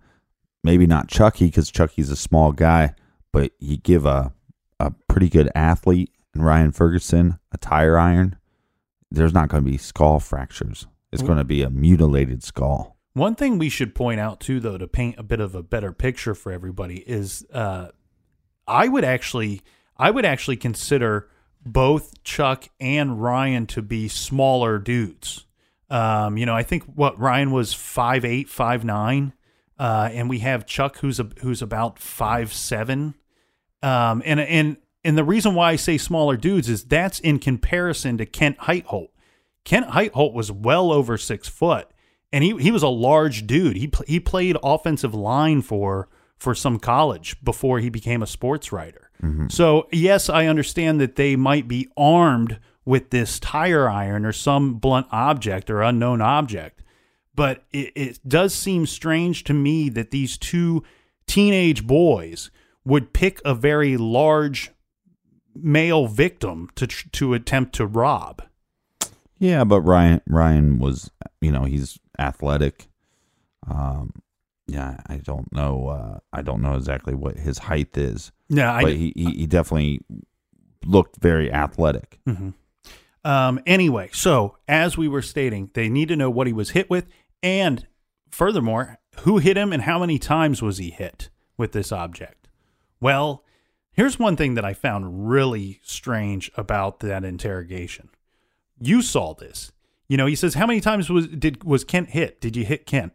maybe 0.63 0.87
not 0.87 1.07
Chucky 1.07 1.45
because 1.45 1.69
Chucky's 1.69 2.09
a 2.09 2.15
small 2.15 2.51
guy, 2.51 2.95
but 3.31 3.51
you 3.59 3.77
give 3.77 4.05
a 4.05 4.33
a 4.79 4.91
pretty 5.07 5.29
good 5.29 5.49
athlete 5.55 6.11
and 6.33 6.43
Ryan 6.43 6.71
Ferguson 6.71 7.37
a 7.51 7.57
tire 7.57 7.97
iron, 7.97 8.35
there's 9.11 9.33
not 9.33 9.47
going 9.47 9.63
to 9.63 9.69
be 9.71 9.77
skull 9.77 10.19
fractures. 10.19 10.87
It's 11.11 11.21
going 11.21 11.37
to 11.37 11.43
be 11.43 11.61
a 11.61 11.69
mutilated 11.69 12.43
skull. 12.43 12.97
One 13.13 13.35
thing 13.35 13.59
we 13.59 13.69
should 13.69 13.93
point 13.93 14.19
out 14.19 14.39
too, 14.39 14.59
though, 14.59 14.77
to 14.79 14.87
paint 14.87 15.19
a 15.19 15.23
bit 15.23 15.39
of 15.39 15.53
a 15.53 15.61
better 15.61 15.93
picture 15.93 16.33
for 16.33 16.51
everybody, 16.51 16.97
is 17.07 17.45
uh, 17.53 17.89
I 18.67 18.87
would 18.87 19.03
actually, 19.05 19.61
I 19.95 20.09
would 20.09 20.25
actually 20.25 20.57
consider 20.57 21.29
both 21.65 22.23
Chuck 22.23 22.69
and 22.79 23.21
Ryan 23.21 23.67
to 23.67 23.81
be 23.81 24.07
smaller 24.07 24.79
dudes. 24.79 25.45
Um, 25.89 26.37
you 26.37 26.45
know, 26.45 26.55
I 26.55 26.63
think 26.63 26.83
what 26.83 27.19
Ryan 27.19 27.51
was 27.51 27.73
five 27.73 28.25
eight, 28.25 28.49
five 28.49 28.83
nine, 28.83 29.33
uh, 29.77 30.09
and 30.11 30.29
we 30.29 30.39
have 30.39 30.65
Chuck 30.65 30.97
who's 30.97 31.19
a, 31.19 31.29
who's 31.41 31.61
about 31.61 31.99
five 31.99 32.53
seven. 32.53 33.15
Um, 33.81 34.21
and 34.25 34.39
and 34.39 34.77
and 35.03 35.17
the 35.17 35.23
reason 35.23 35.55
why 35.55 35.71
I 35.71 35.75
say 35.75 35.97
smaller 35.97 36.37
dudes 36.37 36.69
is 36.69 36.83
that's 36.83 37.19
in 37.19 37.39
comparison 37.39 38.17
to 38.17 38.25
Kent 38.25 38.57
Heitholt. 38.59 39.09
Kent 39.65 39.89
Heitholt 39.89 40.33
was 40.33 40.51
well 40.51 40.91
over 40.91 41.17
six 41.17 41.47
foot, 41.47 41.89
and 42.31 42.43
he 42.43 42.57
he 42.57 42.71
was 42.71 42.83
a 42.83 42.89
large 42.89 43.45
dude. 43.45 43.77
He 43.77 43.91
he 44.07 44.19
played 44.19 44.57
offensive 44.63 45.13
line 45.13 45.61
for 45.61 46.09
for 46.37 46.55
some 46.55 46.79
college 46.79 47.37
before 47.43 47.79
he 47.79 47.89
became 47.89 48.23
a 48.23 48.27
sports 48.27 48.71
writer. 48.71 49.02
So 49.49 49.87
yes, 49.91 50.29
I 50.29 50.47
understand 50.47 50.99
that 51.01 51.15
they 51.15 51.35
might 51.35 51.67
be 51.67 51.87
armed 51.95 52.59
with 52.85 53.09
this 53.09 53.39
tire 53.39 53.89
iron 53.89 54.25
or 54.25 54.33
some 54.33 54.75
blunt 54.75 55.07
object 55.11 55.69
or 55.69 55.81
unknown 55.81 56.21
object, 56.21 56.83
but 57.33 57.63
it, 57.71 57.91
it 57.95 58.19
does 58.27 58.53
seem 58.53 58.85
strange 58.85 59.43
to 59.45 59.53
me 59.53 59.89
that 59.89 60.11
these 60.11 60.37
two 60.37 60.83
teenage 61.25 61.87
boys 61.87 62.51
would 62.85 63.13
pick 63.13 63.41
a 63.45 63.55
very 63.55 63.95
large 63.95 64.71
male 65.55 66.07
victim 66.07 66.69
to 66.75 66.87
to 66.87 67.33
attempt 67.33 67.73
to 67.75 67.85
rob. 67.85 68.41
Yeah, 69.39 69.63
but 69.63 69.81
Ryan 69.81 70.21
Ryan 70.27 70.79
was 70.79 71.09
you 71.41 71.51
know, 71.51 71.63
he's 71.63 71.99
athletic. 72.19 72.87
Um 73.69 74.13
yeah, 74.67 74.97
I 75.07 75.17
don't 75.17 75.51
know 75.53 75.87
uh 75.87 76.19
I 76.31 76.41
don't 76.41 76.61
know 76.61 76.75
exactly 76.75 77.13
what 77.15 77.37
his 77.37 77.57
height 77.59 77.95
is. 77.97 78.31
No, 78.49 78.69
I- 78.69 78.83
but 78.83 78.93
he, 78.93 79.13
he 79.15 79.25
he 79.31 79.47
definitely 79.47 80.01
looked 80.85 81.17
very 81.21 81.51
athletic. 81.51 82.19
hmm 82.25 82.49
Um, 83.25 83.59
anyway, 83.65 84.09
so 84.11 84.57
as 84.67 84.97
we 84.97 85.07
were 85.07 85.21
stating, 85.21 85.69
they 85.73 85.87
need 85.89 86.09
to 86.09 86.15
know 86.15 86.29
what 86.29 86.47
he 86.47 86.53
was 86.53 86.71
hit 86.71 86.89
with, 86.89 87.05
and 87.41 87.87
furthermore, 88.29 88.97
who 89.19 89.37
hit 89.37 89.55
him 89.57 89.71
and 89.71 89.83
how 89.83 89.99
many 89.99 90.19
times 90.19 90.61
was 90.61 90.77
he 90.77 90.89
hit 90.89 91.29
with 91.57 91.71
this 91.71 91.91
object. 91.91 92.49
Well, 92.99 93.43
here's 93.93 94.19
one 94.19 94.35
thing 94.35 94.55
that 94.55 94.65
I 94.65 94.73
found 94.73 95.29
really 95.29 95.79
strange 95.83 96.51
about 96.57 96.99
that 96.99 97.23
interrogation. 97.23 98.09
You 98.79 99.01
saw 99.01 99.33
this. 99.33 99.71
You 100.09 100.17
know, 100.17 100.25
he 100.25 100.35
says, 100.35 100.55
"How 100.55 100.65
many 100.67 100.81
times 100.81 101.09
was 101.09 101.27
did 101.27 101.63
was 101.63 101.83
Kent 101.85 102.09
hit? 102.09 102.41
Did 102.41 102.55
you 102.57 102.65
hit 102.65 102.85
Kent? 102.85 103.13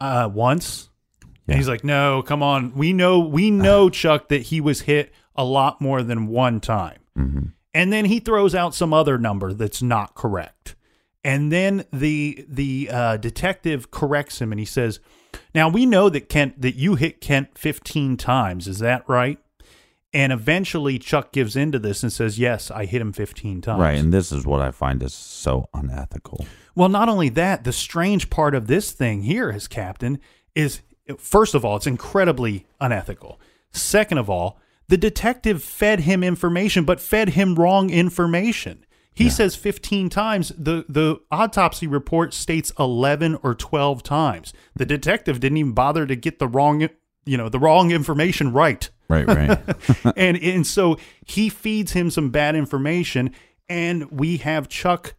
Uh, 0.00 0.28
once." 0.32 0.88
And 1.48 1.56
he's 1.56 1.68
like, 1.68 1.84
"No, 1.84 2.22
come 2.22 2.42
on. 2.42 2.74
We 2.74 2.92
know, 2.92 3.20
we 3.20 3.50
know, 3.50 3.88
Chuck, 4.00 4.28
that 4.28 4.42
he 4.42 4.60
was 4.60 4.82
hit 4.82 5.12
a 5.36 5.44
lot 5.44 5.80
more 5.80 6.02
than 6.02 6.26
one 6.26 6.60
time." 6.60 6.98
And 7.74 7.92
then 7.92 8.06
he 8.06 8.20
throws 8.20 8.54
out 8.54 8.74
some 8.74 8.92
other 8.94 9.18
number 9.18 9.52
that's 9.52 9.82
not 9.82 10.14
correct. 10.14 10.76
And 11.22 11.50
then 11.52 11.84
the 11.92 12.44
the 12.48 12.88
uh, 12.90 13.16
detective 13.16 13.90
corrects 13.90 14.40
him 14.40 14.52
and 14.52 14.58
he 14.58 14.64
says, 14.64 15.00
"Now 15.54 15.68
we 15.68 15.84
know 15.86 16.08
that 16.08 16.28
Kent 16.28 16.60
that 16.62 16.76
you 16.76 16.94
hit 16.94 17.20
Kent 17.20 17.58
15 17.58 18.16
times. 18.16 18.66
Is 18.68 18.78
that 18.78 19.02
right?" 19.08 19.38
And 20.16 20.32
eventually 20.32 20.98
Chuck 20.98 21.30
gives 21.30 21.56
into 21.56 21.78
this 21.78 22.02
and 22.02 22.10
says, 22.10 22.38
"Yes, 22.38 22.70
I 22.70 22.86
hit 22.86 23.02
him 23.02 23.12
15 23.12 23.60
times." 23.60 23.78
Right, 23.78 23.98
and 23.98 24.14
this 24.14 24.32
is 24.32 24.46
what 24.46 24.62
I 24.62 24.70
find 24.70 25.02
is 25.02 25.12
so 25.12 25.68
unethical. 25.74 26.46
Well, 26.74 26.88
not 26.88 27.10
only 27.10 27.28
that, 27.28 27.64
the 27.64 27.72
strange 27.72 28.30
part 28.30 28.54
of 28.54 28.66
this 28.66 28.92
thing 28.92 29.24
here, 29.24 29.50
as 29.50 29.68
Captain, 29.68 30.18
is 30.54 30.80
first 31.18 31.54
of 31.54 31.66
all, 31.66 31.76
it's 31.76 31.86
incredibly 31.86 32.64
unethical. 32.80 33.38
Second 33.72 34.16
of 34.16 34.30
all, 34.30 34.58
the 34.88 34.96
detective 34.96 35.62
fed 35.62 36.00
him 36.00 36.24
information, 36.24 36.84
but 36.84 36.98
fed 36.98 37.30
him 37.30 37.54
wrong 37.54 37.90
information. 37.90 38.86
He 39.12 39.28
says 39.28 39.54
15 39.54 40.08
times. 40.08 40.52
The, 40.56 40.86
the 40.88 41.20
autopsy 41.30 41.86
report 41.86 42.32
states 42.32 42.72
11 42.78 43.38
or 43.42 43.54
12 43.54 44.02
times. 44.02 44.54
The 44.74 44.86
detective 44.86 45.40
didn't 45.40 45.58
even 45.58 45.72
bother 45.72 46.06
to 46.06 46.16
get 46.16 46.38
the 46.38 46.48
wrong, 46.48 46.88
you 47.26 47.36
know, 47.36 47.50
the 47.50 47.58
wrong 47.58 47.90
information 47.90 48.52
right. 48.54 48.88
Right, 49.08 49.26
right. 49.26 49.58
and 50.16 50.36
and 50.38 50.66
so 50.66 50.96
he 51.24 51.48
feeds 51.48 51.92
him 51.92 52.10
some 52.10 52.30
bad 52.30 52.56
information, 52.56 53.30
and 53.68 54.10
we 54.10 54.38
have 54.38 54.68
Chuck 54.68 55.14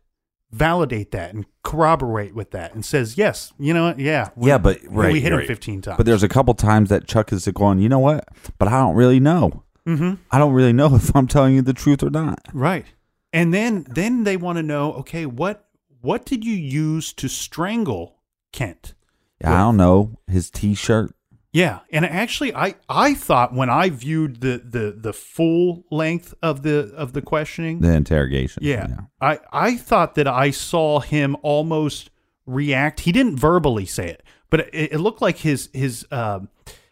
validate 0.51 1.11
that 1.11 1.33
and 1.33 1.45
corroborate 1.63 2.33
with 2.33 2.51
that, 2.51 2.73
and 2.73 2.83
says, 2.85 3.17
"Yes, 3.17 3.53
you 3.59 3.73
know, 3.73 3.85
what? 3.87 3.99
yeah, 3.99 4.29
we- 4.35 4.49
yeah, 4.49 4.57
but 4.57 4.79
right, 4.89 5.11
we 5.11 5.19
hit 5.19 5.31
him 5.33 5.39
right. 5.39 5.47
15 5.47 5.81
times." 5.81 5.97
But 5.97 6.05
there's 6.05 6.23
a 6.23 6.29
couple 6.29 6.53
times 6.53 6.89
that 6.89 7.07
Chuck 7.07 7.31
is 7.33 7.47
going, 7.47 7.79
you 7.79 7.89
know 7.89 7.99
what? 7.99 8.27
But 8.57 8.67
I 8.67 8.79
don't 8.79 8.95
really 8.95 9.19
know. 9.19 9.63
Mhm. 9.85 10.17
I 10.31 10.37
don't 10.37 10.53
really 10.53 10.73
know 10.73 10.95
if 10.95 11.15
I'm 11.15 11.27
telling 11.27 11.55
you 11.55 11.61
the 11.61 11.73
truth 11.73 12.03
or 12.03 12.09
not. 12.09 12.39
right, 12.53 12.85
and 13.33 13.53
then 13.53 13.85
then 13.89 14.23
they 14.23 14.37
want 14.37 14.57
to 14.57 14.63
know, 14.63 14.93
okay, 14.93 15.25
what 15.25 15.65
what 16.01 16.25
did 16.25 16.45
you 16.45 16.53
use 16.55 17.11
to 17.13 17.27
strangle 17.27 18.15
Kent? 18.53 18.93
Yeah, 19.41 19.53
I 19.53 19.57
don't 19.59 19.77
know 19.77 20.17
his 20.27 20.49
T-shirt. 20.49 21.13
Yeah, 21.57 21.79
and 21.91 22.05
actually, 22.05 22.53
I 22.53 22.75
I 22.87 23.15
thought 23.15 23.51
when 23.51 23.67
I 23.67 23.89
viewed 23.89 24.41
the 24.41 24.61
the 24.63 24.95
the 24.95 25.11
full 25.11 25.83
length 25.89 26.35
of 26.43 26.61
the 26.61 26.93
of 26.95 27.13
the 27.13 27.21
questioning, 27.23 27.79
The 27.79 27.93
interrogation. 27.93 28.61
Yeah. 28.61 28.87
I, 29.19 29.39
I 29.51 29.75
thought 29.75 30.13
that 30.15 30.27
I 30.27 30.51
saw 30.51 30.99
him 30.99 31.35
almost 31.41 32.11
react. 32.45 32.99
He 32.99 33.11
didn't 33.11 33.37
verbally 33.37 33.87
say 33.87 34.07
it, 34.07 34.21
but 34.51 34.59
it, 34.71 34.93
it 34.93 34.99
looked 34.99 35.19
like 35.19 35.39
his 35.39 35.69
his 35.73 36.05
uh, 36.11 36.41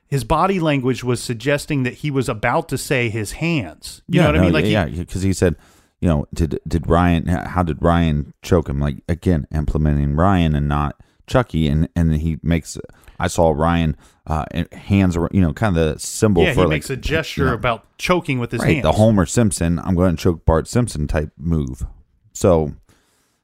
his 0.07 0.24
body 0.24 0.59
language 0.59 1.03
was 1.03 1.22
suggesting 1.22 1.84
that 1.84 1.93
he 1.93 2.09
was 2.09 2.28
about 2.28 2.68
to 2.70 2.78
say 2.80 3.09
his 3.09 3.34
hands. 3.34 4.01
You 4.07 4.22
know 4.22 4.28
what 4.32 4.38
I 4.38 4.41
mean? 4.41 4.53
Like 4.53 4.66
he- 4.66 4.72
yeah, 4.72 4.86
because 4.86 5.22
he 5.22 5.34
said, 5.34 5.57
you 5.99 6.07
know, 6.09 6.26
did 6.34 6.59
did 6.68 6.89
Ryan? 6.89 7.28
How 7.28 7.61
did 7.61 7.84
Ryan 7.84 8.34
choke 8.41 8.68
him? 8.68 8.80
Like 8.80 9.03
again, 9.07 9.45
implementing 9.53 10.16
Ryan 10.16 10.55
and 10.55 10.68
not 10.68 10.99
Chucky, 11.28 11.67
and 11.67 11.89
and 11.95 12.13
he 12.15 12.38
makes. 12.43 12.78
I 13.19 13.28
saw 13.28 13.51
Ryan 13.51 13.95
uh, 14.28 14.45
hands, 14.73 15.15
you 15.32 15.41
know, 15.41 15.53
kind 15.53 15.78
of 15.78 15.93
the 15.93 15.99
symbol. 15.99 16.43
yeah, 16.43 16.53
for 16.53 16.61
he 16.61 16.65
like, 16.65 16.69
makes 16.69 16.89
a 16.89 16.97
gesture 16.97 17.43
you 17.43 17.47
know, 17.47 17.53
about 17.53 17.86
choking 17.97 18.39
with 18.39 18.51
his 18.51 18.61
right, 18.61 18.73
hands. 18.76 18.84
the 18.84 18.91
Homer 18.93 19.26
Simpson. 19.26 19.80
I'm 19.80 19.95
going 19.95 20.15
to 20.15 20.21
choke 20.21 20.45
Bart 20.45 20.67
Simpson 20.67 21.07
type 21.07 21.32
move. 21.38 21.86
So, 22.34 22.73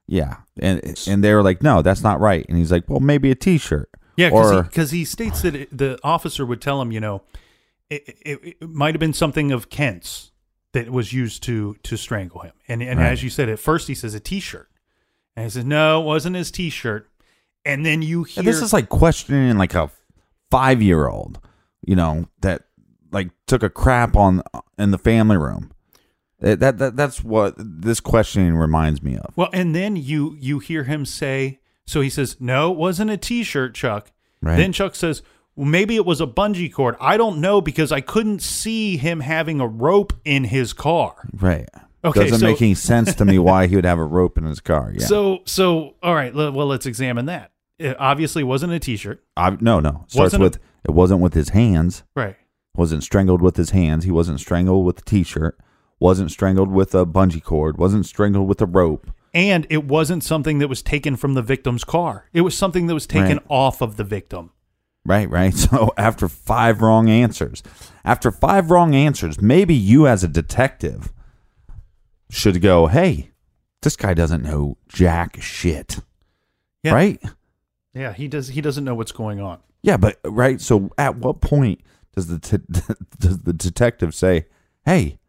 yeah, 0.07 0.37
and 0.59 0.81
and 1.07 1.23
they 1.23 1.33
were 1.33 1.43
like, 1.43 1.63
no, 1.63 1.81
that's 1.81 2.01
not 2.03 2.19
right. 2.19 2.45
And 2.49 2.57
he's 2.57 2.71
like, 2.71 2.89
well, 2.89 2.99
maybe 2.99 3.31
a 3.31 3.35
T-shirt. 3.35 3.89
Yeah, 4.17 4.29
because 4.63 4.91
he, 4.91 4.99
he 4.99 5.05
states 5.05 5.41
that 5.43 5.55
it, 5.55 5.75
the 5.75 5.97
officer 6.03 6.45
would 6.45 6.61
tell 6.61 6.81
him, 6.81 6.91
you 6.91 6.99
know, 6.99 7.21
it, 7.89 8.17
it, 8.21 8.57
it 8.61 8.69
might 8.69 8.93
have 8.93 8.99
been 8.99 9.13
something 9.13 9.51
of 9.51 9.69
Kent's 9.69 10.31
that 10.73 10.89
was 10.89 11.13
used 11.13 11.43
to 11.43 11.75
to 11.83 11.97
strangle 11.97 12.41
him. 12.41 12.53
And 12.67 12.81
and 12.81 12.99
Right. 12.99 13.11
as 13.11 13.23
you 13.23 13.29
said, 13.29 13.49
at 13.49 13.59
first 13.59 13.87
he 13.87 13.95
says 13.95 14.13
a 14.13 14.19
T-shirt, 14.19 14.69
and 15.35 15.45
he 15.45 15.49
says 15.49 15.65
no, 15.65 16.01
it 16.01 16.05
wasn't 16.05 16.35
his 16.35 16.51
T-shirt. 16.51 17.09
And 17.65 17.85
then 17.85 18.01
you 18.01 18.23
hear 18.23 18.41
And 18.41 18.47
this 18.47 18.61
is 18.61 18.73
like 18.73 18.89
questioning 18.89 19.57
like 19.57 19.75
a 19.75 19.89
five 20.49 20.81
year 20.81 21.07
old, 21.07 21.39
you 21.81 21.95
know, 21.95 22.27
that 22.41 22.63
like 23.11 23.29
took 23.47 23.63
a 23.63 23.69
crap 23.69 24.15
on 24.15 24.41
uh, 24.53 24.61
in 24.77 24.91
the 24.91 24.97
family 24.97 25.37
room. 25.37 25.71
That, 26.39 26.59
that 26.59 26.77
that 26.79 26.95
that's 26.95 27.23
what 27.23 27.53
this 27.57 27.99
questioning 27.99 28.55
reminds 28.55 29.03
me 29.03 29.15
of. 29.17 29.37
well, 29.37 29.49
and 29.53 29.75
then 29.75 29.95
you 29.95 30.35
you 30.39 30.57
hear 30.57 30.85
him 30.85 31.05
say, 31.05 31.59
so 31.85 32.01
he 32.01 32.09
says 32.09 32.37
no, 32.39 32.71
it 32.71 32.77
wasn't 32.77 33.11
a 33.11 33.17
T-shirt, 33.17 33.75
Chuck. 33.75 34.11
Right. 34.41 34.57
Then 34.57 34.73
Chuck 34.73 34.95
says, 34.95 35.21
well, 35.55 35.67
maybe 35.67 35.95
it 35.95 36.05
was 36.05 36.19
a 36.19 36.25
bungee 36.25 36.73
cord. 36.73 36.95
I 36.99 37.15
don't 37.17 37.41
know 37.41 37.61
because 37.61 37.91
I 37.91 38.01
couldn't 38.01 38.41
see 38.41 38.97
him 38.97 39.19
having 39.19 39.59
a 39.59 39.67
rope 39.67 40.13
in 40.25 40.45
his 40.45 40.73
car. 40.73 41.27
Right. 41.31 41.69
Okay, 42.03 42.21
Doesn't 42.23 42.39
so- 42.39 42.45
make 42.45 42.61
any 42.61 42.73
sense 42.73 43.13
to 43.15 43.25
me 43.25 43.37
why 43.49 43.67
he 43.67 43.75
would 43.75 43.85
have 43.85 43.99
a 43.99 44.03
rope 44.05 44.37
in 44.37 44.43
his 44.45 44.59
car. 44.59 44.91
Yeah. 44.95 45.05
So, 45.05 45.39
so 45.45 45.95
all 46.01 46.15
right. 46.15 46.33
Well, 46.33 46.51
let's 46.67 46.85
examine 46.85 47.25
that. 47.27 47.51
It 47.77 47.95
obviously 47.99 48.43
wasn't 48.43 48.73
a 48.73 48.79
T-shirt. 48.79 49.23
I, 49.37 49.51
no, 49.59 49.79
no. 49.79 50.05
Starts 50.07 50.15
Wasn't 50.33 50.41
a- 50.41 50.45
with 50.45 50.59
it 50.83 50.91
wasn't 50.91 51.21
with 51.21 51.33
his 51.35 51.49
hands. 51.49 52.03
Right. 52.15 52.35
Wasn't 52.75 53.03
strangled 53.03 53.41
with 53.41 53.57
his 53.57 53.69
hands. 53.71 54.03
He 54.05 54.11
wasn't 54.11 54.39
strangled 54.39 54.85
with 54.85 54.99
a 54.99 55.01
t-shirt. 55.03 55.59
Wasn't 55.99 56.31
strangled 56.31 56.71
with 56.71 56.95
a 56.95 57.05
bungee 57.05 57.43
cord. 57.43 57.77
Wasn't 57.77 58.05
strangled 58.07 58.47
with 58.47 58.61
a 58.61 58.65
rope. 58.65 59.11
And 59.33 59.67
it 59.69 59.85
wasn't 59.85 60.23
something 60.23 60.57
that 60.59 60.67
was 60.69 60.81
taken 60.81 61.15
from 61.15 61.35
the 61.35 61.41
victim's 61.43 61.83
car. 61.83 62.29
It 62.33 62.41
was 62.41 62.57
something 62.57 62.87
that 62.87 62.93
was 62.95 63.05
taken 63.05 63.37
Right. 63.37 63.45
off 63.49 63.81
of 63.81 63.97
the 63.97 64.03
victim. 64.03 64.51
Right, 65.05 65.29
right. 65.29 65.53
So 65.55 65.91
after 65.97 66.27
five 66.27 66.81
wrong 66.81 67.09
answers, 67.09 67.61
after 68.03 68.31
five 68.31 68.71
wrong 68.71 68.95
answers, 68.95 69.39
maybe 69.41 69.75
you 69.75 70.07
as 70.07 70.23
a 70.23 70.27
detective 70.27 71.11
should 72.31 72.61
go, 72.61 72.87
"Hey, 72.87 73.31
this 73.81 73.95
guy 73.95 74.13
doesn't 74.13 74.43
know 74.43 74.77
jack 74.87 75.41
shit." 75.41 75.99
Yeah. 76.83 76.93
Right? 76.93 77.21
Yeah, 77.93 78.13
he 78.13 78.27
does. 78.27 78.49
He 78.49 78.61
doesn't 78.61 78.83
know 78.83 78.95
what's 78.95 79.11
going 79.11 79.39
on. 79.39 79.59
Yeah, 79.83 79.97
but 79.97 80.19
right. 80.23 80.59
So 80.61 80.91
at 80.97 81.17
what 81.17 81.41
point 81.41 81.81
does 82.15 82.27
the 82.27 82.39
t- 82.39 82.93
does 83.19 83.39
the 83.39 83.53
detective 83.53 84.15
say, 84.15 84.45
"Hey, 84.85 85.19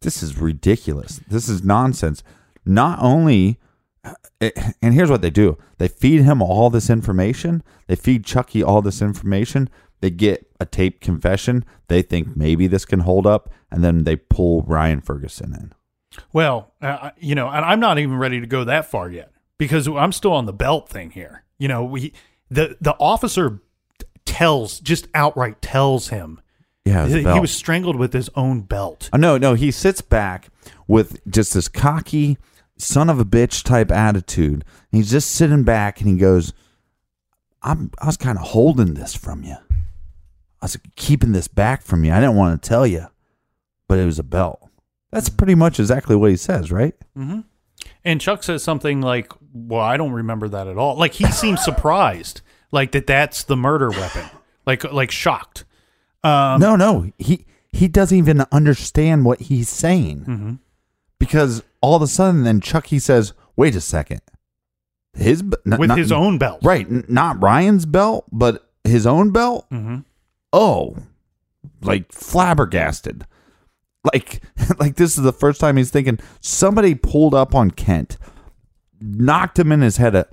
this 0.00 0.22
is 0.22 0.36
ridiculous. 0.36 1.20
This 1.28 1.48
is 1.48 1.62
nonsense." 1.62 2.22
Not 2.64 2.98
only, 3.00 3.58
uh, 4.04 4.14
eh, 4.40 4.50
and 4.82 4.92
here's 4.92 5.10
what 5.10 5.22
they 5.22 5.30
do: 5.30 5.56
they 5.78 5.88
feed 5.88 6.22
him 6.22 6.42
all 6.42 6.70
this 6.70 6.90
information. 6.90 7.62
They 7.86 7.96
feed 7.96 8.24
Chucky 8.24 8.62
all 8.62 8.82
this 8.82 9.00
information. 9.00 9.70
They 10.00 10.10
get 10.10 10.50
a 10.60 10.66
tape 10.66 11.00
confession. 11.00 11.64
They 11.88 12.02
think 12.02 12.36
maybe 12.36 12.66
this 12.66 12.84
can 12.84 13.00
hold 13.00 13.26
up, 13.26 13.50
and 13.70 13.84
then 13.84 14.04
they 14.04 14.16
pull 14.16 14.62
Ryan 14.62 15.00
Ferguson 15.00 15.54
in. 15.54 15.72
Well, 16.32 16.72
uh, 16.80 17.10
you 17.18 17.34
know, 17.34 17.48
and 17.48 17.64
I'm 17.64 17.80
not 17.80 17.98
even 17.98 18.16
ready 18.16 18.40
to 18.40 18.46
go 18.46 18.64
that 18.64 18.90
far 18.90 19.10
yet 19.10 19.30
because 19.58 19.86
I'm 19.86 20.12
still 20.12 20.32
on 20.32 20.46
the 20.46 20.52
belt 20.52 20.88
thing 20.88 21.10
here. 21.10 21.44
You 21.58 21.68
know, 21.68 21.84
we 21.84 22.12
the 22.50 22.76
the 22.80 22.94
officer 22.98 23.60
tells 24.24 24.80
just 24.80 25.08
outright 25.14 25.60
tells 25.62 26.08
him 26.08 26.40
Yeah, 26.84 27.06
he, 27.06 27.22
he 27.22 27.40
was 27.40 27.50
strangled 27.50 27.96
with 27.96 28.12
his 28.12 28.30
own 28.36 28.60
belt. 28.62 29.10
Oh, 29.12 29.16
no, 29.16 29.38
no, 29.38 29.54
he 29.54 29.70
sits 29.70 30.00
back 30.00 30.48
with 30.86 31.20
just 31.28 31.54
this 31.54 31.68
cocky 31.68 32.38
son 32.76 33.10
of 33.10 33.18
a 33.18 33.24
bitch 33.24 33.64
type 33.64 33.90
attitude. 33.90 34.64
And 34.92 34.98
he's 34.98 35.10
just 35.10 35.30
sitting 35.30 35.64
back 35.64 36.00
and 36.00 36.08
he 36.08 36.16
goes, 36.16 36.52
I'm 37.62 37.90
I 38.00 38.06
was 38.06 38.16
kind 38.16 38.38
of 38.38 38.44
holding 38.48 38.94
this 38.94 39.14
from 39.14 39.42
you. 39.42 39.56
I 40.60 40.64
was 40.64 40.78
keeping 40.96 41.32
this 41.32 41.48
back 41.48 41.82
from 41.82 42.04
you. 42.04 42.12
I 42.12 42.20
didn't 42.20 42.36
want 42.36 42.60
to 42.62 42.68
tell 42.68 42.86
you, 42.86 43.06
but 43.88 43.98
it 43.98 44.04
was 44.04 44.18
a 44.18 44.24
belt. 44.24 44.67
That's 45.10 45.28
pretty 45.28 45.54
much 45.54 45.80
exactly 45.80 46.14
what 46.16 46.30
he 46.30 46.36
says, 46.36 46.70
right? 46.70 46.94
hmm 47.16 47.40
And 48.04 48.20
Chuck 48.20 48.42
says 48.42 48.62
something 48.62 49.00
like, 49.00 49.32
"Well, 49.52 49.80
I 49.80 49.96
don't 49.96 50.12
remember 50.12 50.48
that 50.48 50.66
at 50.68 50.76
all." 50.76 50.96
Like 50.96 51.14
he 51.14 51.24
seems 51.32 51.62
surprised, 51.64 52.40
like 52.72 52.92
that 52.92 53.06
that's 53.06 53.42
the 53.44 53.56
murder 53.56 53.90
weapon, 53.90 54.24
like 54.66 54.84
like 54.92 55.10
shocked. 55.10 55.64
Um, 56.24 56.60
no, 56.60 56.76
no, 56.76 57.10
he 57.18 57.44
he 57.72 57.88
doesn't 57.88 58.16
even 58.16 58.44
understand 58.52 59.24
what 59.24 59.40
he's 59.42 59.68
saying 59.68 60.24
Mhm. 60.26 60.58
because 61.18 61.62
all 61.80 61.94
of 61.96 62.02
a 62.02 62.06
sudden, 62.06 62.44
then 62.44 62.60
Chucky 62.60 62.98
says, 62.98 63.32
"Wait 63.56 63.74
a 63.76 63.80
second, 63.80 64.20
his 65.14 65.40
n- 65.42 65.78
With 65.78 65.88
not- 65.88 65.98
his 65.98 66.10
own 66.12 66.38
belt. 66.38 66.60
right? 66.62 66.86
n- 66.90 67.04
Not 67.08 67.40
Ryan's 67.42 67.86
belt, 67.86 68.26
but 68.32 68.68
his 68.84 69.06
own 69.06 69.30
belt." 69.30 69.66
Mhm. 69.70 70.04
Oh, 70.52 70.96
like 71.82 72.10
flabbergasted. 72.12 73.24
Like, 74.04 74.42
like 74.78 74.96
this 74.96 75.16
is 75.16 75.24
the 75.24 75.32
first 75.32 75.60
time 75.60 75.76
he's 75.76 75.90
thinking 75.90 76.18
somebody 76.40 76.94
pulled 76.94 77.34
up 77.34 77.54
on 77.54 77.70
Kent, 77.70 78.16
knocked 79.00 79.58
him 79.58 79.72
in 79.72 79.80
his 79.80 79.96
head 79.96 80.14
a, 80.14 80.26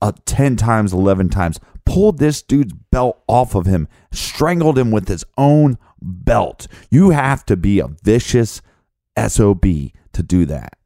a 0.00 0.14
ten 0.24 0.56
times, 0.56 0.92
eleven 0.92 1.28
times, 1.28 1.60
pulled 1.84 2.18
this 2.18 2.42
dude's 2.42 2.74
belt 2.90 3.22
off 3.26 3.54
of 3.54 3.66
him, 3.66 3.88
strangled 4.12 4.78
him 4.78 4.90
with 4.90 5.08
his 5.08 5.24
own 5.36 5.78
belt. 6.00 6.66
You 6.90 7.10
have 7.10 7.44
to 7.46 7.56
be 7.56 7.80
a 7.80 7.88
vicious 7.88 8.60
sob 9.28 9.62
to 9.64 10.22
do 10.22 10.46
that. 10.46 10.76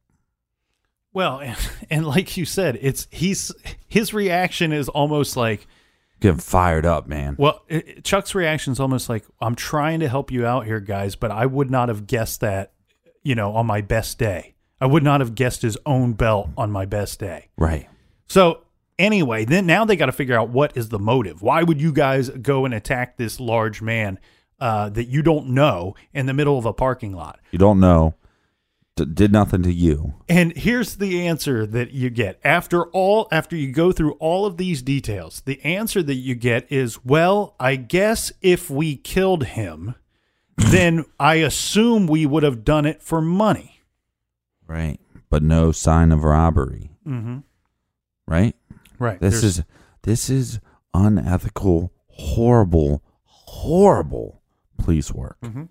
Well, 1.12 1.40
and, 1.44 1.56
and 1.90 2.06
like 2.06 2.36
you 2.36 2.44
said, 2.44 2.78
it's 2.80 3.08
he's 3.10 3.52
his 3.86 4.12
reaction 4.12 4.72
is 4.72 4.88
almost 4.88 5.36
like, 5.36 5.66
Getting 6.20 6.38
fired 6.38 6.86
up, 6.86 7.06
man. 7.06 7.36
well, 7.38 7.62
it- 7.68 8.04
Chuck's 8.04 8.34
reaction 8.34 8.72
is 8.72 8.80
almost 8.80 9.08
like, 9.08 9.24
"I'm 9.40 9.54
trying 9.54 10.00
to 10.00 10.08
help 10.08 10.30
you 10.30 10.46
out 10.46 10.64
here, 10.64 10.80
guys, 10.80 11.14
but 11.14 11.30
I 11.30 11.44
would 11.46 11.70
not 11.70 11.88
have 11.88 12.06
guessed 12.06 12.40
that, 12.40 12.72
you 13.22 13.34
know, 13.34 13.52
on 13.54 13.66
my 13.66 13.80
best 13.82 14.18
day. 14.18 14.54
I 14.80 14.86
would 14.86 15.02
not 15.02 15.20
have 15.20 15.34
guessed 15.34 15.62
his 15.62 15.76
own 15.86 16.14
belt 16.14 16.48
on 16.56 16.70
my 16.72 16.86
best 16.86 17.20
day." 17.20 17.48
Right. 17.58 17.88
So 18.28 18.60
anyway, 18.98 19.44
then 19.44 19.66
now 19.66 19.84
they 19.84 19.94
got 19.96 20.06
to 20.06 20.12
figure 20.12 20.38
out 20.38 20.48
what 20.48 20.76
is 20.76 20.88
the 20.88 20.98
motive. 20.98 21.42
Why 21.42 21.62
would 21.62 21.80
you 21.80 21.92
guys 21.92 22.30
go 22.30 22.64
and 22.64 22.72
attack 22.72 23.16
this 23.18 23.38
large 23.38 23.82
man 23.82 24.18
uh, 24.58 24.88
that 24.88 25.04
you 25.08 25.20
don't 25.22 25.48
know 25.50 25.94
in 26.14 26.24
the 26.24 26.32
middle 26.32 26.56
of 26.58 26.64
a 26.64 26.72
parking 26.72 27.12
lot? 27.14 27.40
You 27.50 27.58
don't 27.58 27.78
know. 27.78 28.14
Did 28.96 29.30
nothing 29.30 29.62
to 29.64 29.72
you. 29.72 30.14
And 30.26 30.56
here's 30.56 30.96
the 30.96 31.26
answer 31.26 31.66
that 31.66 31.90
you 31.92 32.08
get 32.08 32.40
after 32.42 32.84
all. 32.86 33.28
After 33.30 33.54
you 33.54 33.70
go 33.70 33.92
through 33.92 34.12
all 34.12 34.46
of 34.46 34.56
these 34.56 34.80
details, 34.80 35.42
the 35.44 35.62
answer 35.62 36.02
that 36.02 36.14
you 36.14 36.34
get 36.34 36.70
is, 36.72 37.04
"Well, 37.04 37.56
I 37.60 37.76
guess 37.76 38.32
if 38.40 38.70
we 38.70 38.96
killed 38.96 39.44
him, 39.44 39.96
then 40.56 41.04
I 41.20 41.34
assume 41.36 42.06
we 42.06 42.24
would 42.24 42.42
have 42.42 42.64
done 42.64 42.86
it 42.86 43.02
for 43.02 43.20
money." 43.20 43.82
Right. 44.66 44.98
But 45.28 45.42
no 45.42 45.72
sign 45.72 46.10
of 46.10 46.24
robbery. 46.24 46.90
Mm-hmm. 47.06 47.40
Right. 48.26 48.56
Right. 48.98 49.20
This 49.20 49.42
There's- 49.42 49.58
is 49.58 49.64
this 50.04 50.30
is 50.30 50.58
unethical, 50.94 51.92
horrible, 52.06 53.02
horrible 53.24 54.40
police 54.78 55.12
work. 55.12 55.36
Mhm. 55.42 55.68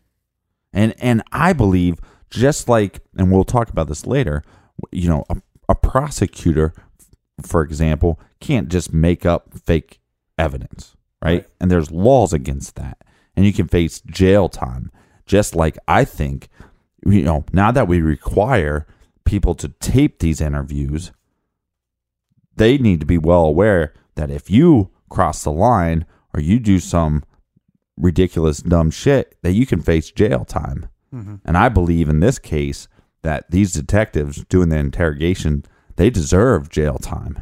And 0.72 0.94
and 1.00 1.24
I 1.32 1.54
believe 1.54 1.96
just 2.36 2.70
like 2.70 3.00
and 3.18 3.32
we'll 3.32 3.44
talk 3.44 3.70
about 3.70 3.88
this 3.88 4.06
later, 4.06 4.44
you 4.92 5.10
know, 5.10 5.26
a, 5.30 5.38
a 5.70 5.76
prosecutor 5.76 6.74
for 7.42 7.62
example 7.62 8.20
can't 8.40 8.70
just 8.70 8.94
make 8.94 9.26
up 9.26 9.54
fake 9.58 10.00
evidence, 10.38 10.96
right? 11.22 11.46
And 11.60 11.72
there's 11.72 11.92
laws 11.92 12.34
against 12.34 12.76
that. 12.76 12.98
And 13.36 13.46
you 13.46 13.54
can 13.54 13.68
face 13.68 14.02
jail 14.02 14.48
time. 14.50 14.92
Just 15.26 15.56
like 15.56 15.78
I 15.88 16.06
think 16.06 16.50
you 17.06 17.22
know, 17.22 17.46
now 17.54 17.72
that 17.72 17.88
we 17.88 18.02
require 18.02 18.88
people 19.26 19.56
to 19.56 19.70
tape 19.70 20.20
these 20.20 20.42
interviews, 20.42 21.12
they 22.56 22.78
need 22.78 23.00
to 23.00 23.06
be 23.06 23.18
well 23.18 23.46
aware 23.46 23.94
that 24.16 24.32
if 24.32 24.50
you 24.50 24.90
cross 25.10 25.44
the 25.44 25.52
line 25.52 26.06
or 26.34 26.40
you 26.40 26.60
do 26.60 26.80
some 26.80 27.24
ridiculous 27.98 28.58
dumb 28.60 28.92
shit 28.92 29.38
that 29.42 29.54
you 29.54 29.66
can 29.66 29.82
face 29.82 30.12
jail 30.12 30.44
time. 30.46 30.88
Mhm. 31.16 31.40
And 31.46 31.58
I 31.58 31.70
believe 31.70 32.10
in 32.10 32.20
this 32.20 32.40
case 32.40 32.88
that 33.22 33.50
these 33.50 33.74
detectives 33.74 34.44
doing 34.46 34.70
the 34.70 34.78
interrogation, 34.78 35.64
they 35.96 36.10
deserve 36.10 36.70
jail 36.70 36.98
time 36.98 37.40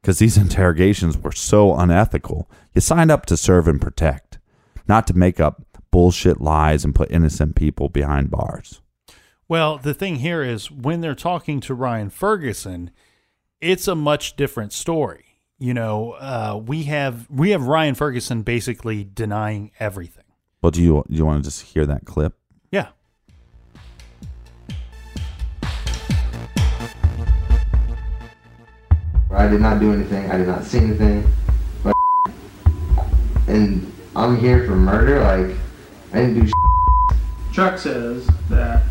because 0.00 0.18
these 0.18 0.36
interrogations 0.46 1.16
were 1.18 1.32
so 1.32 1.74
unethical. 1.76 2.50
You 2.74 2.80
signed 2.80 3.10
up 3.10 3.26
to 3.26 3.36
serve 3.36 3.66
and 3.66 3.80
protect, 3.80 4.38
not 4.86 5.06
to 5.06 5.14
make 5.16 5.40
up 5.40 5.62
bullshit 5.90 6.40
lies 6.40 6.84
and 6.84 6.94
put 6.94 7.10
innocent 7.10 7.56
people 7.56 7.88
behind 7.88 8.30
bars. 8.30 8.82
Well, 9.48 9.78
the 9.78 9.94
thing 9.94 10.16
here 10.16 10.42
is 10.42 10.70
when 10.70 11.00
they're 11.00 11.14
talking 11.14 11.60
to 11.60 11.74
Ryan 11.74 12.10
Ferguson, 12.10 12.90
it's 13.60 13.88
a 13.88 13.94
much 13.94 14.36
different 14.36 14.72
story. 14.72 15.22
You 15.58 15.72
know, 15.72 16.12
uh, 16.12 16.60
we 16.64 16.82
have 16.84 17.30
we 17.30 17.50
have 17.50 17.62
Ryan 17.62 17.94
Ferguson 17.94 18.42
basically 18.42 19.04
denying 19.04 19.70
everything. 19.80 20.24
Well, 20.60 20.70
do 20.70 20.82
you 20.82 21.04
do 21.08 21.16
you 21.16 21.24
want 21.24 21.42
to 21.42 21.48
just 21.50 21.62
hear 21.62 21.86
that 21.86 22.04
clip? 22.04 22.34
Yeah. 22.70 22.88
I 29.36 29.48
did 29.48 29.60
not 29.60 29.80
do 29.80 29.92
anything. 29.92 30.30
I 30.30 30.38
did 30.38 30.46
not 30.46 30.64
see 30.64 30.78
anything. 30.78 31.28
But 31.82 31.94
and 33.46 33.92
I'm 34.16 34.38
here 34.38 34.64
for 34.66 34.74
murder. 34.74 35.20
Like 35.20 35.56
I 36.14 36.24
didn't 36.24 36.46
do. 36.46 36.52
Chuck 37.52 37.78
says 37.78 38.26
that 38.48 38.82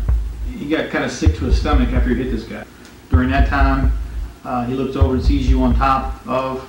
he 0.48 0.68
got 0.68 0.90
kind 0.90 1.04
of 1.04 1.10
sick 1.10 1.36
to 1.38 1.46
his 1.46 1.60
stomach 1.60 1.88
after 1.92 2.10
he 2.10 2.22
hit 2.22 2.30
this 2.30 2.44
guy. 2.44 2.64
During 3.10 3.30
that 3.30 3.48
time, 3.48 3.92
uh, 4.44 4.64
he 4.66 4.74
looks 4.74 4.94
over 4.96 5.14
and 5.14 5.24
sees 5.24 5.48
you 5.48 5.62
on 5.62 5.74
top 5.74 6.24
of 6.28 6.68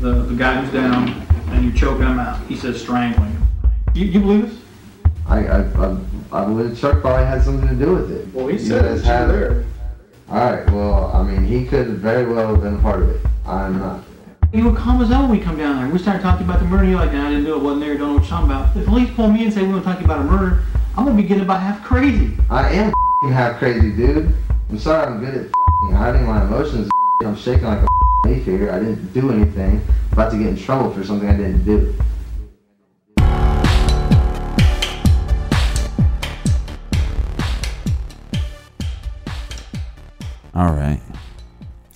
the, 0.00 0.12
the 0.22 0.34
guy 0.34 0.60
who's 0.60 0.72
down, 0.72 1.08
and 1.48 1.64
you're 1.64 1.74
choking 1.74 2.06
him 2.06 2.18
out. 2.18 2.38
He 2.46 2.56
says 2.56 2.80
strangling 2.80 3.30
him. 3.30 3.48
You, 3.94 4.06
you 4.06 4.20
believe 4.20 4.42
this? 4.50 4.58
I 5.26 5.46
I, 5.46 5.60
I, 5.62 5.96
I 6.32 6.44
believe 6.44 6.78
Chuck 6.78 7.00
probably 7.00 7.24
had 7.24 7.42
something 7.42 7.68
to 7.68 7.74
do 7.74 7.94
with 7.94 8.10
it. 8.10 8.34
Well, 8.34 8.46
he 8.48 8.54
You 8.54 8.58
said 8.58 8.84
guys 8.84 9.02
that 9.02 9.26
you 9.26 9.32
were 9.32 9.38
there. 9.38 9.64
All 10.30 10.38
right. 10.38 10.64
Well, 10.70 11.10
I 11.12 11.24
mean, 11.24 11.44
he 11.44 11.66
could 11.66 11.88
very 11.98 12.32
well 12.32 12.54
have 12.54 12.62
been 12.62 12.76
a 12.76 12.78
part 12.78 13.02
of 13.02 13.10
it. 13.10 13.20
I'm 13.44 13.80
not. 13.80 14.04
You 14.52 14.70
were 14.70 14.76
calm 14.76 15.02
as 15.02 15.08
hell 15.08 15.22
when 15.22 15.32
we 15.32 15.40
come 15.40 15.58
down 15.58 15.82
there. 15.82 15.92
We 15.92 15.98
started 15.98 16.22
talking 16.22 16.46
about 16.46 16.60
the 16.60 16.66
murder. 16.66 16.84
You're 16.84 17.00
like, 17.00 17.12
nah, 17.12 17.26
I 17.26 17.30
didn't 17.30 17.46
do 17.46 17.56
it. 17.56 17.62
Wasn't 17.62 17.80
there. 17.80 17.98
Don't 17.98 18.06
know 18.06 18.12
what 18.14 18.22
you're 18.22 18.30
talking 18.30 18.46
about. 18.46 18.72
The 18.72 18.84
police 18.84 19.10
pull 19.14 19.28
me 19.28 19.42
and 19.44 19.52
say 19.52 19.62
we 19.62 19.70
want 19.70 19.82
to 19.82 19.90
talk 19.90 20.00
about 20.04 20.20
a 20.20 20.22
murder. 20.22 20.62
I'm 20.96 21.04
gonna 21.04 21.16
be 21.16 21.24
getting 21.24 21.42
about 21.42 21.60
half 21.60 21.82
crazy. 21.82 22.36
I 22.48 22.70
am 22.70 22.88
f***ing 22.90 23.32
half 23.32 23.58
crazy, 23.58 23.90
dude. 23.90 24.32
I'm 24.70 24.78
sorry 24.78 25.04
I'm 25.04 25.18
good 25.18 25.34
at 25.34 25.46
f***ing 25.46 25.96
hiding 25.96 26.24
my 26.24 26.44
emotions. 26.44 26.88
I'm 27.24 27.34
shaking 27.34 27.64
like 27.64 27.80
a 27.80 27.82
f***ing 27.82 28.34
hay 28.34 28.40
fever. 28.44 28.70
I 28.70 28.78
didn't 28.78 29.12
do 29.12 29.32
anything. 29.32 29.80
I'm 29.80 30.12
about 30.12 30.30
to 30.30 30.38
get 30.38 30.46
in 30.46 30.56
trouble 30.56 30.92
for 30.92 31.02
something 31.02 31.28
I 31.28 31.36
didn't 31.36 31.64
do. 31.64 31.92
All 40.54 40.72
right. 40.72 41.00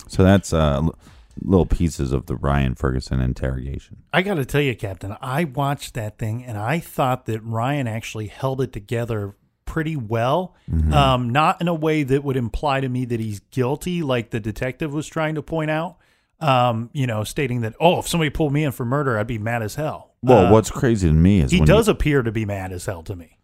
So 0.07 0.23
that's 0.23 0.53
uh, 0.53 0.75
l- 0.83 0.95
little 1.41 1.65
pieces 1.65 2.11
of 2.11 2.25
the 2.27 2.35
Ryan 2.35 2.75
Ferguson 2.75 3.19
interrogation. 3.19 3.97
I 4.13 4.21
got 4.21 4.35
to 4.35 4.45
tell 4.45 4.61
you, 4.61 4.75
Captain, 4.75 5.15
I 5.21 5.43
watched 5.43 5.93
that 5.95 6.17
thing 6.17 6.43
and 6.45 6.57
I 6.57 6.79
thought 6.79 7.25
that 7.25 7.41
Ryan 7.41 7.87
actually 7.87 8.27
held 8.27 8.61
it 8.61 8.71
together 8.71 9.35
pretty 9.65 9.95
well. 9.95 10.55
Mhm. 10.71 10.93
Um, 10.93 11.29
not 11.31 11.59
in 11.59 11.67
a 11.67 11.73
way 11.73 12.03
that 12.03 12.23
would 12.23 12.37
imply 12.37 12.79
to 12.79 12.87
me 12.87 13.03
that 13.05 13.19
he's 13.19 13.39
guilty, 13.51 14.03
like 14.03 14.29
the 14.29 14.39
detective 14.39 14.93
was 14.93 15.07
trying 15.07 15.35
to 15.35 15.41
point 15.41 15.71
out. 15.71 15.97
Um, 16.39 16.89
you 16.93 17.07
know, 17.07 17.23
stating 17.23 17.61
that, 17.61 17.73
oh, 17.79 17.99
if 17.99 18.07
somebody 18.07 18.29
pulled 18.29 18.53
me 18.53 18.63
in 18.63 18.71
for 18.71 18.85
murder, 18.85 19.17
I'd 19.17 19.25
be 19.27 19.37
mad 19.39 19.63
as 19.63 19.75
hell. 19.75 20.11
Well, 20.21 20.47
Uh, 20.47 20.51
what's 20.51 20.69
crazy 20.69 21.07
to 21.07 21.13
me 21.13 21.41
is 21.41 21.51
he 21.51 21.59
does 21.61 21.87
appear 21.87 22.21
to 22.23 22.31
be 22.31 22.45
mad 22.45 22.71
as 22.71 22.85
hell 22.85 23.03
to 23.03 23.15
me. 23.15 23.37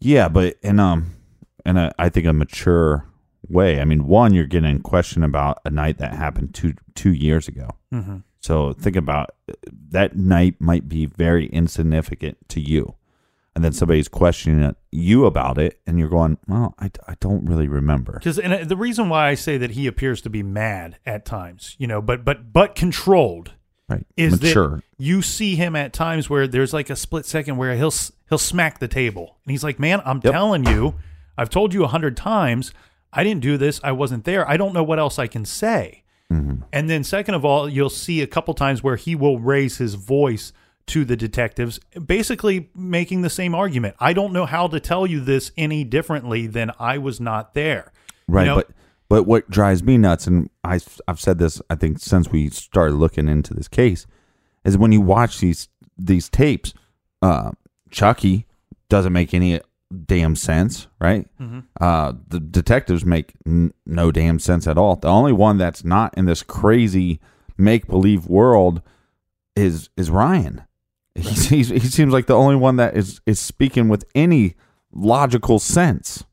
Yeah, 0.00 0.28
but 0.28 0.56
and 0.62 0.80
um, 0.80 1.12
in 1.66 1.76
a 1.76 1.92
I 1.98 2.08
think 2.08 2.26
a 2.26 2.32
mature 2.32 3.04
way. 3.48 3.80
I 3.80 3.84
mean, 3.84 4.06
one, 4.06 4.34
you're 4.34 4.46
getting 4.46 4.76
a 4.76 4.80
question 4.80 5.22
about 5.22 5.58
a 5.64 5.70
night 5.70 5.98
that 5.98 6.12
happened 6.14 6.54
two 6.54 6.74
two 6.94 7.12
years 7.12 7.48
ago. 7.48 7.70
Mhm. 7.92 8.22
So 8.40 8.72
think 8.72 8.96
about 8.96 9.30
that 9.90 10.16
night 10.16 10.60
might 10.60 10.88
be 10.88 11.06
very 11.06 11.46
insignificant 11.46 12.38
to 12.48 12.60
you, 12.60 12.94
and 13.54 13.62
then 13.64 13.72
somebody's 13.72 14.08
questioning 14.08 14.74
you 14.90 15.26
about 15.26 15.58
it, 15.58 15.80
and 15.86 15.98
you're 15.98 16.08
going, 16.08 16.38
"Well, 16.48 16.74
I, 16.78 16.90
I 17.06 17.16
don't 17.20 17.44
really 17.44 17.68
remember." 17.68 18.12
Because 18.14 18.38
and 18.38 18.52
uh, 18.52 18.64
the 18.64 18.76
reason 18.76 19.08
why 19.08 19.28
I 19.28 19.34
say 19.34 19.58
that 19.58 19.72
he 19.72 19.86
appears 19.86 20.20
to 20.22 20.30
be 20.30 20.42
mad 20.42 20.98
at 21.04 21.24
times, 21.24 21.76
you 21.78 21.86
know, 21.86 22.00
but 22.00 22.24
but 22.24 22.52
but 22.52 22.74
controlled, 22.74 23.52
Right, 23.88 24.06
is 24.16 24.40
mature. 24.40 24.76
that 24.76 24.84
you 24.98 25.20
see 25.22 25.56
him 25.56 25.76
at 25.76 25.92
times 25.92 26.30
where 26.30 26.46
there's 26.46 26.72
like 26.72 26.88
a 26.90 26.96
split 26.96 27.26
second 27.26 27.56
where 27.58 27.74
he'll 27.76 27.92
he'll 28.28 28.38
smack 28.38 28.78
the 28.78 28.88
table 28.88 29.36
and 29.44 29.50
he's 29.50 29.64
like, 29.64 29.78
"Man, 29.78 30.00
I'm 30.06 30.20
telling 30.22 30.64
you, 30.64 30.94
I've 31.36 31.50
told 31.50 31.74
you 31.74 31.84
a 31.84 31.88
hundred 31.88 32.16
times, 32.16 32.72
I 33.12 33.24
didn't 33.24 33.42
do 33.42 33.56
this, 33.56 33.80
I 33.82 33.92
wasn't 33.92 34.24
there, 34.24 34.48
I 34.48 34.56
don't 34.56 34.72
know 34.72 34.82
what 34.82 34.98
else 34.98 35.18
I 35.18 35.26
can 35.26 35.44
say." 35.44 36.04
Mm-hmm. 36.32 36.62
And 36.72 36.88
then 36.88 37.02
second 37.02 37.34
of 37.34 37.44
all, 37.44 37.68
you'll 37.68 37.90
see 37.90 38.22
a 38.22 38.26
couple 38.26 38.54
times 38.54 38.82
where 38.82 38.96
he 38.96 39.14
will 39.14 39.38
raise 39.38 39.78
his 39.78 39.94
voice 39.94 40.52
to 40.86 41.04
the 41.04 41.16
detectives, 41.16 41.78
basically 42.04 42.70
making 42.74 43.22
the 43.22 43.30
same 43.30 43.54
argument. 43.54 43.94
I 44.00 44.12
don't 44.12 44.32
know 44.32 44.46
how 44.46 44.66
to 44.68 44.80
tell 44.80 45.06
you 45.06 45.20
this 45.20 45.52
any 45.56 45.84
differently 45.84 46.46
than 46.46 46.72
I 46.78 46.98
was 46.98 47.20
not 47.20 47.54
there. 47.54 47.92
You 48.28 48.34
Right, 48.34 48.46
know, 48.46 48.56
but 48.56 48.70
but 49.08 49.24
what 49.24 49.50
drives 49.50 49.82
me 49.82 49.98
nuts, 49.98 50.26
and 50.26 50.50
I 50.62 50.80
I've 51.08 51.20
said 51.20 51.38
this 51.38 51.60
I 51.68 51.74
think 51.74 51.98
since 51.98 52.30
we 52.30 52.48
started 52.50 52.94
looking 52.94 53.28
into 53.28 53.54
this 53.54 53.68
case, 53.68 54.06
is 54.64 54.78
when 54.78 54.92
you 54.92 55.00
watch 55.00 55.38
these 55.40 55.68
these 55.98 56.28
tapes, 56.28 56.74
uh, 57.22 57.50
Chucky 57.90 58.46
doesn't 58.88 59.12
make 59.12 59.34
any 59.34 59.60
damn 60.06 60.36
sense, 60.36 60.86
right? 61.00 61.26
Mhm. 61.40 61.64
Uh, 61.80 62.12
the 62.28 62.38
detectives 62.40 63.04
make 63.04 63.34
n- 63.46 63.72
no 63.86 64.12
damn 64.12 64.38
sense 64.38 64.66
at 64.66 64.78
all. 64.78 64.96
The 64.96 65.08
only 65.08 65.32
one 65.32 65.58
that's 65.58 65.84
not 65.84 66.16
in 66.16 66.26
this 66.26 66.42
crazy 66.42 67.20
make 67.58 67.86
believe 67.86 68.26
world 68.26 68.82
is 69.56 69.90
is 69.96 70.10
Ryan. 70.10 70.62
He's, 71.16 71.48
he's, 71.48 71.68
he 71.70 71.80
seems 71.80 72.12
like 72.12 72.26
the 72.26 72.36
only 72.36 72.54
one 72.56 72.76
that 72.76 72.96
is 72.96 73.20
is 73.26 73.40
speaking 73.40 73.88
with 73.88 74.04
any 74.14 74.54
logical 74.92 75.58
sense. 75.58 76.24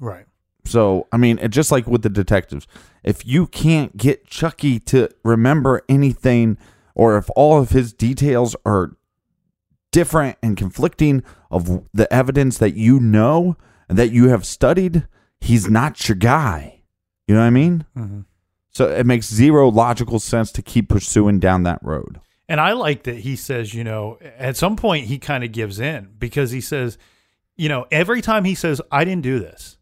Right. 0.00 0.26
So, 0.64 1.06
I 1.12 1.16
mean, 1.16 1.38
it, 1.38 1.48
just 1.48 1.70
like 1.72 1.86
with 1.86 2.02
the 2.02 2.10
detectives, 2.10 2.66
if 3.04 3.24
you 3.24 3.46
can't 3.46 3.96
get 3.96 4.26
Chucky 4.26 4.80
to 4.80 5.08
remember 5.24 5.82
anything, 5.88 6.58
or 6.94 7.16
if 7.16 7.30
all 7.36 7.58
of 7.60 7.70
his 7.70 7.92
details 7.92 8.54
are 8.66 8.96
different 9.92 10.36
and 10.42 10.56
conflicting 10.56 11.22
of 11.50 11.82
the 11.92 12.12
evidence 12.12 12.58
that 12.58 12.74
you 12.74 13.00
know 13.00 13.56
and 13.88 13.98
that 13.98 14.10
you 14.10 14.28
have 14.28 14.44
studied, 14.44 15.06
he's 15.40 15.68
not 15.68 16.08
your 16.08 16.16
guy. 16.16 16.82
You 17.26 17.34
know 17.34 17.40
what 17.40 17.46
I 17.46 17.50
mean? 17.50 17.84
Mhm. 17.96 18.24
So 18.70 18.88
it 18.88 19.06
makes 19.06 19.32
zero 19.32 19.68
logical 19.68 20.18
sense 20.18 20.52
to 20.52 20.62
keep 20.62 20.88
pursuing 20.88 21.40
down 21.40 21.62
that 21.64 21.82
road. 21.82 22.20
And 22.48 22.60
I 22.60 22.72
like 22.72 23.02
that 23.04 23.18
he 23.18 23.36
says, 23.36 23.74
you 23.74 23.84
know, 23.84 24.18
at 24.38 24.56
some 24.56 24.76
point 24.76 25.06
he 25.06 25.18
kind 25.18 25.44
of 25.44 25.52
gives 25.52 25.80
in 25.80 26.10
because 26.18 26.50
he 26.50 26.60
says, 26.60 26.96
you 27.56 27.68
know, 27.68 27.86
every 27.90 28.22
time 28.22 28.44
he 28.44 28.54
says, 28.54 28.80
I 28.90 29.04
didn't 29.04 29.22
do 29.22 29.38
this, 29.38 29.78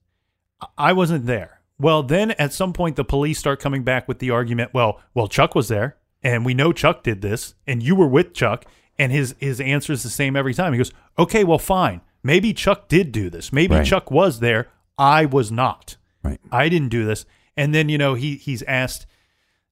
I 0.76 0.92
wasn't 0.92 1.26
there. 1.26 1.60
Well, 1.78 2.02
then 2.02 2.30
at 2.32 2.52
some 2.52 2.72
point 2.72 2.96
the 2.96 3.04
police 3.04 3.38
start 3.38 3.60
coming 3.60 3.84
back 3.84 4.08
with 4.08 4.18
the 4.18 4.30
argument, 4.30 4.72
well, 4.72 5.00
well, 5.14 5.28
Chuck 5.28 5.54
was 5.54 5.68
there 5.68 5.96
and 6.22 6.44
we 6.44 6.54
know 6.54 6.72
Chuck 6.72 7.02
did 7.02 7.20
this 7.20 7.54
and 7.66 7.82
you 7.82 7.94
were 7.94 8.08
with 8.08 8.34
Chuck 8.34 8.64
and 8.98 9.12
his 9.12 9.34
his 9.38 9.60
answer 9.60 9.92
is 9.92 10.02
the 10.02 10.10
same 10.10 10.36
every 10.36 10.54
time. 10.54 10.72
He 10.72 10.78
goes, 10.78 10.92
"Okay, 11.18 11.44
well 11.44 11.58
fine. 11.58 12.00
Maybe 12.22 12.52
Chuck 12.52 12.88
did 12.88 13.12
do 13.12 13.30
this. 13.30 13.52
Maybe 13.52 13.76
Right. 13.76 13.86
Chuck 13.86 14.10
was 14.10 14.40
there. 14.40 14.68
I 14.98 15.26
was 15.26 15.52
not. 15.52 15.96
Right. 16.22 16.40
I 16.50 16.68
didn't 16.68 16.88
do 16.88 17.04
this." 17.04 17.24
And 17.56 17.74
then, 17.74 17.88
you 17.88 17.98
know, 17.98 18.14
he 18.14 18.36
he's 18.36 18.62
asked 18.62 19.06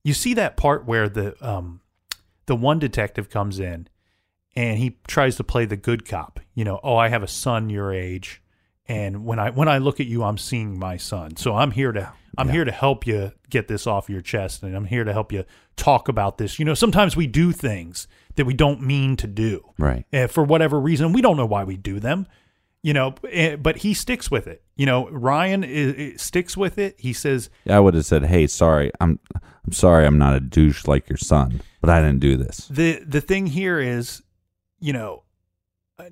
you 0.05 0.13
see 0.13 0.35
that 0.35 0.57
part 0.57 0.87
where 0.87 1.09
the 1.09 1.35
um 1.47 1.81
the 2.47 2.55
one 2.55 2.79
detective 2.79 3.31
comes 3.31 3.59
in 3.59 3.89
and 4.55 4.79
he 4.79 4.99
tries 5.09 5.37
to 5.37 5.45
play 5.45 5.65
the 5.65 5.77
good 5.77 6.07
cop. 6.07 6.39
You 6.55 6.65
know, 6.65 6.79
oh, 6.85 6.97
I 6.97 7.09
have 7.09 7.23
a 7.23 7.29
son 7.29 7.71
your 7.71 7.93
age, 7.93 8.43
and 8.87 9.25
when 9.25 9.39
I 9.39 9.51
when 9.51 9.67
I 9.67 9.79
look 9.79 9.99
at 9.99 10.07
you, 10.07 10.23
I'm 10.23 10.39
seeing 10.39 10.79
my 10.79 10.97
son. 10.97 11.37
So 11.37 11.57
I'm 11.57 11.73
here 11.73 11.91
to 11.93 12.13
I'm 12.37 12.49
here 12.49 12.65
to 12.65 12.73
help 12.73 13.07
you 13.07 13.33
get 13.49 13.67
this 13.69 13.87
off 13.87 14.09
your 14.11 14.21
chest, 14.21 14.63
and 14.63 14.77
I'm 14.77 14.85
here 14.85 15.05
to 15.05 15.13
help 15.13 15.33
you 15.33 15.45
talk 15.77 16.09
about 16.09 16.39
this. 16.39 16.59
You 16.59 16.65
know, 16.65 16.75
sometimes 16.75 17.17
we 17.17 17.27
do 17.27 17.51
things 17.51 18.07
that 18.37 18.45
we 18.45 18.55
don't 18.55 18.81
mean 18.83 19.17
to 19.17 19.27
do, 19.27 19.63
Right. 19.79 20.05
eh, 20.13 20.27
for 20.27 20.43
whatever 20.45 20.81
reason. 20.81 21.13
We 21.13 21.23
don't 21.23 21.37
know 21.37 21.47
why 21.47 21.65
we 21.65 21.77
do 21.77 22.01
them. 22.01 22.27
You 22.83 22.93
know, 22.93 23.15
eh, 23.31 23.57
but 23.57 23.79
he 23.79 23.95
sticks 23.95 24.31
with 24.31 24.47
it. 24.47 24.63
You 24.77 24.85
know, 24.87 25.09
Ryan 25.09 25.65
is, 25.65 25.95
is- 25.95 26.23
sticks 26.23 26.57
with 26.57 26.77
it. 26.79 26.97
He 26.99 27.13
says, 27.15 27.49
I 27.69 27.81
would 27.81 27.95
have 27.95 28.05
said, 28.05 28.25
"Hey, 28.27 28.47
sorry, 28.47 28.91
I'm 29.01 29.19
I'm 29.65 29.73
sorry, 29.73 30.05
I'm 30.07 30.19
not 30.19 30.35
a 30.35 30.41
douche 30.41 30.87
like 30.87 31.09
your 31.09 31.17
son, 31.17 31.63
but 31.81 31.89
I 31.89 32.01
didn't 32.01 32.21
do 32.21 32.37
this." 32.37 32.69
the 32.69 33.03
the 33.07 33.23
thing 33.23 33.47
here 33.47 33.81
is, 33.81 34.23
you 34.81 34.93
know, 34.93 35.23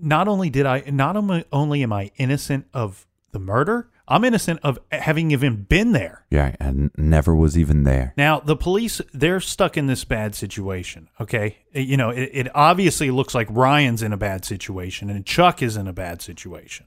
not 0.01 0.29
only 0.29 0.49
did 0.49 0.65
I 0.65 0.85
not 0.91 1.15
only 1.17 1.45
only 1.53 1.83
am 1.83 1.93
I 1.93 2.11
innocent 2.17 2.67
of 2.73 3.07
the 3.33 3.39
murder, 3.39 3.91
I'm 4.09 4.25
innocent 4.25 4.61
of 4.63 4.79
having 4.91 5.31
even 5.31 5.63
been 5.63 5.93
there. 5.93 6.27
Yeah, 6.31 6.57
and 6.59 6.91
never 6.97 7.35
was 7.35 7.57
even 7.57 7.85
there. 7.85 8.13
Now 8.17 8.41
the 8.41 8.57
police 8.57 9.01
they're 9.13 9.41
stuck 9.41 9.77
in 9.77 9.87
this 9.87 10.05
bad 10.05 10.35
situation. 10.35 11.09
Okay, 11.21 11.59
you 11.73 11.97
know 11.97 12.11
it, 12.11 12.31
it 12.33 12.49
obviously 12.55 13.11
looks 13.11 13.35
like 13.35 13.49
Ryan's 13.51 14.03
in 14.03 14.13
a 14.13 14.17
bad 14.17 14.45
situation 14.45 15.09
and 15.09 15.25
Chuck 15.25 15.63
is 15.63 15.77
in 15.77 15.87
a 15.87 15.93
bad 15.93 16.21
situation, 16.23 16.87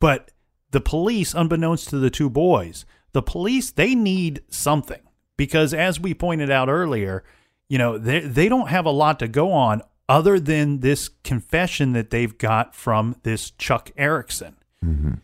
but 0.00 0.32
the 0.70 0.80
police, 0.80 1.34
unbeknownst 1.34 1.88
to 1.88 1.98
the 1.98 2.10
two 2.10 2.30
boys, 2.30 2.84
the 3.12 3.22
police 3.22 3.70
they 3.70 3.94
need 3.94 4.42
something 4.48 5.00
because 5.36 5.72
as 5.72 5.98
we 5.98 6.14
pointed 6.14 6.50
out 6.50 6.68
earlier, 6.68 7.24
you 7.68 7.78
know 7.78 7.96
they 7.96 8.20
they 8.20 8.48
don't 8.48 8.68
have 8.68 8.86
a 8.86 8.90
lot 8.90 9.18
to 9.20 9.28
go 9.28 9.52
on 9.52 9.82
other 10.08 10.40
than 10.40 10.80
this 10.80 11.08
confession 11.22 11.92
that 11.92 12.10
they've 12.10 12.36
got 12.36 12.74
from 12.74 13.14
this 13.22 13.52
Chuck 13.52 13.92
Erickson. 13.96 14.56
Mm-hmm. 14.84 15.14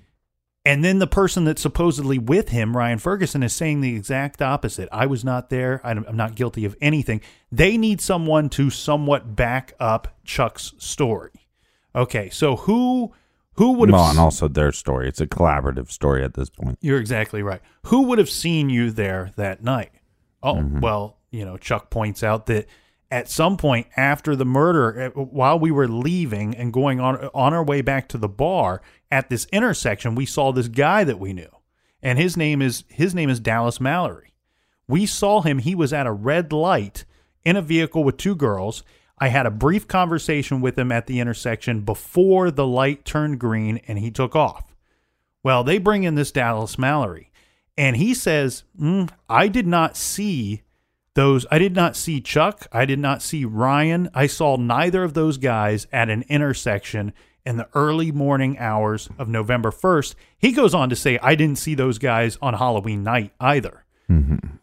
And 0.67 0.85
then 0.85 0.99
the 0.99 1.07
person 1.07 1.45
that's 1.45 1.63
supposedly 1.63 2.19
with 2.19 2.49
him, 2.49 2.77
Ryan 2.77 2.99
Ferguson, 2.99 3.45
is 3.45 3.53
saying 3.53 3.83
the 3.83 3.95
exact 3.95 4.43
opposite. 4.43 4.89
I 4.91 5.07
was 5.07 5.25
not 5.25 5.49
there. 5.49 5.81
I'm 5.85 6.05
I'm 6.09 6.17
not 6.17 6.35
guilty 6.35 6.65
of 6.65 6.77
anything. 6.81 7.21
They 7.53 7.77
need 7.77 8.01
someone 8.01 8.49
to 8.51 8.69
somewhat 8.69 9.37
back 9.37 9.75
up 9.79 10.17
Chuck's 10.25 10.75
story. 10.79 11.31
Okay, 11.95 12.31
so 12.31 12.57
who 12.57 13.15
who 13.53 13.75
would 13.75 13.91
have 13.91 13.95
Well, 13.95 14.11
and 14.11 14.19
also 14.19 14.49
their 14.49 14.73
story. 14.73 15.09
It's 15.09 15.21
a 15.21 15.27
collaborative 15.29 15.93
story 15.93 16.25
at 16.25 16.35
this 16.35 16.51
point. 16.51 16.79
you're 16.81 16.99
exactly 16.99 17.45
right. 17.45 17.63
Who 17.85 18.03
would 18.03 18.19
have 18.19 18.29
seen 18.29 18.69
you 18.69 18.91
there 18.91 19.31
that 19.37 19.63
night? 19.63 19.93
Oh, 20.43 20.57
mm-hmm. 20.57 20.81
well, 20.81 21.17
you 21.31 21.45
know, 21.45 21.57
Chuck 21.57 21.91
points 21.91 22.25
out 22.25 22.47
that 22.47 22.67
at 23.11 23.29
some 23.29 23.57
point 23.57 23.87
after 23.97 24.35
the 24.35 24.45
murder, 24.45 25.01
eh, 25.01 25.09
while 25.11 25.59
we 25.59 25.71
were 25.71 25.89
leaving 25.89 26.55
and 26.55 26.73
going 26.73 27.01
on 27.01 27.17
on 27.35 27.55
our 27.55 27.65
way 27.65 27.81
back 27.81 28.09
to 28.09 28.19
the 28.19 28.29
bar 28.29 28.83
at 29.11 29.31
this 29.31 29.47
intersection, 29.53 30.15
we 30.15 30.27
saw 30.27 30.53
this 30.53 30.69
guy 30.69 31.05
that 31.05 31.21
we 31.21 31.33
knew, 31.33 31.51
and 32.03 32.19
his 32.19 32.37
name 32.37 32.61
is 32.61 32.85
his 32.89 33.15
name 33.15 33.31
is 33.31 33.41
Dallas 33.41 33.81
Mallory. 33.81 34.35
We 34.89 35.07
saw 35.07 35.43
him. 35.43 35.59
He 35.59 35.75
was 35.75 35.93
at 35.93 36.07
a 36.07 36.13
red 36.13 36.53
light 36.53 37.05
in 37.45 37.57
a 37.57 37.63
vehicle 37.63 38.05
with 38.05 38.17
two 38.17 38.35
girls. 38.35 38.83
I 39.19 39.29
had 39.29 39.47
a 39.47 39.51
brief 39.51 39.89
conversation 39.89 40.61
with 40.61 40.79
him 40.79 40.93
at 40.93 41.07
the 41.07 41.21
intersection 41.21 41.81
before 41.81 42.51
the 42.51 42.67
light 42.67 43.05
turned 43.05 43.41
green 43.41 43.81
and 43.89 43.99
he 43.99 44.11
took 44.11 44.37
off. 44.37 44.75
Well, 45.43 45.65
they 45.65 45.79
bring 45.79 46.03
in 46.03 46.17
this 46.17 46.33
Dallas 46.33 46.77
Mallory, 46.77 47.31
and 47.79 47.97
he 47.97 48.15
says, 48.15 48.65
"Mm, 48.79 49.11
I 49.29 49.47
did 49.49 49.67
not 49.67 49.97
see 49.97 50.63
those 51.17 51.47
I 51.51 51.59
did 51.59 51.75
not 51.75 51.97
see 51.97 52.21
Chuck, 52.21 52.69
I 52.71 52.85
did 52.85 52.99
not 52.99 53.23
see 53.23 53.45
Ryan. 53.45 54.09
I 54.15 54.27
saw 54.27 54.57
neither 54.57 55.03
of 55.03 55.15
those 55.15 55.39
guys 55.39 55.87
at 55.91 56.09
an 56.11 56.25
intersection 56.29 57.13
in 57.45 57.57
the 57.57 57.69
early 57.75 58.13
morning 58.13 58.59
hours 58.59 59.09
of 59.19 59.27
November 59.27 59.71
1st. 59.71 60.15
He 60.39 60.53
goes 60.53 60.75
on 60.75 60.91
to 60.91 60.97
say 60.97 61.19
I 61.23 61.35
didn't 61.35 61.59
see 61.59 61.75
those 61.75 61.99
guys 61.99 62.39
on 62.43 62.55
Halloween 62.55 63.03
night 63.03 63.33
either. 63.41 63.85
Mm-hmm. 64.11 64.57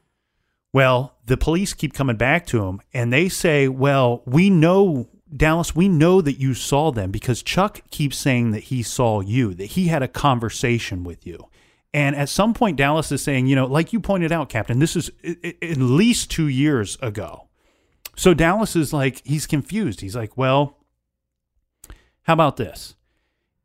Well, 0.71 1.15
the 1.25 1.37
police 1.37 1.73
keep 1.73 1.93
coming 1.93 2.17
back 2.17 2.45
to 2.47 2.65
him 2.65 2.81
and 2.93 3.11
they 3.11 3.29
say, 3.29 3.67
"Well, 3.67 4.21
we 4.25 4.49
know 4.49 5.09
Dallas, 5.35 5.75
we 5.75 5.89
know 5.89 6.21
that 6.21 6.39
you 6.39 6.53
saw 6.53 6.91
them 6.91 7.09
because 7.09 7.41
Chuck 7.41 7.81
keeps 7.89 8.17
saying 8.17 8.51
that 8.51 8.65
he 8.65 8.83
saw 8.83 9.21
you, 9.21 9.55
that 9.55 9.71
he 9.71 9.87
had 9.87 10.03
a 10.03 10.07
conversation 10.07 11.03
with 11.03 11.25
you." 11.25 11.47
And 11.93 12.15
at 12.15 12.29
some 12.29 12.53
point, 12.55 12.77
Dallas 12.77 13.11
is 13.11 13.21
saying, 13.21 13.45
you 13.45 13.55
know, 13.55 13.67
like 13.67 13.93
you 13.93 13.99
pointed 13.99 14.31
out, 14.31 14.49
Captain, 14.49 14.79
this 14.79 14.95
is 14.95 15.11
at 15.23 15.77
least 15.77 16.31
two 16.31 16.47
years 16.47 16.97
ago. 17.01 17.49
So 18.15 18.33
Dallas 18.33 18.75
is 18.75 18.93
like, 18.93 19.21
he's 19.25 19.45
confused. 19.45 20.01
He's 20.01 20.15
like, 20.15 20.35
well, 20.35 20.77
how 22.23 22.33
about 22.33 22.57
this? 22.57 22.95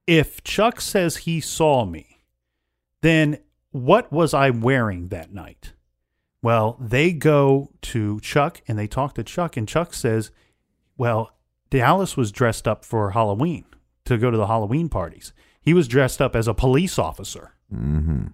If 0.06 0.42
Chuck 0.42 0.80
says 0.80 1.18
he 1.18 1.40
saw 1.40 1.84
me, 1.84 2.20
then 3.00 3.38
what 3.70 4.12
was 4.12 4.34
I 4.34 4.50
wearing 4.50 5.09
that 5.09 5.32
night? 5.32 5.72
Well, 6.42 6.76
they 6.80 7.12
go 7.12 7.70
to 7.82 8.20
Chuck 8.20 8.60
and 8.68 8.78
they 8.78 8.86
talk 8.86 9.14
to 9.14 9.24
Chuck, 9.24 9.56
and 9.56 9.66
Chuck 9.66 9.92
says, 9.92 10.30
well, 10.96 11.32
Dallas 11.70 12.16
was 12.16 12.32
dressed 12.32 12.68
up 12.68 12.84
for 12.84 13.10
Halloween 13.10 13.64
to 14.05 14.18
go 14.18 14.30
to 14.30 14.36
the 14.36 14.46
Halloween 14.46 14.88
parties. 14.88 15.32
He 15.60 15.74
was 15.74 15.88
dressed 15.88 16.22
up 16.22 16.34
as 16.34 16.48
a 16.48 16.55
police 16.55 16.98
officer. 16.98 17.55
Mm-hmm. 17.74 18.28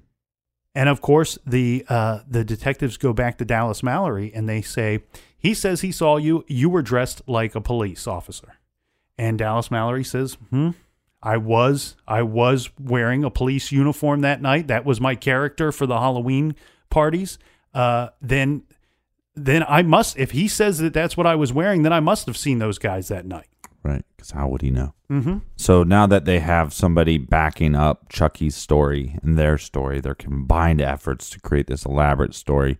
And 0.75 0.89
of 0.89 1.01
course, 1.01 1.39
the 1.47 1.85
uh, 1.89 2.21
the 2.29 2.45
detectives 2.45 2.97
go 2.97 3.13
back 3.13 3.39
to 3.39 3.45
Dallas 3.45 3.83
Mallory 3.83 4.33
and 4.35 4.49
they 4.49 4.61
say, 4.61 5.03
"He 5.37 5.55
says 5.55 5.83
he 5.83 5.93
saw 5.93 6.17
you. 6.17 6.45
You 6.49 6.69
were 6.69 6.83
dressed 6.83 7.23
like 7.29 7.55
a 7.55 7.61
police 7.61 8.07
officer." 8.07 8.59
And 9.17 9.39
Dallas 9.39 9.71
Mallory 9.71 10.03
says, 10.03 10.35
"Hmm, 10.51 10.71
I 11.23 11.37
was. 11.37 11.95
I 12.09 12.23
was 12.23 12.71
wearing 12.79 13.23
a 13.23 13.31
police 13.31 13.71
uniform 13.71 14.23
that 14.23 14.43
night. 14.43 14.67
That 14.67 14.85
was 14.85 15.01
my 15.01 15.15
character 15.15 15.71
for 15.71 15.87
the 15.87 15.99
Halloween 15.99 16.57
parties. 16.91 17.39
Uh, 17.73 18.09
then, 18.21 18.65
then 19.37 19.65
I 19.69 19.83
must. 19.83 20.19
If 20.19 20.33
he 20.33 20.49
says 20.49 20.79
that 20.79 20.93
that's 20.93 21.17
what 21.17 21.27
I 21.27 21.37
was 21.37 21.53
wearing, 21.53 21.83
then 21.83 21.93
I 21.93 22.01
must 22.01 22.27
have 22.27 22.37
seen 22.37 22.59
those 22.59 22.79
guys 22.79 23.07
that 23.09 23.27
night." 23.27 23.49
Right. 23.85 24.05
Because 24.17 24.31
how 24.31 24.49
would 24.49 24.63
he 24.63 24.71
know? 24.71 24.95
Mm-hmm. 25.11 25.39
So 25.57 25.83
now 25.83 26.07
that 26.07 26.25
they 26.25 26.41
have 26.41 26.73
somebody 26.73 27.19
backing 27.19 27.75
up 27.75 28.09
Chucky's 28.09 28.57
story 28.57 29.19
and 29.23 29.39
their 29.39 29.59
story, 29.59 30.01
their 30.01 30.15
combined 30.15 30.81
efforts 30.81 31.29
to 31.31 31.41
create 31.41 31.67
this 31.67 31.85
elaborate 31.85 32.35
story, 32.35 32.79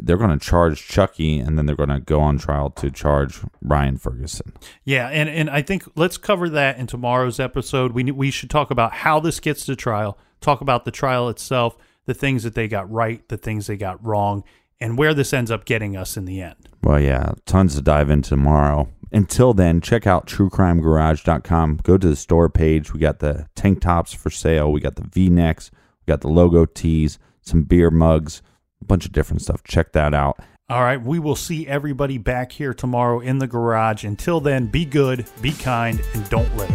they're 0.00 0.16
going 0.16 0.36
to 0.36 0.44
charge 0.44 0.86
Chucky 0.86 1.38
and 1.38 1.56
then 1.56 1.66
they're 1.66 1.76
going 1.76 1.88
to 1.88 2.00
go 2.00 2.20
on 2.20 2.38
trial 2.38 2.70
to 2.70 2.90
charge 2.90 3.40
Ryan 3.62 3.96
Ferguson. 3.96 4.52
Yeah, 4.84 5.08
and, 5.08 5.28
and 5.28 5.50
I 5.50 5.62
think 5.62 5.84
let's 5.96 6.16
cover 6.16 6.48
that 6.50 6.78
in 6.78 6.86
tomorrow's 6.86 7.40
episode. 7.40 7.92
We 7.92 8.04
we 8.10 8.30
should 8.30 8.50
talk 8.50 8.70
about 8.70 8.92
how 8.92 9.20
this 9.20 9.40
gets 9.40 9.66
to 9.66 9.76
trial, 9.76 10.18
talk 10.40 10.60
about 10.60 10.84
the 10.84 10.90
trial 10.90 11.28
itself, 11.28 11.76
the 12.06 12.14
things 12.14 12.42
that 12.44 12.54
they 12.54 12.68
got 12.68 12.90
right, 12.90 13.26
the 13.28 13.36
things 13.36 13.66
they 13.66 13.76
got 13.76 14.04
wrong, 14.04 14.44
and 14.80 14.96
where 14.98 15.14
this 15.14 15.32
ends 15.32 15.50
up 15.50 15.64
getting 15.64 15.96
us 15.96 16.16
in 16.16 16.26
the 16.26 16.40
end. 16.40 16.68
Well, 16.82 17.00
yeah, 17.00 17.32
tons 17.46 17.74
to 17.74 17.82
dive 17.82 18.10
into 18.10 18.30
tomorrow. 18.30 18.88
Until 19.16 19.54
then, 19.54 19.80
check 19.80 20.06
out 20.06 20.26
truecrimegarage.com. 20.26 21.80
Go 21.82 21.96
to 21.96 22.06
the 22.06 22.16
store 22.16 22.50
page. 22.50 22.92
We 22.92 23.00
got 23.00 23.20
the 23.20 23.46
tank 23.54 23.80
tops 23.80 24.12
for 24.12 24.28
sale. 24.28 24.70
We 24.70 24.78
got 24.78 24.96
the 24.96 25.08
V 25.10 25.30
necks. 25.30 25.70
We 25.72 26.12
got 26.12 26.20
the 26.20 26.28
logo 26.28 26.66
tees, 26.66 27.18
some 27.40 27.62
beer 27.62 27.90
mugs, 27.90 28.42
a 28.82 28.84
bunch 28.84 29.06
of 29.06 29.12
different 29.12 29.40
stuff. 29.40 29.64
Check 29.64 29.92
that 29.92 30.12
out. 30.12 30.38
All 30.68 30.82
right, 30.82 31.00
we 31.00 31.18
will 31.18 31.34
see 31.34 31.66
everybody 31.66 32.18
back 32.18 32.52
here 32.52 32.74
tomorrow 32.74 33.20
in 33.20 33.38
the 33.38 33.46
garage. 33.46 34.04
Until 34.04 34.38
then, 34.38 34.66
be 34.66 34.84
good, 34.84 35.24
be 35.40 35.52
kind, 35.52 35.98
and 36.12 36.28
don't 36.28 36.54
litter. 36.54 36.74